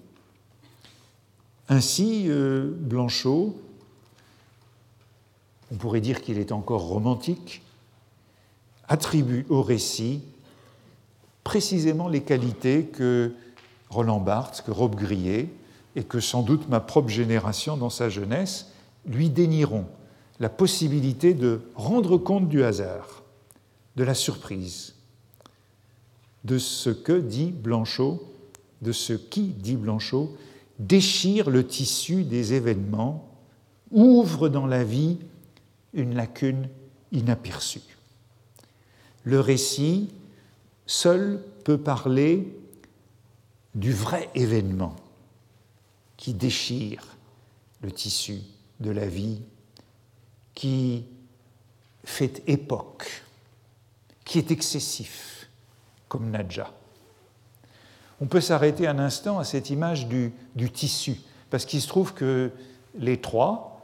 Ainsi, 1.70 2.26
euh, 2.28 2.70
Blanchot, 2.76 3.56
on 5.72 5.76
pourrait 5.76 6.02
dire 6.02 6.22
qu'il 6.22 6.38
est 6.38 6.52
encore 6.52 6.82
romantique, 6.82 7.62
attribue 8.90 9.46
au 9.48 9.62
récit 9.62 10.22
précisément 11.44 12.08
les 12.08 12.22
qualités 12.22 12.86
que 12.86 13.34
Roland 13.92 14.22
Barthes, 14.22 14.64
que 14.66 14.72
Rob 14.72 14.96
Grillet 14.96 15.50
et 15.96 16.04
que 16.04 16.20
sans 16.20 16.42
doute 16.42 16.70
ma 16.70 16.80
propre 16.80 17.10
génération 17.10 17.78
dans 17.78 17.90
sa 17.90 18.10
jeunesse 18.10 18.72
lui 19.06 19.30
dénieront 19.30 19.86
la 20.40 20.50
possibilité 20.50 21.34
de 21.34 21.62
rendre 21.76 22.18
compte 22.18 22.48
du 22.48 22.64
hasard, 22.64 23.24
de 23.98 24.04
la 24.04 24.14
surprise, 24.14 24.96
de 26.46 26.58
ce 26.58 26.90
que 26.90 27.20
dit 27.20 27.52
Blanchot, 27.52 28.24
de 28.82 28.92
ce 28.92 29.14
qui, 29.14 29.48
dit 29.48 29.76
Blanchot, 29.76 30.36
déchire 30.80 31.50
le 31.50 31.68
tissu 31.68 32.24
des 32.24 32.54
événements, 32.54 33.30
ouvre 33.92 34.50
dans 34.50 34.66
la 34.66 34.84
vie 34.84 35.20
une 35.94 36.16
lacune 36.16 36.70
inaperçue. 37.12 37.82
Le 39.24 39.40
récit 39.40 40.10
seul 40.88 41.44
peut 41.66 41.78
parler 41.78 42.56
du 43.76 43.94
vrai 43.94 44.30
événement 44.36 44.96
qui 46.18 46.34
déchire 46.34 47.18
le 47.82 47.92
tissu 47.92 48.42
de 48.80 48.92
la 48.92 49.08
vie, 49.08 49.42
qui 50.54 51.06
fait 52.04 52.44
époque, 52.48 53.24
qui 54.26 54.38
est 54.38 54.52
excessif, 54.52 55.50
comme 56.08 56.30
Nadja. 56.30 56.72
On 58.20 58.28
peut 58.28 58.42
s'arrêter 58.42 58.88
un 58.88 59.00
instant 59.00 59.40
à 59.40 59.44
cette 59.44 59.70
image 59.70 60.08
du, 60.08 60.32
tissu, 60.72 61.20
parce 61.50 61.66
qu'il 61.66 61.82
se 61.82 61.88
trouve 61.88 62.14
que 62.14 62.52
les 62.96 63.20
trois, 63.20 63.82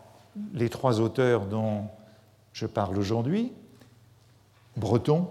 les 0.54 0.70
trois 0.70 1.00
auteurs 1.00 1.46
dont 1.46 1.88
je 2.54 2.66
parle 2.66 2.98
aujourd'hui, 2.98 3.52
Breton, 4.76 5.28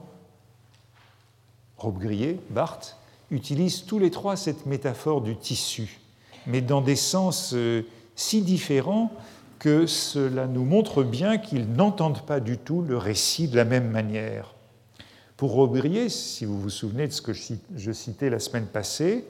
Robbe-Grillet, 1.78 2.40
Barthes, 2.50 2.96
utilisent 3.30 3.84
tous 3.84 3.98
les 3.98 4.10
trois 4.10 4.36
cette 4.36 4.66
métaphore 4.66 5.20
du 5.20 5.36
tissu, 5.36 5.98
mais 6.46 6.60
dans 6.60 6.80
des 6.80 6.96
sens 6.96 7.52
euh, 7.54 7.82
si 8.14 8.42
différents 8.42 9.12
que 9.58 9.86
cela 9.86 10.46
nous 10.46 10.64
montre 10.64 11.02
bien 11.02 11.38
qu'ils 11.38 11.70
n'entendent 11.72 12.22
pas 12.22 12.40
du 12.40 12.58
tout 12.58 12.82
le 12.82 12.96
récit 12.96 13.48
de 13.48 13.56
la 13.56 13.64
même 13.64 13.90
manière. 13.90 14.54
Pour 15.36 15.52
Robbe-Grillet, 15.52 16.08
si 16.08 16.44
vous 16.44 16.60
vous 16.60 16.70
souvenez 16.70 17.06
de 17.06 17.12
ce 17.12 17.22
que 17.22 17.32
je 17.32 17.92
citais 17.92 18.30
la 18.30 18.38
semaine 18.38 18.66
passée, 18.66 19.24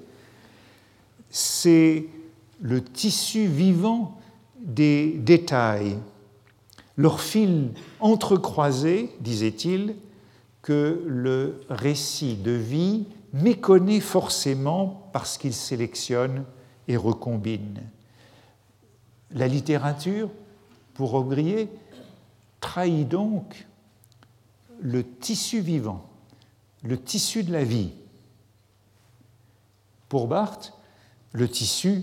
c'est 1.31 2.07
le 2.61 2.83
tissu 2.83 3.47
vivant 3.47 4.19
des 4.61 5.13
détails, 5.19 5.99
leur 6.97 7.21
fil 7.21 7.71
entrecroisé, 8.01 9.11
disait-il, 9.21 9.97
que 10.63 11.03
le 11.07 11.61
récit 11.69 12.37
de 12.37 12.51
vie 12.51 13.05
méconnaît 13.43 14.01
forcément 14.01 15.09
parce 15.13 15.39
qu'il 15.39 15.55
sélectionne 15.55 16.45
et 16.89 16.97
recombine. 16.97 17.83
La 19.33 19.49
littérature, 19.49 20.31
pour 20.95 21.15
Aubrier, 21.15 21.69
trahit 22.61 23.09
donc 23.09 23.67
le 24.81 25.05
tissu 25.05 25.61
vivant, 25.61 26.09
le 26.83 27.01
tissu 27.01 27.43
de 27.43 27.53
la 27.53 27.65
vie. 27.65 27.93
Pour 30.09 30.29
Barthes, 30.29 30.73
le 31.33 31.49
tissu, 31.49 32.03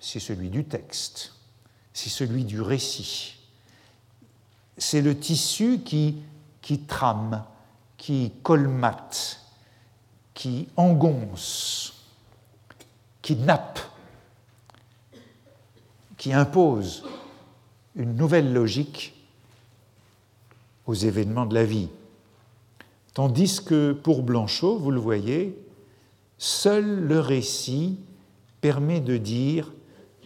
c'est 0.00 0.20
celui 0.20 0.50
du 0.50 0.64
texte, 0.64 1.34
c'est 1.92 2.10
celui 2.10 2.44
du 2.44 2.60
récit. 2.60 3.36
C'est 4.76 5.00
le 5.00 5.16
tissu 5.16 5.80
qui, 5.80 6.22
qui 6.60 6.80
trame, 6.80 7.44
qui 7.96 8.32
colmate, 8.42 9.43
qui 10.34 10.68
engonce, 10.76 11.94
qui 13.22 13.36
nappe, 13.36 13.78
qui 16.18 16.32
impose 16.32 17.04
une 17.96 18.16
nouvelle 18.16 18.52
logique 18.52 19.14
aux 20.86 20.94
événements 20.94 21.46
de 21.46 21.54
la 21.54 21.64
vie. 21.64 21.88
Tandis 23.14 23.60
que 23.64 23.92
pour 23.92 24.22
Blanchot, 24.22 24.78
vous 24.78 24.90
le 24.90 25.00
voyez, 25.00 25.56
seul 26.36 27.06
le 27.06 27.20
récit 27.20 27.98
permet 28.60 29.00
de 29.00 29.16
dire 29.16 29.72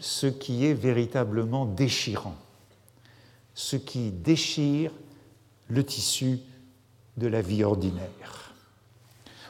ce 0.01 0.27
qui 0.27 0.65
est 0.65 0.75
véritablement 0.75 1.67
déchirant, 1.67 2.37
ce 3.55 3.77
qui 3.77 4.11
déchire 4.11 4.93
le 5.69 5.85
tissu 5.85 6.41
de 7.17 7.27
la 7.27 7.43
vie 7.43 7.65
ordinaire. 7.65 8.48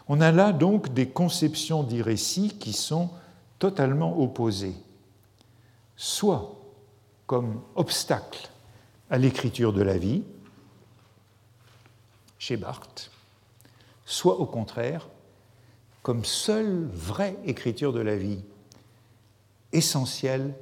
On 0.09 0.21
a 0.21 0.33
là 0.33 0.53
donc 0.53 0.95
des 0.95 1.09
conceptions 1.09 1.83
du 1.83 2.03
qui 2.59 2.73
sont 2.73 3.11
totalement 3.59 4.19
opposées, 4.19 4.75
soit 5.97 6.55
comme 7.27 7.61
obstacle 7.75 8.49
à 9.11 9.19
l'écriture 9.19 9.73
de 9.73 9.83
la 9.83 9.99
vie, 9.99 10.23
chez 12.39 12.57
Barthes, 12.57 13.11
soit 14.07 14.41
au 14.41 14.47
contraire 14.47 15.09
comme 16.03 16.25
seule 16.25 16.87
vraie 16.87 17.37
écriture 17.45 17.93
de 17.93 18.01
la 18.01 18.17
vie, 18.17 18.41
essentielle 19.73 20.55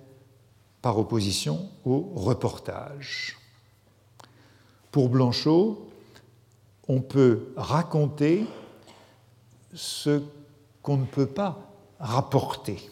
par 0.83 0.99
opposition 0.99 1.69
au 1.85 2.01
reportage. 2.17 3.39
Pour 4.91 5.09
Blanchot, 5.09 5.89
on 6.89 7.01
peut 7.01 7.53
raconter 7.57 8.45
ce 9.77 10.23
qu'on 10.83 10.97
ne 10.97 11.05
peut 11.05 11.27
pas 11.27 11.59
rapporter, 12.01 12.91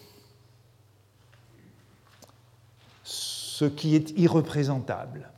ce 3.03 3.65
qui 3.65 3.97
est 3.97 4.11
irreprésentable. 4.19 5.31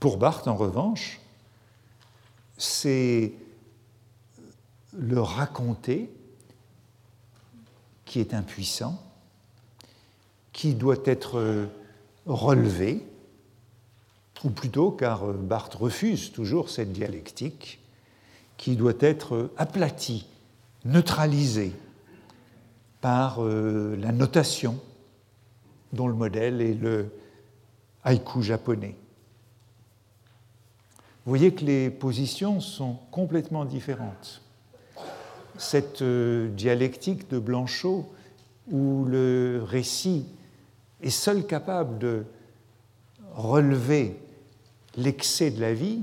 Pour 0.00 0.16
Barthes, 0.16 0.48
en 0.48 0.56
revanche, 0.56 1.20
c'est 2.56 3.34
le 4.96 5.20
raconter 5.20 6.10
qui 8.04 8.20
est 8.20 8.32
impuissant, 8.32 9.02
qui 10.52 10.74
doit 10.74 10.96
être 11.04 11.68
relevé, 12.26 13.06
ou 14.44 14.50
plutôt 14.50 14.90
car 14.90 15.26
Barthes 15.26 15.74
refuse 15.74 16.32
toujours 16.32 16.70
cette 16.70 16.92
dialectique, 16.92 17.80
qui 18.58 18.76
doit 18.76 18.92
être 19.00 19.50
aplatie, 19.56 20.26
neutralisée 20.84 21.72
par 23.00 23.42
euh, 23.42 23.96
la 23.96 24.12
notation 24.12 24.78
dont 25.92 26.08
le 26.08 26.14
modèle 26.14 26.60
est 26.60 26.74
le 26.74 27.10
haïku 28.04 28.42
japonais. 28.42 28.96
Vous 31.24 31.30
voyez 31.30 31.54
que 31.54 31.64
les 31.64 31.88
positions 31.88 32.60
sont 32.60 32.98
complètement 33.10 33.64
différentes. 33.64 34.42
Cette 35.56 36.02
euh, 36.02 36.48
dialectique 36.48 37.30
de 37.30 37.38
Blanchot, 37.38 38.10
où 38.70 39.04
le 39.04 39.62
récit 39.64 40.26
est 41.00 41.10
seul 41.10 41.46
capable 41.46 41.98
de 41.98 42.24
relever 43.34 44.18
l'excès 44.96 45.50
de 45.50 45.60
la 45.60 45.72
vie, 45.72 46.02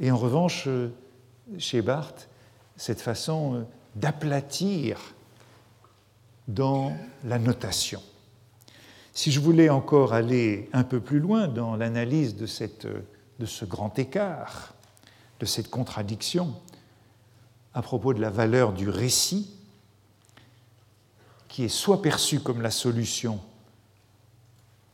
et 0.00 0.10
en 0.10 0.16
revanche, 0.16 0.64
euh, 0.66 0.88
chez 1.58 1.82
Barthes, 1.82 2.28
cette 2.76 3.00
façon 3.00 3.54
euh, 3.54 3.62
d'aplatir 3.94 4.98
dans 6.48 6.96
la 7.24 7.38
notation. 7.38 8.02
Si 9.12 9.30
je 9.30 9.40
voulais 9.40 9.68
encore 9.68 10.12
aller 10.12 10.68
un 10.72 10.82
peu 10.82 11.00
plus 11.00 11.20
loin 11.20 11.46
dans 11.46 11.76
l'analyse 11.76 12.34
de, 12.36 12.46
euh, 12.86 13.00
de 13.38 13.46
ce 13.46 13.64
grand 13.64 13.96
écart, 13.98 14.74
de 15.38 15.46
cette 15.46 15.70
contradiction, 15.70 16.54
à 17.72 17.82
propos 17.82 18.14
de 18.14 18.20
la 18.20 18.30
valeur 18.30 18.72
du 18.72 18.88
récit, 18.88 19.50
qui 21.48 21.64
est 21.64 21.68
soit 21.68 22.02
perçu 22.02 22.40
comme 22.40 22.62
la 22.62 22.70
solution, 22.72 23.40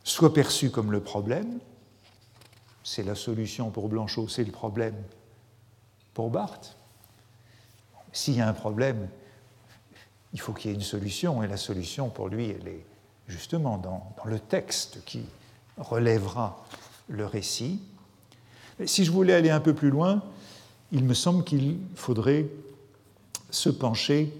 soit 0.03 0.33
perçu 0.33 0.69
comme 0.69 0.91
le 0.91 0.99
problème, 0.99 1.59
c'est 2.91 3.03
la 3.03 3.15
solution 3.15 3.69
pour 3.69 3.87
Blanchot, 3.87 4.27
c'est 4.27 4.43
le 4.43 4.51
problème 4.51 4.95
pour 6.13 6.29
Barthes. 6.29 6.75
S'il 8.11 8.35
y 8.35 8.41
a 8.41 8.49
un 8.49 8.53
problème, 8.53 9.07
il 10.33 10.41
faut 10.41 10.51
qu'il 10.51 10.69
y 10.69 10.73
ait 10.73 10.75
une 10.75 10.83
solution, 10.83 11.41
et 11.41 11.47
la 11.47 11.55
solution 11.55 12.09
pour 12.09 12.27
lui, 12.27 12.49
elle 12.49 12.67
est 12.67 12.85
justement 13.29 13.77
dans, 13.77 14.13
le 14.25 14.39
texte 14.39 15.05
qui 15.05 15.23
relèvera 15.77 16.65
le 17.07 17.25
récit. 17.25 17.79
si 18.85 19.05
je 19.05 19.11
voulais 19.11 19.35
aller 19.35 19.51
un 19.51 19.61
peu 19.61 19.73
plus 19.73 19.89
loin, 19.89 20.21
il 20.91 21.05
me 21.05 21.13
semble 21.13 21.45
qu'il 21.45 21.77
faudrait 21.95 22.47
se 23.51 23.69
pencher 23.69 24.33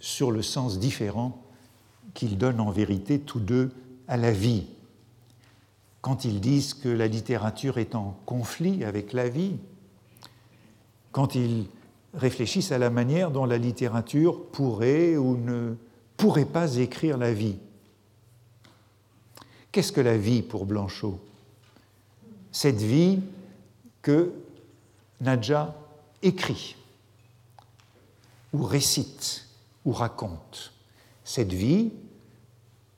sur 0.00 0.32
le 0.32 0.42
sens 0.42 0.80
différent 0.80 1.40
qu'ils 2.14 2.36
donnent 2.36 2.58
en 2.58 2.72
vérité 2.72 3.20
tous 3.20 3.38
deux 3.38 3.70
à 4.08 4.16
la 4.16 4.32
vie 4.32 4.66
quand 6.04 6.26
ils 6.26 6.38
disent 6.38 6.74
que 6.74 6.90
la 6.90 7.08
littérature 7.08 7.78
est 7.78 7.94
en 7.94 8.14
conflit 8.26 8.84
avec 8.84 9.14
la 9.14 9.30
vie, 9.30 9.56
quand 11.12 11.34
ils 11.34 11.66
réfléchissent 12.12 12.72
à 12.72 12.78
la 12.78 12.90
manière 12.90 13.30
dont 13.30 13.46
la 13.46 13.56
littérature 13.56 14.44
pourrait 14.48 15.16
ou 15.16 15.38
ne 15.38 15.76
pourrait 16.18 16.44
pas 16.44 16.76
écrire 16.76 17.16
la 17.16 17.32
vie. 17.32 17.56
Qu'est-ce 19.72 19.92
que 19.92 20.02
la 20.02 20.18
vie 20.18 20.42
pour 20.42 20.66
Blanchot? 20.66 21.18
Cette 22.52 22.82
vie 22.82 23.20
que 24.02 24.30
Nadja 25.22 25.74
écrit, 26.20 26.76
ou 28.52 28.62
récite, 28.62 29.48
ou 29.86 29.92
raconte. 29.92 30.74
Cette 31.24 31.54
vie, 31.54 31.92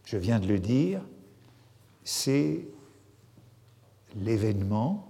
je 0.05 0.17
viens 0.17 0.41
de 0.41 0.49
le 0.49 0.59
dire, 0.59 1.03
c'est 2.03 2.67
l'événement, 4.17 5.09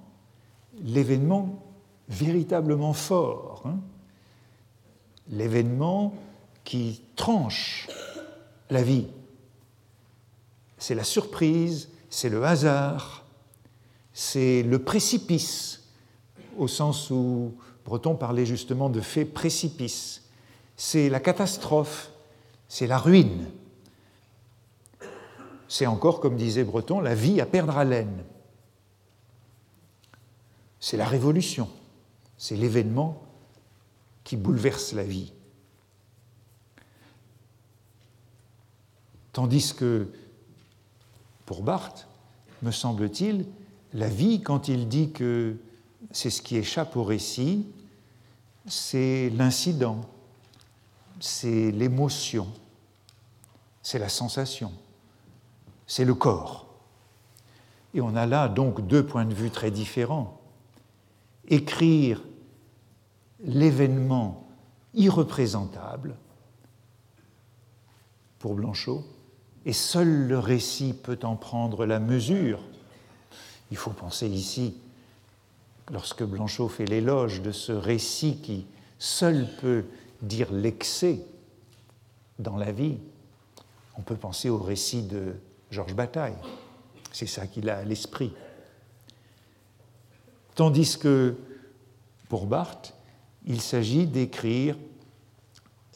l'événement 0.83 1.63
véritablement 2.09 2.93
fort, 2.93 3.63
hein. 3.65 3.79
l'événement 5.31 6.15
qui 6.65 7.03
tranche 7.15 7.89
la 8.71 8.83
vie. 8.83 9.07
C'est 10.79 10.95
la 10.95 11.05
surprise, 11.05 11.89
c'est 12.11 12.29
le 12.29 12.45
hasard, 12.45 13.25
c'est 14.13 14.63
le 14.63 14.79
précipice, 14.79 15.85
au 16.59 16.69
sens 16.69 17.11
où 17.11 17.55
Breton 17.85 18.15
parlait 18.15 18.47
justement 18.47 18.89
de 18.89 19.01
fait 19.01 19.25
précipice. 19.25 20.23
C'est 20.77 21.09
la 21.09 21.21
catastrophe, 21.21 22.11
c'est 22.69 22.87
la 22.87 22.99
ruine. 22.99 23.47
C'est 25.69 25.87
encore, 25.87 26.21
comme 26.21 26.37
disait 26.37 26.65
Breton, 26.65 27.01
la 27.01 27.15
vie 27.15 27.41
à 27.41 27.47
perdre 27.47 27.77
haleine. 27.77 28.25
C'est 30.87 30.97
la 30.97 31.09
révolution, 31.09 31.69
c'est 32.39 32.55
l'événement 32.55 33.21
qui 34.23 34.37
bouleverse 34.37 34.93
la 34.93 35.03
vie. 35.03 35.33
Tandis 39.33 39.75
que, 39.75 40.13
pour 41.45 41.65
Barthes, 41.65 42.07
me 42.63 42.71
semble-t-il, 42.71 43.47
la 43.95 44.09
vie, 44.09 44.43
quand 44.43 44.69
il 44.69 44.87
dit 44.87 45.11
que 45.11 45.57
c'est 46.13 46.31
ce 46.31 46.41
qui 46.41 46.57
échappe 46.57 46.95
au 46.95 47.03
récit, 47.03 47.67
c'est 48.69 49.29
l'incident, 49.31 50.03
c'est 51.19 51.73
l'émotion, 51.73 52.47
c'est 53.83 53.99
la 53.99 54.09
sensation, 54.09 54.71
c'est 55.89 56.05
le 56.05 56.15
corps. 56.15 56.69
Et 57.93 58.01
on 58.01 58.15
a 58.15 58.27
là 58.27 58.49
donc 58.49 58.87
deux 58.87 59.05
points 59.05 59.25
de 59.25 59.35
vue 59.35 59.51
très 59.51 59.73
différents. 59.73 60.46
Écrire 61.49 62.23
l'événement 63.41 64.49
irreprésentable 64.95 66.17
pour 68.39 68.55
Blanchot, 68.55 69.05
et 69.65 69.73
seul 69.73 70.29
le 70.29 70.39
récit 70.39 70.93
peut 70.93 71.19
en 71.23 71.37
prendre 71.37 71.87
la 71.87 71.99
mesure. 71.99 72.61
Il 73.71 73.77
faut 73.77 73.91
penser 73.91 74.29
ici 74.29 74.77
lorsque 75.91 76.23
Blanchot 76.23 76.69
fait 76.69 76.85
l'éloge 76.85 77.43
de 77.43 77.53
ce 77.53 77.73
récit 77.73 78.39
qui 78.39 78.67
seul 78.99 79.49
peut 79.61 79.85
dire 80.23 80.53
l'excès 80.53 81.21
dans 82.39 82.57
la 82.57 82.73
vie, 82.73 82.99
on 83.97 84.03
peut 84.03 84.17
penser 84.17 84.51
au 84.51 84.59
récit 84.59 85.03
de 85.03 85.35
Georges 85.71 85.95
Bataille. 85.95 86.37
C'est 87.13 87.27
ça 87.27 87.47
qu'il 87.47 87.71
a 87.71 87.79
à 87.79 87.85
l'esprit. 87.85 88.33
Tandis 90.57 90.99
que 90.99 91.37
pour 92.29 92.47
Barthes, 92.47 92.95
il 93.45 93.61
s'agit 93.61 94.07
d'écrire 94.07 94.77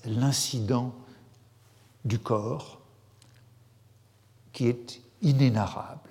l'incident 0.05 0.95
du 2.05 2.21
corps 2.21 2.81
qui 4.53 4.69
est 4.69 5.01
inénarrable 5.23 6.11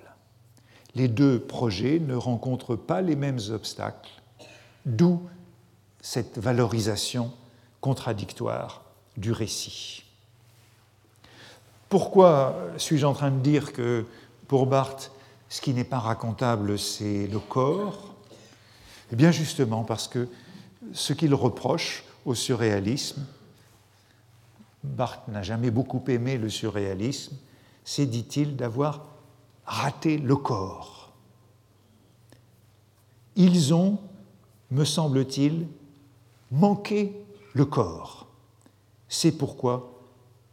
les 0.94 1.08
deux 1.08 1.38
projets 1.38 1.98
ne 1.98 2.14
rencontrent 2.14 2.76
pas 2.76 3.00
les 3.00 3.16
mêmes 3.16 3.38
obstacles, 3.50 4.10
d'où 4.86 5.22
cette 6.00 6.38
valorisation 6.38 7.32
contradictoire 7.80 8.82
du 9.16 9.32
récit. 9.32 10.04
Pourquoi 11.88 12.56
suis-je 12.76 13.06
en 13.06 13.14
train 13.14 13.30
de 13.30 13.40
dire 13.40 13.72
que 13.72 14.06
pour 14.48 14.66
Barthes, 14.66 15.12
ce 15.48 15.60
qui 15.60 15.74
n'est 15.74 15.84
pas 15.84 15.98
racontable, 15.98 16.78
c'est 16.78 17.26
le 17.26 17.38
corps 17.38 18.09
Eh 19.12 19.16
bien 19.16 19.30
justement 19.30 19.84
parce 19.84 20.08
que 20.08 20.28
ce 20.92 21.12
qu'il 21.12 21.34
reproche 21.34 22.04
au 22.24 22.34
surréalisme, 22.34 23.24
Barthes 24.82 25.28
n'a 25.28 25.42
jamais 25.42 25.70
beaucoup 25.70 26.02
aimé 26.08 26.38
le 26.38 26.48
surréalisme, 26.48 27.36
c'est, 27.84 28.06
dit-il, 28.06 28.56
d'avoir 28.56 29.06
raté 29.64 30.18
le 30.18 30.36
corps. 30.36 31.12
Ils 33.36 33.74
ont, 33.74 33.98
me 34.70 34.84
semble-t-il, 34.84 35.66
manqué 36.50 37.14
le 37.54 37.64
corps. 37.64 38.26
C'est 39.08 39.32
pourquoi 39.32 40.00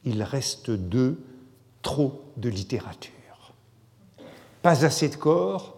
il 0.04 0.24
reste 0.24 0.72
d'eux 0.72 1.24
trop 1.82 2.24
de 2.38 2.50
littérature. 2.50 3.12
Pas 4.62 4.86
assez 4.86 5.10
de 5.10 5.16
corps, 5.16 5.78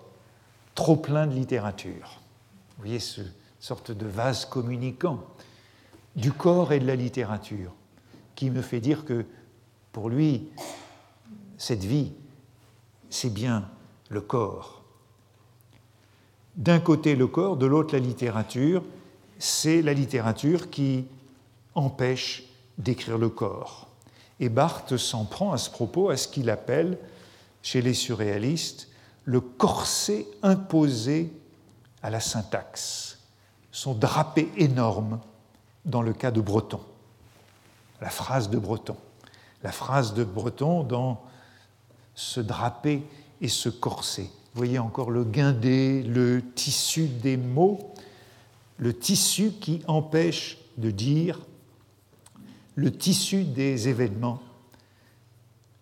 trop 0.75 0.95
plein 0.95 1.27
de 1.27 1.33
littérature. 1.33 2.18
Vous 2.79 2.85
voyez 2.85 2.99
ce 2.99 3.19
sorte 3.59 3.91
de 3.91 4.07
vase 4.07 4.45
communicant 4.45 5.21
du 6.15 6.31
corps 6.31 6.71
et 6.71 6.79
de 6.79 6.87
la 6.87 6.95
littérature 6.95 7.73
qui 8.35 8.49
me 8.49 8.61
fait 8.61 8.79
dire 8.79 9.03
que 9.03 9.25
pour 9.91 10.09
lui, 10.09 10.47
cette 11.57 11.83
vie 11.83 12.13
c'est 13.09 13.33
bien 13.33 13.69
le 14.07 14.21
corps. 14.21 14.81
D'un 16.55 16.79
côté 16.79 17.17
le 17.17 17.27
corps, 17.27 17.57
de 17.57 17.65
l'autre 17.65 17.93
la 17.93 17.99
littérature, 17.99 18.81
c'est 19.39 19.81
la 19.81 19.93
littérature 19.93 20.69
qui 20.69 21.03
empêche 21.75 22.45
d'écrire 22.77 23.17
le 23.17 23.27
corps. 23.27 23.89
Et 24.39 24.47
Barthes 24.47 24.95
s'en 24.95 25.25
prend 25.25 25.51
à 25.51 25.57
ce 25.57 25.69
propos 25.69 26.11
à 26.11 26.15
ce 26.15 26.29
qu'il 26.29 26.49
appelle, 26.49 26.97
chez 27.61 27.81
les 27.81 27.93
surréalistes, 27.93 28.87
le 29.25 29.41
corset 29.41 30.25
imposé 30.43 31.33
à 32.03 32.09
la 32.09 32.19
syntaxe, 32.19 33.19
son 33.71 33.93
drapé 33.93 34.49
énorme 34.57 35.19
dans 35.85 36.01
le 36.01 36.13
cas 36.13 36.31
de 36.31 36.41
Breton, 36.41 36.81
la 38.01 38.09
phrase 38.09 38.49
de 38.49 38.57
Breton. 38.57 38.97
La 39.61 39.71
phrase 39.71 40.13
de 40.13 40.23
Breton 40.23 40.83
dans 40.83 41.21
se 42.15 42.39
draper 42.39 43.03
et 43.41 43.49
se 43.49 43.69
corser. 43.69 44.23
Vous 44.53 44.57
voyez 44.57 44.79
encore 44.79 45.11
le 45.11 45.23
guindé, 45.23 46.03
le 46.03 46.41
tissu 46.55 47.07
des 47.07 47.37
mots, 47.37 47.93
le 48.77 48.97
tissu 48.97 49.51
qui 49.59 49.81
empêche 49.87 50.57
de 50.77 50.91
dire, 50.91 51.41
le 52.75 52.91
tissu 52.91 53.43
des 53.43 53.89
événements 53.89 54.41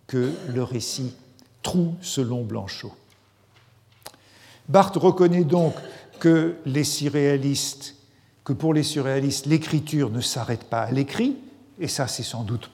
que 0.08 0.34
le 0.50 0.64
récit 0.64 1.14
troue 1.62 1.96
selon 2.02 2.44
Blanchot. 2.44 2.94
Barthes 4.68 4.98
reconnaît 4.98 5.44
donc 5.44 5.76
que 6.20 6.56
les 6.66 6.84
surréalistes, 6.84 7.96
que 8.44 8.54
pour 8.54 8.74
les 8.74 8.84
surréalistes, 8.84 9.46
l'écriture 9.46 10.10
ne 10.10 10.22
s'arrête 10.22 10.64
pas 10.66 10.82
à 10.82 10.92
l'écrit, 10.92 11.38
et 11.80 11.88
ça 11.88 12.08
c'est 12.08 12.24
sans 12.24 12.44
doute 12.44 12.72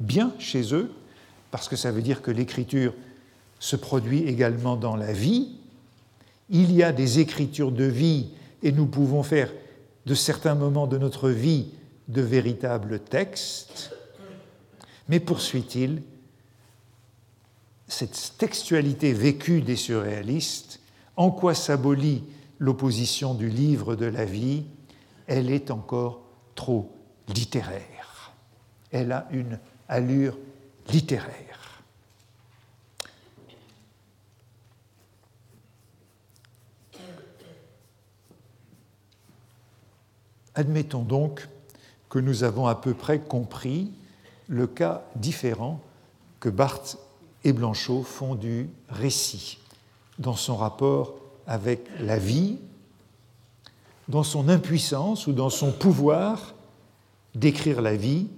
bien 0.00 0.32
chez 0.38 0.74
eux, 0.74 0.92
parce 1.50 1.68
que 1.68 1.76
ça 1.76 1.92
veut 1.92 2.02
dire 2.02 2.22
que 2.22 2.30
l'écriture 2.30 2.94
se 3.58 3.76
produit 3.76 4.24
également 4.24 4.76
dans 4.76 4.96
la 4.96 5.12
vie. 5.12 5.56
Il 6.50 6.72
y 6.72 6.82
a 6.82 6.92
des 6.92 7.20
écritures 7.20 7.72
de 7.72 7.84
vie 7.84 8.28
et 8.62 8.72
nous 8.72 8.86
pouvons 8.86 9.22
faire 9.22 9.52
de 10.04 10.14
certains 10.14 10.54
moments 10.54 10.86
de 10.86 10.98
notre 10.98 11.30
vie 11.30 11.68
de 12.08 12.20
véritables 12.20 12.98
textes. 13.00 13.90
Mais 15.08 15.20
poursuit-il, 15.20 16.02
cette 17.88 18.34
textualité 18.38 19.12
vécue 19.12 19.60
des 19.60 19.76
surréalistes, 19.76 20.80
en 21.16 21.30
quoi 21.30 21.54
s'abolit 21.54 22.24
l'opposition 22.58 23.34
du 23.34 23.48
livre 23.48 23.96
de 23.96 24.06
la 24.06 24.24
vie 24.24 24.64
Elle 25.26 25.50
est 25.50 25.70
encore 25.70 26.20
trop 26.54 26.92
littéraire. 27.28 28.32
Elle 28.90 29.12
a 29.12 29.26
une 29.30 29.58
allure 29.88 30.36
littéraire. 30.88 31.82
Admettons 40.54 41.02
donc 41.02 41.48
que 42.08 42.20
nous 42.20 42.44
avons 42.44 42.66
à 42.66 42.76
peu 42.76 42.94
près 42.94 43.18
compris 43.18 43.92
le 44.46 44.68
cas 44.68 45.02
différent 45.16 45.80
que 46.38 46.48
Barthes 46.48 46.98
et 47.42 47.52
Blanchot 47.52 48.04
font 48.04 48.36
du 48.36 48.70
récit 48.88 49.58
dans 50.18 50.36
son 50.36 50.56
rapport 50.56 51.16
avec 51.46 51.86
la 52.00 52.18
vie, 52.18 52.58
dans 54.08 54.22
son 54.22 54.48
impuissance 54.48 55.26
ou 55.26 55.32
dans 55.32 55.50
son 55.50 55.72
pouvoir 55.72 56.54
d'écrire 57.34 57.80
la 57.80 57.96
vie 57.96 58.28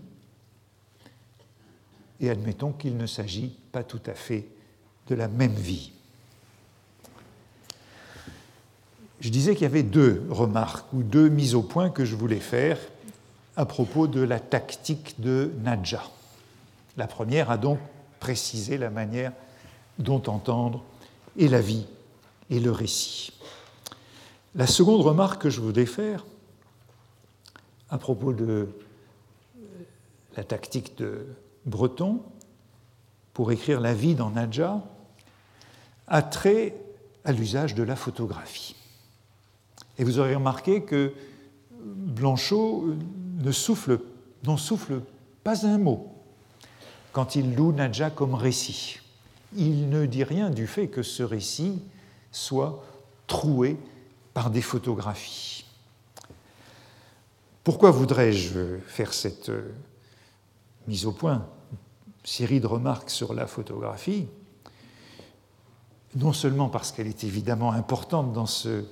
et 2.20 2.30
admettons 2.30 2.72
qu'il 2.72 2.96
ne 2.96 3.06
s'agit 3.06 3.56
pas 3.72 3.82
tout 3.82 4.00
à 4.06 4.14
fait 4.14 4.46
de 5.08 5.14
la 5.14 5.28
même 5.28 5.52
vie. 5.52 5.92
Je 9.20 9.28
disais 9.28 9.54
qu'il 9.54 9.62
y 9.62 9.66
avait 9.66 9.82
deux 9.82 10.24
remarques 10.30 10.92
ou 10.92 11.02
deux 11.02 11.28
mises 11.28 11.54
au 11.54 11.62
point 11.62 11.90
que 11.90 12.04
je 12.04 12.16
voulais 12.16 12.40
faire 12.40 12.78
à 13.56 13.64
propos 13.64 14.06
de 14.06 14.20
la 14.20 14.38
tactique 14.38 15.20
de 15.20 15.50
Nadja. 15.62 16.02
La 16.96 17.06
première 17.06 17.50
a 17.50 17.58
donc 17.58 17.78
précisé 18.20 18.78
la 18.78 18.90
manière 18.90 19.32
dont 19.98 20.22
entendre 20.26 20.84
et 21.36 21.48
la 21.48 21.60
vie 21.60 21.86
et 22.50 22.60
le 22.60 22.70
récit. 22.70 23.32
La 24.54 24.66
seconde 24.66 25.02
remarque 25.02 25.42
que 25.42 25.50
je 25.50 25.60
voulais 25.60 25.86
faire 25.86 26.24
à 27.90 27.98
propos 27.98 28.32
de 28.32 28.68
la 30.36 30.44
tactique 30.44 30.96
de 30.98 31.26
Breton 31.64 32.22
pour 33.32 33.52
écrire 33.52 33.80
la 33.80 33.94
vie 33.94 34.14
dans 34.14 34.30
Nadja 34.30 34.82
a 36.08 36.22
trait 36.22 36.74
à 37.24 37.32
l'usage 37.32 37.74
de 37.74 37.82
la 37.82 37.96
photographie. 37.96 38.76
Et 39.98 40.04
vous 40.04 40.18
aurez 40.18 40.34
remarqué 40.34 40.82
que 40.82 41.12
Blanchot 41.80 42.94
ne 43.38 43.52
souffle, 43.52 44.00
n'en 44.44 44.56
souffle 44.56 45.00
pas 45.44 45.66
un 45.66 45.78
mot 45.78 46.12
quand 47.12 47.34
il 47.34 47.54
loue 47.54 47.72
Nadja 47.72 48.10
comme 48.10 48.34
récit. 48.34 49.00
Il 49.56 49.88
ne 49.88 50.06
dit 50.06 50.24
rien 50.24 50.50
du 50.50 50.66
fait 50.66 50.88
que 50.88 51.02
ce 51.02 51.22
récit 51.22 51.80
soit 52.36 52.84
troué 53.26 53.78
par 54.34 54.50
des 54.50 54.60
photographies. 54.60 55.64
Pourquoi 57.64 57.90
voudrais-je 57.90 58.76
faire 58.86 59.14
cette 59.14 59.48
euh, 59.48 59.74
mise 60.86 61.06
au 61.06 61.12
point, 61.12 61.46
série 62.24 62.60
de 62.60 62.66
remarques 62.66 63.08
sur 63.08 63.32
la 63.32 63.46
photographie? 63.46 64.26
Non 66.14 66.34
seulement 66.34 66.68
parce 66.68 66.92
qu'elle 66.92 67.06
est 67.06 67.24
évidemment 67.24 67.72
importante 67.72 68.34
dans 68.34 68.46
ce 68.46 68.84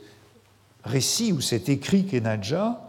récit 0.82 1.30
ou 1.30 1.42
cet 1.42 1.68
écrit 1.68 2.07
qu'est 2.07 2.20
Nadja, 2.20 2.88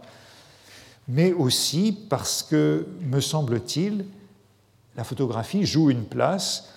mais 1.06 1.32
aussi 1.32 1.92
parce 1.92 2.42
que, 2.42 2.88
me 3.02 3.20
semble-t-il, 3.20 4.06
la 4.96 5.04
photographie 5.04 5.66
joue 5.66 5.90
une 5.90 6.06
place 6.06 6.70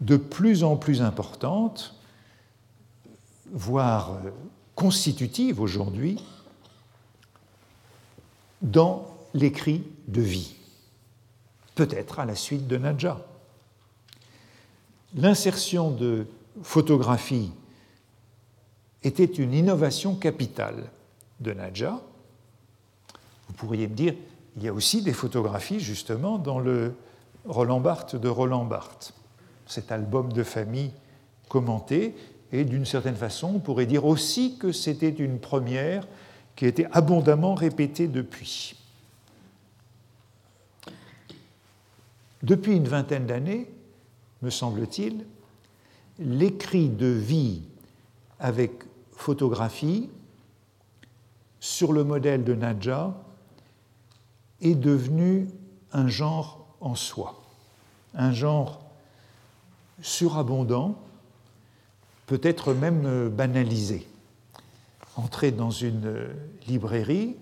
de 0.00 0.16
plus 0.16 0.64
en 0.64 0.76
plus 0.76 1.02
importante, 1.02 1.95
voire 3.52 4.14
euh, 4.24 4.30
constitutive 4.74 5.60
aujourd'hui, 5.60 6.22
dans 8.62 9.06
l'écrit 9.34 9.84
de 10.08 10.20
vie, 10.20 10.56
peut-être 11.74 12.18
à 12.18 12.24
la 12.24 12.34
suite 12.34 12.66
de 12.66 12.76
Nadja. 12.76 13.20
L'insertion 15.14 15.90
de 15.90 16.26
photographie 16.62 17.52
était 19.02 19.24
une 19.24 19.54
innovation 19.54 20.14
capitale 20.16 20.90
de 21.40 21.52
Nadja. 21.52 22.00
Vous 23.48 23.54
pourriez 23.54 23.88
me 23.88 23.94
dire, 23.94 24.14
il 24.56 24.62
y 24.62 24.68
a 24.68 24.72
aussi 24.72 25.02
des 25.02 25.12
photographies 25.12 25.80
justement 25.80 26.38
dans 26.38 26.58
le 26.58 26.94
Roland 27.44 27.80
Barthes 27.80 28.16
de 28.16 28.28
Roland 28.28 28.64
Barthes, 28.64 29.14
cet 29.66 29.92
album 29.92 30.32
de 30.32 30.42
famille 30.42 30.90
commenté, 31.48 32.14
et 32.52 32.64
d'une 32.64 32.84
certaine 32.84 33.16
façon, 33.16 33.54
on 33.56 33.58
pourrait 33.58 33.86
dire 33.86 34.04
aussi 34.04 34.56
que 34.58 34.72
c'était 34.72 35.10
une 35.10 35.38
première 35.38 36.06
qui 36.54 36.64
a 36.64 36.68
été 36.68 36.86
abondamment 36.92 37.54
répétée 37.54 38.08
depuis. 38.08 38.76
Depuis 42.42 42.76
une 42.76 42.88
vingtaine 42.88 43.26
d'années, 43.26 43.68
me 44.42 44.50
semble-t-il, 44.50 45.24
l'écrit 46.18 46.88
de 46.88 47.06
vie 47.06 47.62
avec 48.38 48.72
photographie 49.12 50.08
sur 51.60 51.92
le 51.92 52.04
modèle 52.04 52.44
de 52.44 52.54
Nadja 52.54 53.14
est 54.60 54.74
devenu 54.74 55.48
un 55.92 56.08
genre 56.08 56.66
en 56.80 56.94
soi, 56.94 57.42
un 58.14 58.32
genre 58.32 58.84
surabondant, 60.00 60.98
peut-être 62.26 62.74
même 62.74 63.28
banalisé. 63.28 64.06
Entrez 65.16 65.50
dans 65.52 65.70
une 65.70 66.26
librairie, 66.66 67.36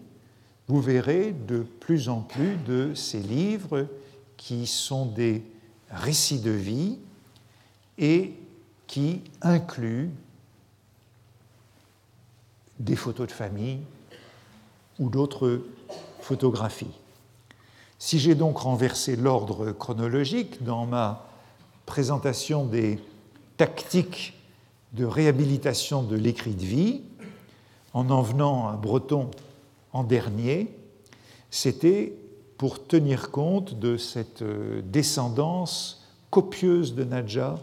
vous 0.68 0.80
verrez 0.80 1.32
de 1.32 1.58
plus 1.80 2.08
en 2.08 2.20
plus 2.20 2.56
de 2.56 2.94
ces 2.94 3.20
livres 3.20 3.86
qui 4.36 4.66
sont 4.66 5.06
des 5.06 5.42
récits 5.90 6.40
de 6.40 6.50
vie 6.50 6.98
et 7.98 8.34
qui 8.86 9.22
incluent 9.42 10.10
des 12.78 12.96
photos 12.96 13.28
de 13.28 13.32
famille 13.32 13.80
ou 14.98 15.08
d'autres 15.08 15.62
photographies. 16.20 16.98
Si 17.98 18.18
j'ai 18.18 18.34
donc 18.34 18.58
renversé 18.58 19.16
l'ordre 19.16 19.72
chronologique 19.72 20.62
dans 20.62 20.86
ma 20.86 21.26
présentation 21.86 22.64
des 22.64 22.98
tactiques 23.56 24.34
de 24.94 25.04
réhabilitation 25.04 26.02
de 26.02 26.16
l'écrit 26.16 26.54
de 26.54 26.64
vie, 26.64 27.02
en 27.92 28.10
en 28.10 28.22
venant 28.22 28.68
à 28.68 28.76
Breton 28.76 29.30
en 29.92 30.04
dernier, 30.04 30.74
c'était 31.50 32.16
pour 32.58 32.86
tenir 32.86 33.30
compte 33.30 33.78
de 33.78 33.96
cette 33.96 34.42
euh, 34.42 34.82
descendance 34.82 36.06
copieuse 36.30 36.94
de 36.94 37.04
Nadja 37.04 37.56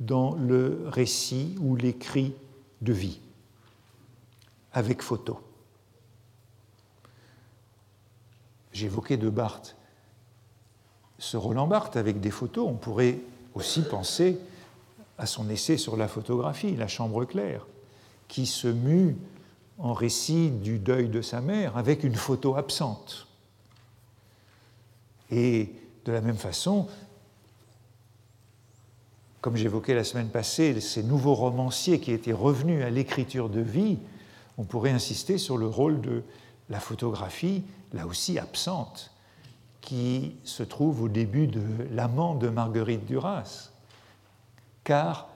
dans 0.00 0.34
le 0.34 0.84
récit 0.86 1.54
ou 1.60 1.76
l'écrit 1.76 2.34
de 2.80 2.92
vie, 2.92 3.20
avec 4.72 5.02
photo. 5.02 5.40
J'évoquais 8.72 9.16
de 9.16 9.28
Barthes 9.28 9.76
ce 11.22 11.36
Roland 11.36 11.68
Barthes 11.68 11.96
avec 11.96 12.20
des 12.20 12.32
photos. 12.32 12.66
On 12.68 12.74
pourrait 12.74 13.20
aussi 13.54 13.82
penser 13.82 14.38
à 15.22 15.26
son 15.26 15.48
essai 15.48 15.76
sur 15.76 15.96
la 15.96 16.08
photographie, 16.08 16.74
La 16.74 16.88
Chambre 16.88 17.24
claire, 17.24 17.64
qui 18.26 18.44
se 18.44 18.66
mue 18.66 19.16
en 19.78 19.92
récit 19.92 20.50
du 20.50 20.80
deuil 20.80 21.08
de 21.08 21.22
sa 21.22 21.40
mère 21.40 21.76
avec 21.76 22.02
une 22.02 22.16
photo 22.16 22.56
absente. 22.56 23.28
Et 25.30 25.70
de 26.04 26.10
la 26.10 26.20
même 26.20 26.36
façon, 26.36 26.88
comme 29.40 29.54
j'évoquais 29.56 29.94
la 29.94 30.02
semaine 30.02 30.28
passée, 30.28 30.80
ces 30.80 31.04
nouveaux 31.04 31.34
romanciers 31.34 32.00
qui 32.00 32.10
étaient 32.10 32.32
revenus 32.32 32.84
à 32.84 32.90
l'écriture 32.90 33.48
de 33.48 33.60
vie, 33.60 33.98
on 34.58 34.64
pourrait 34.64 34.90
insister 34.90 35.38
sur 35.38 35.56
le 35.56 35.68
rôle 35.68 36.00
de 36.00 36.24
la 36.68 36.80
photographie, 36.80 37.62
là 37.92 38.08
aussi 38.08 38.40
absente, 38.40 39.12
qui 39.82 40.34
se 40.42 40.64
trouve 40.64 41.02
au 41.02 41.08
début 41.08 41.46
de 41.46 41.62
L'amant 41.92 42.34
de 42.34 42.48
Marguerite 42.48 43.04
Duras. 43.06 43.71
Car 44.84 45.28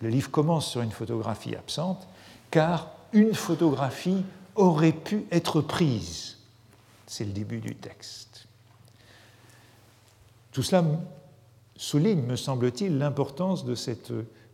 le 0.00 0.08
livre 0.08 0.30
commence 0.30 0.70
sur 0.70 0.82
une 0.82 0.90
photographie 0.90 1.54
absente, 1.54 2.06
car 2.50 2.90
une 3.12 3.34
photographie 3.34 4.24
aurait 4.54 4.92
pu 4.92 5.26
être 5.30 5.60
prise. 5.60 6.38
C'est 7.06 7.24
le 7.24 7.32
début 7.32 7.60
du 7.60 7.74
texte. 7.74 8.46
Tout 10.52 10.62
cela 10.62 10.84
souligne, 11.76 12.22
me 12.22 12.36
semble-t-il, 12.36 12.98
l'importance 12.98 13.64
de 13.64 13.74
cette 13.74 14.12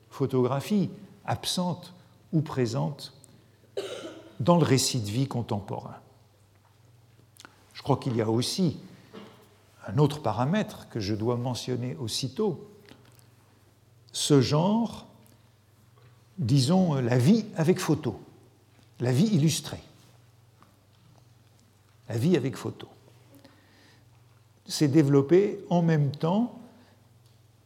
photographie 0.09 0.91
absente 1.25 1.95
ou 2.33 2.41
présente 2.41 3.13
dans 4.41 4.57
le 4.57 4.65
récit 4.65 5.01
de 5.01 5.11
vie 5.11 5.29
contemporain. 5.29 5.97
Je 7.75 7.83
crois 7.83 7.97
qu'il 7.97 8.17
y 8.17 8.23
a 8.23 8.29
aussi 8.29 8.79
un 9.87 9.99
autre 9.99 10.21
paramètre 10.21 10.89
que 10.89 11.01
je 11.01 11.15
dois 11.15 11.37
mentionner 11.37 11.97
aussitôt. 11.97 12.70
Ce 14.13 14.41
genre, 14.41 15.07
disons 16.39 16.95
la 16.95 17.19
vie 17.19 17.45
avec 17.57 17.79
photo, 17.79 18.21
la 18.99 19.13
vie 19.13 19.29
illustrée, 19.29 19.83
la 22.09 22.19
vie 22.19 22.37
avec 22.37 22.57
photo, 22.57 22.89
s'est 24.67 24.89
développé 24.89 25.61
en 25.69 25.83
même 25.83 26.11
temps 26.11 26.59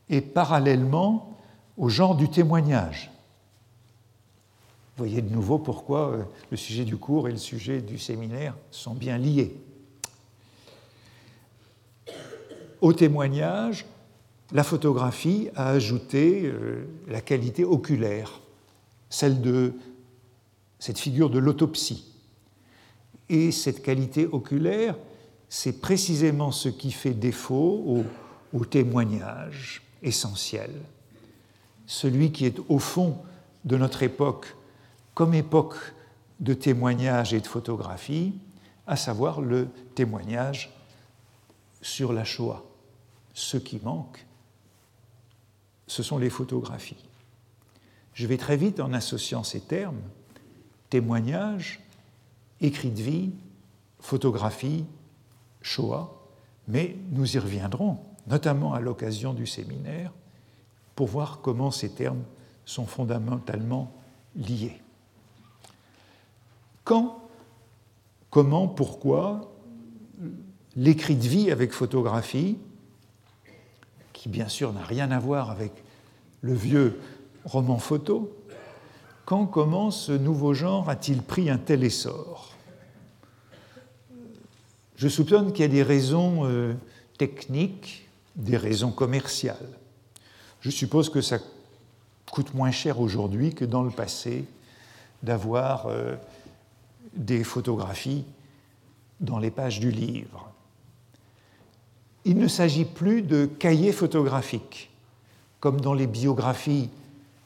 et 0.08 0.20
parallèlement 0.20 1.36
au 1.76 1.88
genre 1.88 2.14
du 2.14 2.28
témoignage. 2.28 3.10
Vous 4.96 5.04
voyez 5.04 5.22
de 5.22 5.30
nouveau 5.30 5.58
pourquoi 5.58 6.10
euh, 6.10 6.22
le 6.50 6.56
sujet 6.56 6.84
du 6.84 6.96
cours 6.96 7.28
et 7.28 7.32
le 7.32 7.38
sujet 7.38 7.80
du 7.80 7.98
séminaire 7.98 8.54
sont 8.70 8.94
bien 8.94 9.18
liés. 9.18 9.56
Au 12.80 12.92
témoignage, 12.92 13.86
la 14.52 14.62
photographie 14.62 15.48
a 15.56 15.68
ajouté 15.68 16.42
euh, 16.44 16.86
la 17.08 17.20
qualité 17.20 17.64
oculaire, 17.64 18.40
celle 19.08 19.40
de 19.40 19.72
cette 20.78 20.98
figure 20.98 21.30
de 21.30 21.38
l'autopsie. 21.38 22.12
Et 23.28 23.52
cette 23.52 23.82
qualité 23.82 24.26
oculaire, 24.26 24.96
c'est 25.48 25.80
précisément 25.80 26.52
ce 26.52 26.68
qui 26.68 26.92
fait 26.92 27.14
défaut 27.14 28.04
au, 28.52 28.64
témoignage 28.64 29.82
essentiel. 30.02 30.70
Celui 31.86 32.32
qui 32.32 32.44
est 32.44 32.60
au 32.68 32.78
fond 32.78 33.18
de 33.64 33.76
notre 33.76 34.02
époque 34.02 34.54
comme 35.14 35.34
époque 35.34 35.76
de 36.40 36.54
témoignages 36.54 37.34
et 37.34 37.40
de 37.40 37.46
photographies, 37.46 38.34
à 38.86 38.96
savoir 38.96 39.40
le 39.40 39.68
témoignage 39.94 40.70
sur 41.82 42.12
la 42.12 42.24
Shoah. 42.24 42.62
Ce 43.32 43.56
qui 43.56 43.80
manque, 43.82 44.24
ce 45.86 46.02
sont 46.02 46.18
les 46.18 46.30
photographies. 46.30 47.04
Je 48.14 48.26
vais 48.26 48.36
très 48.36 48.56
vite 48.56 48.80
en 48.80 48.92
associant 48.92 49.42
ces 49.42 49.60
termes, 49.60 50.00
témoignage, 50.90 51.80
écrit 52.60 52.90
de 52.90 53.02
vie, 53.02 53.30
photographie, 54.00 54.84
Shoah, 55.62 56.14
mais 56.68 56.96
nous 57.10 57.36
y 57.36 57.38
reviendrons, 57.38 57.98
notamment 58.26 58.74
à 58.74 58.80
l'occasion 58.80 59.34
du 59.34 59.46
séminaire, 59.46 60.12
pour 60.94 61.08
voir 61.08 61.40
comment 61.42 61.70
ces 61.70 61.90
termes 61.90 62.22
sont 62.64 62.86
fondamentalement 62.86 63.92
liés. 64.36 64.80
Quand, 66.84 67.18
comment, 68.30 68.68
pourquoi 68.68 69.52
l'écrit 70.76 71.16
de 71.16 71.26
vie 71.26 71.50
avec 71.50 71.72
photographie, 71.72 72.58
qui 74.24 74.30
bien 74.30 74.48
sûr 74.48 74.72
n'a 74.72 74.82
rien 74.82 75.10
à 75.10 75.18
voir 75.18 75.50
avec 75.50 75.70
le 76.40 76.54
vieux 76.54 76.98
roman 77.44 77.76
photo, 77.76 78.34
quand, 79.26 79.44
comment 79.44 79.90
ce 79.90 80.12
nouveau 80.12 80.54
genre 80.54 80.88
a-t-il 80.88 81.20
pris 81.20 81.50
un 81.50 81.58
tel 81.58 81.84
essor? 81.84 82.54
Je 84.96 85.08
soupçonne 85.08 85.52
qu'il 85.52 85.60
y 85.60 85.64
a 85.66 85.70
des 85.70 85.82
raisons 85.82 86.46
euh, 86.46 86.72
techniques, 87.18 88.08
des 88.34 88.56
raisons 88.56 88.92
commerciales. 88.92 89.68
Je 90.62 90.70
suppose 90.70 91.10
que 91.10 91.20
ça 91.20 91.36
coûte 92.30 92.54
moins 92.54 92.70
cher 92.70 93.00
aujourd'hui 93.00 93.54
que 93.54 93.66
dans 93.66 93.82
le 93.82 93.90
passé 93.90 94.46
d'avoir 95.22 95.88
euh, 95.88 96.16
des 97.14 97.44
photographies 97.44 98.24
dans 99.20 99.38
les 99.38 99.50
pages 99.50 99.80
du 99.80 99.90
livre. 99.90 100.50
Il 102.24 102.38
ne 102.38 102.48
s'agit 102.48 102.84
plus 102.84 103.22
de 103.22 103.46
cahiers 103.46 103.92
photographiques, 103.92 104.90
comme 105.60 105.80
dans 105.80 105.94
les 105.94 106.06
biographies 106.06 106.90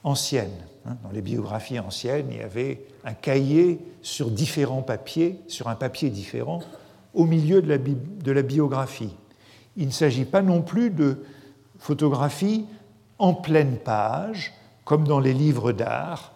anciennes. 0.04 0.64
Hein. 0.86 0.96
Dans 1.02 1.10
les 1.10 1.22
biographies 1.22 1.80
anciennes, 1.80 2.28
il 2.30 2.38
y 2.38 2.42
avait 2.42 2.86
un 3.04 3.14
cahier 3.14 3.80
sur 4.02 4.30
différents 4.30 4.82
papiers, 4.82 5.40
sur 5.48 5.68
un 5.68 5.74
papier 5.74 6.10
différent, 6.10 6.62
au 7.14 7.24
milieu 7.24 7.60
de 7.60 7.68
la, 7.68 7.78
de 7.78 8.32
la 8.32 8.42
biographie. 8.42 9.14
Il 9.76 9.86
ne 9.86 9.92
s'agit 9.92 10.24
pas 10.24 10.42
non 10.42 10.62
plus 10.62 10.90
de 10.90 11.24
photographies 11.78 12.66
en 13.18 13.34
pleine 13.34 13.78
page, 13.78 14.52
comme 14.84 15.06
dans 15.06 15.20
les 15.20 15.34
livres 15.34 15.72
d'art, 15.72 16.32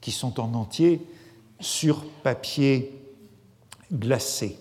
qui 0.00 0.10
sont 0.10 0.40
en 0.40 0.54
entier 0.54 1.06
sur 1.60 2.04
papier 2.22 2.92
glacé. 3.92 4.58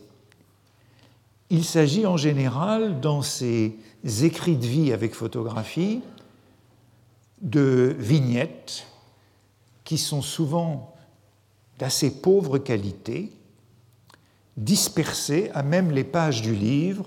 Il 1.49 1.63
s'agit 1.63 2.05
en 2.05 2.17
général, 2.17 2.99
dans 2.99 3.21
ces 3.21 3.77
écrits 4.21 4.57
de 4.57 4.65
vie 4.65 4.93
avec 4.93 5.13
photographie, 5.13 6.01
de 7.41 7.95
vignettes 7.99 8.87
qui 9.83 9.97
sont 9.97 10.21
souvent 10.21 10.95
d'assez 11.77 12.21
pauvre 12.21 12.57
qualité, 12.57 13.31
dispersées 14.55 15.49
à 15.53 15.63
même 15.63 15.91
les 15.91 16.03
pages 16.03 16.41
du 16.41 16.55
livre, 16.55 17.05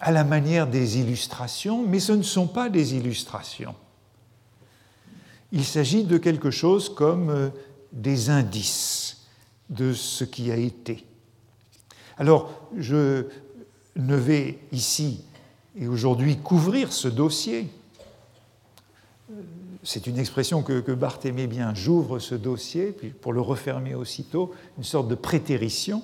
à 0.00 0.10
la 0.10 0.24
manière 0.24 0.66
des 0.66 0.98
illustrations, 0.98 1.86
mais 1.86 1.98
ce 1.98 2.12
ne 2.12 2.22
sont 2.22 2.46
pas 2.46 2.68
des 2.68 2.94
illustrations. 2.94 3.74
Il 5.50 5.64
s'agit 5.64 6.04
de 6.04 6.18
quelque 6.18 6.50
chose 6.50 6.92
comme 6.94 7.30
euh, 7.30 7.48
des 7.92 8.28
indices 8.28 9.26
de 9.70 9.92
ce 9.92 10.24
qui 10.24 10.50
a 10.50 10.56
été. 10.56 11.06
Alors, 12.18 12.50
je 12.76 13.26
ne 13.96 14.16
vais 14.16 14.58
ici 14.72 15.24
et 15.78 15.88
aujourd'hui 15.88 16.36
couvrir 16.36 16.92
ce 16.92 17.08
dossier. 17.08 17.68
C'est 19.82 20.06
une 20.06 20.18
expression 20.18 20.62
que, 20.62 20.80
que 20.80 21.26
aimait 21.26 21.46
bien. 21.46 21.74
J'ouvre 21.74 22.18
ce 22.18 22.34
dossier, 22.34 22.96
pour 23.20 23.32
le 23.32 23.40
refermer 23.40 23.94
aussitôt, 23.94 24.52
une 24.78 24.84
sorte 24.84 25.08
de 25.08 25.14
prétérition 25.14 26.02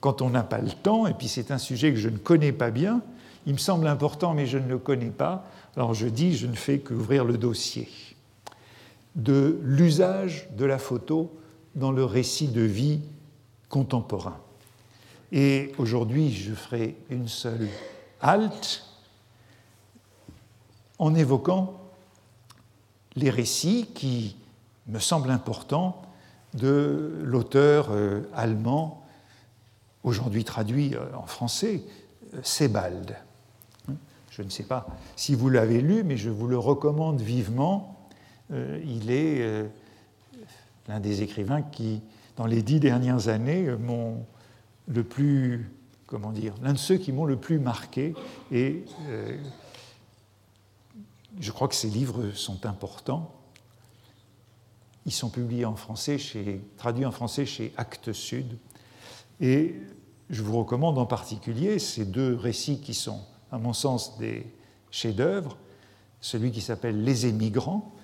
quand 0.00 0.20
on 0.20 0.28
n'a 0.28 0.42
pas 0.42 0.60
le 0.60 0.70
temps, 0.70 1.06
et 1.06 1.14
puis 1.14 1.28
c'est 1.28 1.50
un 1.50 1.56
sujet 1.56 1.90
que 1.90 1.98
je 1.98 2.10
ne 2.10 2.18
connais 2.18 2.52
pas 2.52 2.70
bien. 2.70 3.00
Il 3.46 3.54
me 3.54 3.58
semble 3.58 3.86
important, 3.86 4.34
mais 4.34 4.46
je 4.46 4.58
ne 4.58 4.68
le 4.68 4.78
connais 4.78 5.10
pas. 5.10 5.46
Alors 5.76 5.94
je 5.94 6.06
dis, 6.06 6.36
je 6.36 6.46
ne 6.46 6.54
fais 6.54 6.78
qu'ouvrir 6.78 7.24
le 7.24 7.38
dossier 7.38 7.88
de 9.14 9.58
l'usage 9.62 10.48
de 10.56 10.64
la 10.64 10.78
photo 10.78 11.32
dans 11.74 11.92
le 11.92 12.04
récit 12.04 12.48
de 12.48 12.62
vie 12.62 13.00
contemporain. 13.68 14.36
Et 15.36 15.72
aujourd'hui, 15.78 16.32
je 16.32 16.54
ferai 16.54 16.94
une 17.10 17.26
seule 17.26 17.66
halte 18.20 18.84
en 21.00 21.12
évoquant 21.16 21.74
les 23.16 23.30
récits 23.30 23.88
qui 23.96 24.36
me 24.86 25.00
semblent 25.00 25.32
importants 25.32 26.02
de 26.54 27.18
l'auteur 27.24 27.88
euh, 27.90 28.30
allemand, 28.32 29.04
aujourd'hui 30.04 30.44
traduit 30.44 30.94
euh, 30.94 31.00
en 31.16 31.26
français, 31.26 31.82
Sebald. 32.44 33.16
Je 34.30 34.42
ne 34.42 34.50
sais 34.50 34.62
pas 34.62 34.86
si 35.16 35.34
vous 35.34 35.48
l'avez 35.48 35.80
lu, 35.80 36.04
mais 36.04 36.16
je 36.16 36.30
vous 36.30 36.46
le 36.46 36.58
recommande 36.58 37.20
vivement. 37.20 38.08
Euh, 38.52 38.80
il 38.86 39.10
est 39.10 39.68
l'un 40.86 41.00
des 41.00 41.22
écrivains 41.22 41.62
qui, 41.62 42.02
dans 42.36 42.46
les 42.46 42.62
dix 42.62 42.78
dernières 42.78 43.26
années, 43.26 43.68
m'ont 43.80 44.24
le 44.88 45.04
plus, 45.04 45.70
comment 46.06 46.32
dire, 46.32 46.54
l'un 46.62 46.72
de 46.72 46.78
ceux 46.78 46.96
qui 46.96 47.12
m'ont 47.12 47.24
le 47.24 47.36
plus 47.36 47.58
marqué. 47.58 48.14
Et 48.50 48.84
euh, 49.08 49.38
je 51.40 51.50
crois 51.50 51.68
que 51.68 51.74
ces 51.74 51.88
livres 51.88 52.30
sont 52.32 52.66
importants. 52.66 53.34
Ils 55.06 55.12
sont 55.12 55.30
publiés 55.30 55.64
en 55.64 55.76
français, 55.76 56.18
traduits 56.76 57.04
en 57.04 57.12
français 57.12 57.44
chez 57.44 57.72
Actes 57.76 58.12
Sud. 58.12 58.56
Et 59.40 59.74
je 60.30 60.42
vous 60.42 60.58
recommande 60.58 60.98
en 60.98 61.06
particulier 61.06 61.78
ces 61.78 62.04
deux 62.04 62.34
récits 62.34 62.80
qui 62.80 62.94
sont, 62.94 63.20
à 63.52 63.58
mon 63.58 63.72
sens, 63.72 64.18
des 64.18 64.46
chefs-d'œuvre. 64.90 65.56
Celui 66.20 66.50
qui 66.50 66.62
s'appelle 66.62 67.04
Les 67.04 67.26
émigrants 67.26 67.94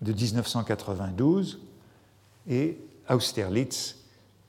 de 0.00 0.12
1992 0.12 1.60
et 2.48 2.78
Austerlitz 3.10 3.96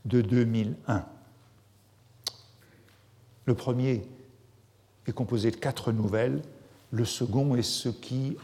de 0.06 0.22
2001. 0.22 1.06
Le 3.50 3.56
premier 3.56 4.04
est 5.08 5.12
composé 5.12 5.50
de 5.50 5.56
quatre 5.56 5.92
nouvelles, 5.92 6.44
le 6.92 7.04
second 7.04 7.56
est 7.56 7.64
ce 7.64 7.90
qui 7.90 8.38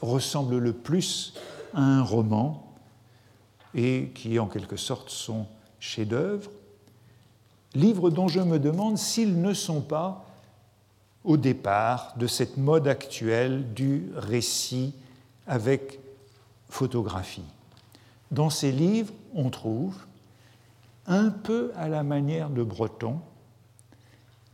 ressemble 0.00 0.56
le 0.56 0.72
plus 0.72 1.34
à 1.74 1.82
un 1.82 2.02
roman 2.02 2.72
et 3.74 4.10
qui 4.14 4.36
est 4.36 4.38
en 4.38 4.46
quelque 4.46 4.78
sorte 4.78 5.10
son 5.10 5.44
chef-d'œuvre. 5.78 6.50
Livres 7.74 8.08
dont 8.08 8.28
je 8.28 8.40
me 8.40 8.58
demande 8.58 8.96
s'ils 8.96 9.42
ne 9.42 9.52
sont 9.52 9.82
pas 9.82 10.24
au 11.22 11.36
départ 11.36 12.14
de 12.16 12.26
cette 12.26 12.56
mode 12.56 12.88
actuelle 12.88 13.74
du 13.74 14.10
récit 14.16 14.94
avec 15.46 16.00
photographie. 16.70 17.44
Dans 18.30 18.48
ces 18.48 18.72
livres, 18.72 19.12
on 19.34 19.50
trouve, 19.50 19.98
un 21.06 21.28
peu 21.28 21.72
à 21.76 21.90
la 21.90 22.02
manière 22.02 22.48
de 22.48 22.62
Breton, 22.62 23.20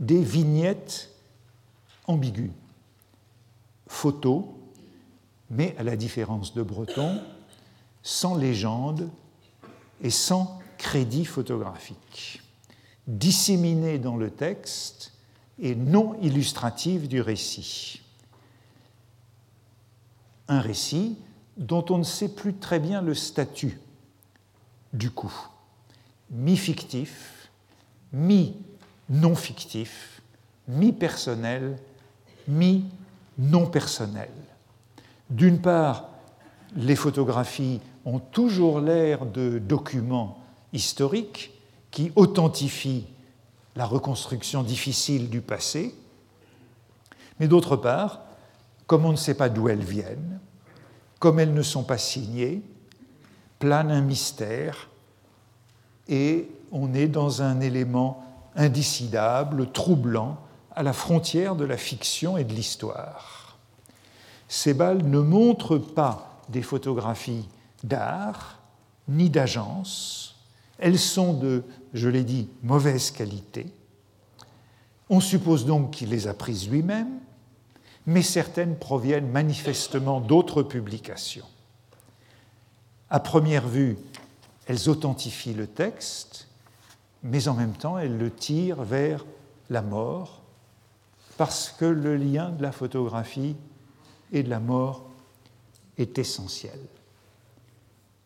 des 0.01 0.23
vignettes 0.23 1.11
ambiguës, 2.07 2.51
photos, 3.87 4.45
mais 5.51 5.75
à 5.79 5.83
la 5.83 5.97
différence 5.97 6.55
de 6.55 6.63
Breton, 6.63 7.21
sans 8.03 8.37
légende 8.37 9.11
et 10.03 10.11
sans 10.11 10.61
crédit 10.79 11.25
photographique, 11.25 12.43
disséminées 13.07 13.99
dans 13.99 14.17
le 14.17 14.31
texte 14.31 15.13
et 15.59 15.75
non 15.75 16.21
illustratives 16.21 17.09
du 17.09 17.21
récit. 17.21 18.03
Un 20.49 20.61
récit 20.61 21.17
dont 21.57 21.85
on 21.89 21.99
ne 21.99 22.05
sait 22.05 22.29
plus 22.29 22.55
très 22.55 22.79
bien 22.79 23.01
le 23.01 23.15
statut 23.15 23.81
du 24.93 25.11
coup, 25.11 25.35
mi-fictif, 26.31 27.51
mi-non 29.09 29.35
fictif, 29.35 30.21
mi-personnel, 30.69 31.77
mi-non 32.49 33.67
personnel. 33.67 34.31
D'une 35.31 35.61
part, 35.61 36.09
les 36.77 36.97
photographies 36.97 37.81
ont 38.05 38.19
toujours 38.19 38.81
l'air 38.81 39.27
de 39.27 39.59
documents 39.59 40.39
historiques 40.73 41.53
qui 41.91 42.13
authentifient 42.17 43.07
la 43.75 43.87
reconstruction 43.87 44.63
difficile 44.63 45.29
du 45.29 45.41
passé, 45.41 45.95
mais 47.39 47.49
d'autre 47.49 47.77
part, 47.77 48.23
comme 48.87 49.05
on 49.05 49.13
ne 49.13 49.17
sait 49.17 49.35
pas 49.35 49.49
d'où 49.49 49.69
elles 49.69 49.85
viennent, 49.85 50.41
comme 51.19 51.39
elles 51.41 51.55
ne 51.55 51.63
sont 51.63 51.83
pas 51.83 51.99
signées, 51.99 52.63
plane 53.59 53.91
un 53.91 54.03
mystère 54.03 54.89
et 56.09 56.49
on 56.71 56.95
est 56.95 57.09
dans 57.09 57.43
un 57.43 57.61
élément 57.61 58.26
indécidable, 58.57 59.71
troublant, 59.71 60.39
à 60.75 60.83
la 60.83 60.93
frontière 60.93 61.57
de 61.57 61.65
la 61.65 61.77
fiction 61.77 62.37
et 62.37 62.45
de 62.45 62.53
l'histoire. 62.53 63.59
Ces 64.49 64.75
balles 64.75 65.05
ne 65.05 65.21
montrent 65.21 65.79
pas 65.79 66.43
des 66.49 66.63
photographies 66.63 67.49
d'art 67.83 68.59
ni 69.09 69.31
d'agence. 69.31 70.37
Elles 70.79 70.99
sont 70.99 71.33
de, 71.33 71.65
je 71.95 72.09
l'ai 72.09 72.25
dit, 72.25 72.49
mauvaise 72.63 73.11
qualité. 73.11 73.67
On 75.09 75.21
suppose 75.21 75.65
donc 75.65 75.93
qu'il 75.93 76.11
les 76.11 76.27
a 76.27 76.35
prises 76.35 76.69
lui-même, 76.69 77.21
mais 78.07 78.23
certaines 78.23 78.77
proviennent 78.77 79.31
manifestement 79.31 80.21
d'autres 80.21 80.63
publications. 80.63 81.47
À 83.09 83.21
première 83.21 83.69
vue, 83.69 83.97
elles 84.67 84.89
authentifient 84.89 85.55
le 85.55 85.67
texte, 85.67 86.46
mais 87.23 87.49
en 87.49 87.55
même 87.55 87.73
temps, 87.73 87.99
elles 87.99 88.19
le 88.19 88.31
tirent 88.31 88.83
vers 88.83 89.25
la 89.71 89.83
mort, 89.83 90.43
parce 91.37 91.71
que 91.71 91.85
le 91.85 92.17
lien 92.17 92.51
de 92.51 92.63
la 92.63 92.73
photographie 92.73 93.57
et 94.33 94.43
de 94.43 94.51
la 94.51 94.61
mort 94.61 95.11
est 95.99 96.19
essentiel. 96.19 96.79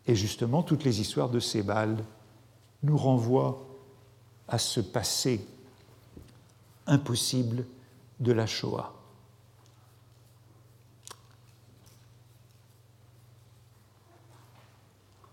Et 0.07 0.15
justement, 0.15 0.63
toutes 0.63 0.85
les 0.85 1.01
histoires 1.01 1.29
de 1.29 1.41
ces 1.41 1.63
balles 1.63 2.05
nous 2.83 2.97
renvoient 2.97 3.67
à 4.49 4.59
ce 4.59 4.81
passé 4.81 5.47
impossible 6.87 7.65
de 8.19 8.33
la 8.33 8.47
Shoah. 8.47 8.93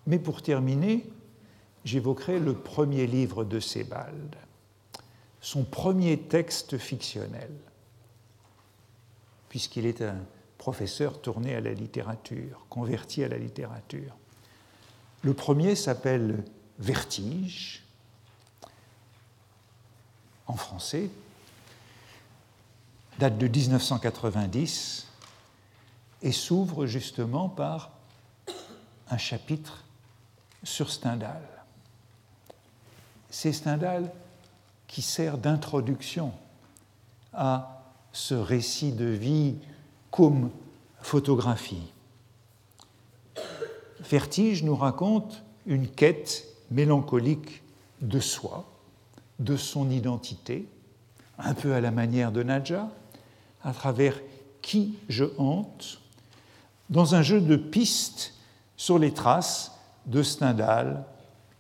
Mais 0.06 0.20
pour 0.20 0.42
terminer, 0.42 1.06
j'évoquerai 1.88 2.40
le 2.40 2.54
premier 2.54 3.08
livre 3.08 3.46
de 3.46 3.62
Sebald, 3.62 4.36
son 5.40 5.64
premier 5.64 6.20
texte 6.20 6.78
fictionnel, 6.78 7.50
puisqu'il 9.48 9.86
est 9.86 10.02
un 10.02 10.18
professeur 10.58 11.22
tourné 11.22 11.56
à 11.56 11.62
la 11.62 11.74
littérature, 11.74 12.66
converti 12.70 13.24
à 13.24 13.30
la 13.30 13.38
littérature. 13.38 14.18
Le 15.22 15.34
premier 15.34 15.76
s'appelle 15.76 16.44
Vertige, 16.78 17.86
en 20.46 20.58
français, 20.58 21.10
date 23.18 23.38
de 23.38 23.48
1990 23.48 25.08
et 26.22 26.32
s'ouvre 26.34 26.86
justement 26.86 27.48
par 27.48 27.92
un 29.10 29.18
chapitre 29.18 29.86
sur 30.64 30.92
Stendhal. 30.92 31.57
C'est 33.40 33.54
Stendhal 33.54 34.12
qui 34.88 35.04
sert 35.04 35.38
d'introduction 35.38 36.34
à 37.34 37.84
ce 38.12 38.34
récit 38.34 38.94
de 38.94 39.06
vie 39.06 39.54
comme 40.10 40.50
photographie. 41.04 41.94
Vertige 44.00 44.64
nous 44.64 44.76
raconte 44.76 45.44
une 45.68 45.88
quête 45.88 46.48
mélancolique 46.72 47.62
de 48.02 48.20
soi, 48.20 48.66
de 49.38 49.56
son 49.56 49.92
identité, 49.92 50.68
un 51.38 51.54
peu 51.54 51.76
à 51.76 51.80
la 51.80 51.92
manière 51.92 52.32
de 52.32 52.42
Nadja, 52.42 52.90
à 53.64 53.72
travers 53.72 54.20
qui 54.64 54.98
je 55.10 55.26
hante, 55.38 56.02
dans 56.90 57.14
un 57.14 57.22
jeu 57.22 57.40
de 57.40 57.56
pistes 57.56 58.34
sur 58.78 58.98
les 58.98 59.14
traces 59.14 59.74
de 60.08 60.24
Stendhal, 60.24 61.06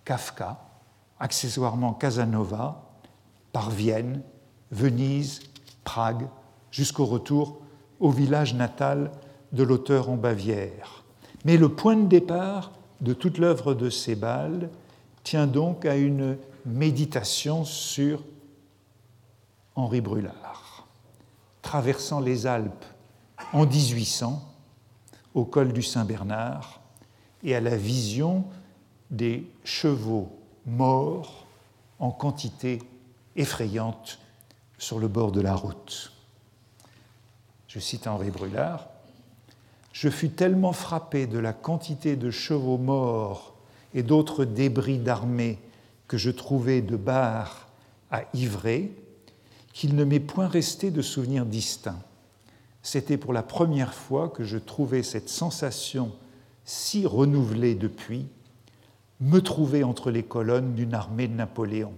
Kafka, 0.05 0.63
accessoirement 1.19 1.93
Casanova, 1.93 2.83
par 3.51 3.69
Vienne, 3.69 4.21
Venise, 4.71 5.41
Prague, 5.83 6.27
jusqu'au 6.71 7.05
retour 7.05 7.59
au 7.99 8.11
village 8.11 8.53
natal 8.53 9.11
de 9.51 9.63
l'auteur 9.63 10.09
en 10.09 10.15
Bavière. 10.15 11.03
Mais 11.45 11.57
le 11.57 11.69
point 11.69 11.95
de 11.95 12.07
départ 12.07 12.71
de 13.01 13.13
toute 13.13 13.37
l'œuvre 13.37 13.73
de 13.73 13.89
Sebald 13.89 14.69
tient 15.23 15.47
donc 15.47 15.85
à 15.85 15.95
une 15.95 16.37
méditation 16.65 17.63
sur 17.63 18.23
Henri 19.75 20.01
Brulard, 20.01 20.87
traversant 21.61 22.19
les 22.19 22.45
Alpes 22.47 22.85
en 23.53 23.65
1800 23.65 24.43
au 25.33 25.45
col 25.45 25.71
du 25.71 25.83
Saint-Bernard 25.83 26.81
et 27.43 27.55
à 27.55 27.61
la 27.61 27.77
vision 27.77 28.45
des 29.11 29.49
chevaux 29.63 30.36
morts 30.67 31.47
en 31.99 32.11
quantité 32.11 32.79
effrayante 33.35 34.19
sur 34.77 34.99
le 34.99 35.07
bord 35.07 35.31
de 35.31 35.41
la 35.41 35.55
route. 35.55 36.11
Je 37.67 37.79
cite 37.79 38.07
Henri 38.07 38.29
Brulard, 38.29 38.87
Je 39.91 40.09
fus 40.09 40.29
tellement 40.29 40.73
frappé 40.73 41.25
de 41.25 41.39
la 41.39 41.53
quantité 41.53 42.15
de 42.15 42.29
chevaux 42.29 42.77
morts 42.77 43.55
et 43.93 44.03
d'autres 44.03 44.45
débris 44.45 44.99
d'armée 44.99 45.57
que 46.07 46.17
je 46.17 46.29
trouvais 46.29 46.81
de 46.81 46.95
bar 46.95 47.67
à 48.11 48.23
Ivray 48.33 48.91
qu'il 49.73 49.95
ne 49.95 50.03
m'est 50.03 50.19
point 50.19 50.47
resté 50.47 50.91
de 50.91 51.01
souvenir 51.01 51.45
distinct. 51.45 52.01
C'était 52.81 53.17
pour 53.17 53.33
la 53.33 53.43
première 53.43 53.93
fois 53.93 54.29
que 54.29 54.43
je 54.43 54.57
trouvais 54.57 55.03
cette 55.03 55.29
sensation 55.29 56.11
si 56.63 57.05
renouvelée 57.05 57.75
depuis, 57.75 58.27
me 59.19 59.39
trouver 59.39 59.83
entre 59.83 60.11
les 60.11 60.23
colonnes 60.23 60.75
d'une 60.75 60.93
armée 60.93 61.27
de 61.27 61.33
Napoléon. 61.33 61.93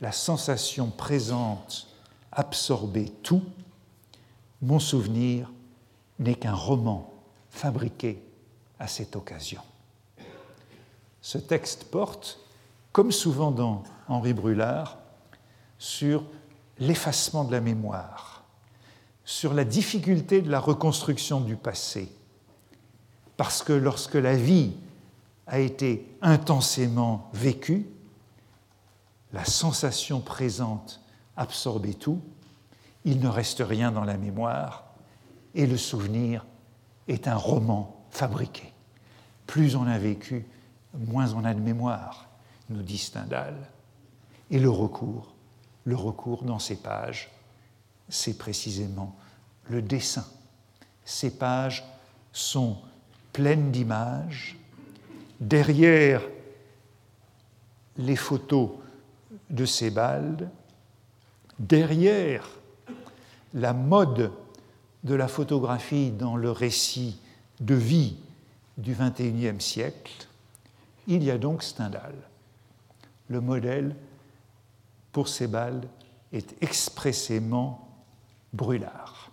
La 0.00 0.12
sensation 0.12 0.90
présente 0.90 1.88
absorbait 2.32 3.12
tout, 3.22 3.42
mon 4.60 4.78
souvenir 4.78 5.50
n'est 6.18 6.34
qu'un 6.34 6.54
roman 6.54 7.12
fabriqué 7.50 8.22
à 8.78 8.86
cette 8.86 9.16
occasion. 9.16 9.62
Ce 11.22 11.38
texte 11.38 11.84
porte, 11.84 12.40
comme 12.92 13.12
souvent 13.12 13.50
dans 13.50 13.82
Henri 14.08 14.34
Brulard, 14.34 14.98
sur 15.78 16.24
l'effacement 16.78 17.44
de 17.44 17.52
la 17.52 17.60
mémoire, 17.60 18.44
sur 19.24 19.54
la 19.54 19.64
difficulté 19.64 20.42
de 20.42 20.50
la 20.50 20.60
reconstruction 20.60 21.40
du 21.40 21.56
passé. 21.56 22.10
Parce 23.36 23.62
que 23.62 23.72
lorsque 23.72 24.14
la 24.14 24.36
vie 24.36 24.74
a 25.46 25.58
été 25.58 26.16
intensément 26.22 27.30
vécue, 27.32 27.86
la 29.32 29.44
sensation 29.44 30.20
présente 30.20 31.00
absorbait 31.36 31.94
tout, 31.94 32.20
il 33.04 33.20
ne 33.20 33.28
reste 33.28 33.62
rien 33.66 33.92
dans 33.92 34.04
la 34.04 34.16
mémoire, 34.16 34.84
et 35.54 35.66
le 35.66 35.76
souvenir 35.76 36.46
est 37.08 37.28
un 37.28 37.36
roman 37.36 38.04
fabriqué. 38.10 38.72
Plus 39.46 39.76
on 39.76 39.86
a 39.86 39.98
vécu, 39.98 40.46
moins 40.94 41.32
on 41.34 41.44
a 41.44 41.52
de 41.52 41.60
mémoire, 41.60 42.28
nous 42.70 42.82
dit 42.82 42.98
Stendhal. 42.98 43.54
Et 44.50 44.58
le 44.58 44.70
recours 44.70 45.34
le 45.84 45.96
recours 45.96 46.44
dans 46.44 46.58
ces 46.58 46.76
pages, 46.76 47.30
c'est 48.08 48.38
précisément 48.38 49.14
le 49.68 49.82
dessin. 49.82 50.26
Ces 51.04 51.30
pages 51.30 51.84
sont 52.32 52.78
pleines 53.32 53.70
d'images. 53.70 54.58
Derrière 55.40 56.22
les 57.96 58.16
photos 58.16 58.70
de 59.50 59.64
Sebald, 59.64 60.48
derrière 61.58 62.48
la 63.52 63.72
mode 63.72 64.32
de 65.04 65.14
la 65.14 65.28
photographie 65.28 66.10
dans 66.10 66.36
le 66.36 66.50
récit 66.50 67.20
de 67.60 67.74
vie 67.74 68.16
du 68.78 68.94
XXIe 68.94 69.60
siècle, 69.60 70.26
il 71.06 71.22
y 71.22 71.30
a 71.30 71.38
donc 71.38 71.62
Stendhal, 71.62 72.14
le 73.28 73.40
modèle 73.40 73.94
pour 75.12 75.28
balles 75.48 75.86
est 76.32 76.60
expressément 76.62 77.88
brûlard. 78.52 79.30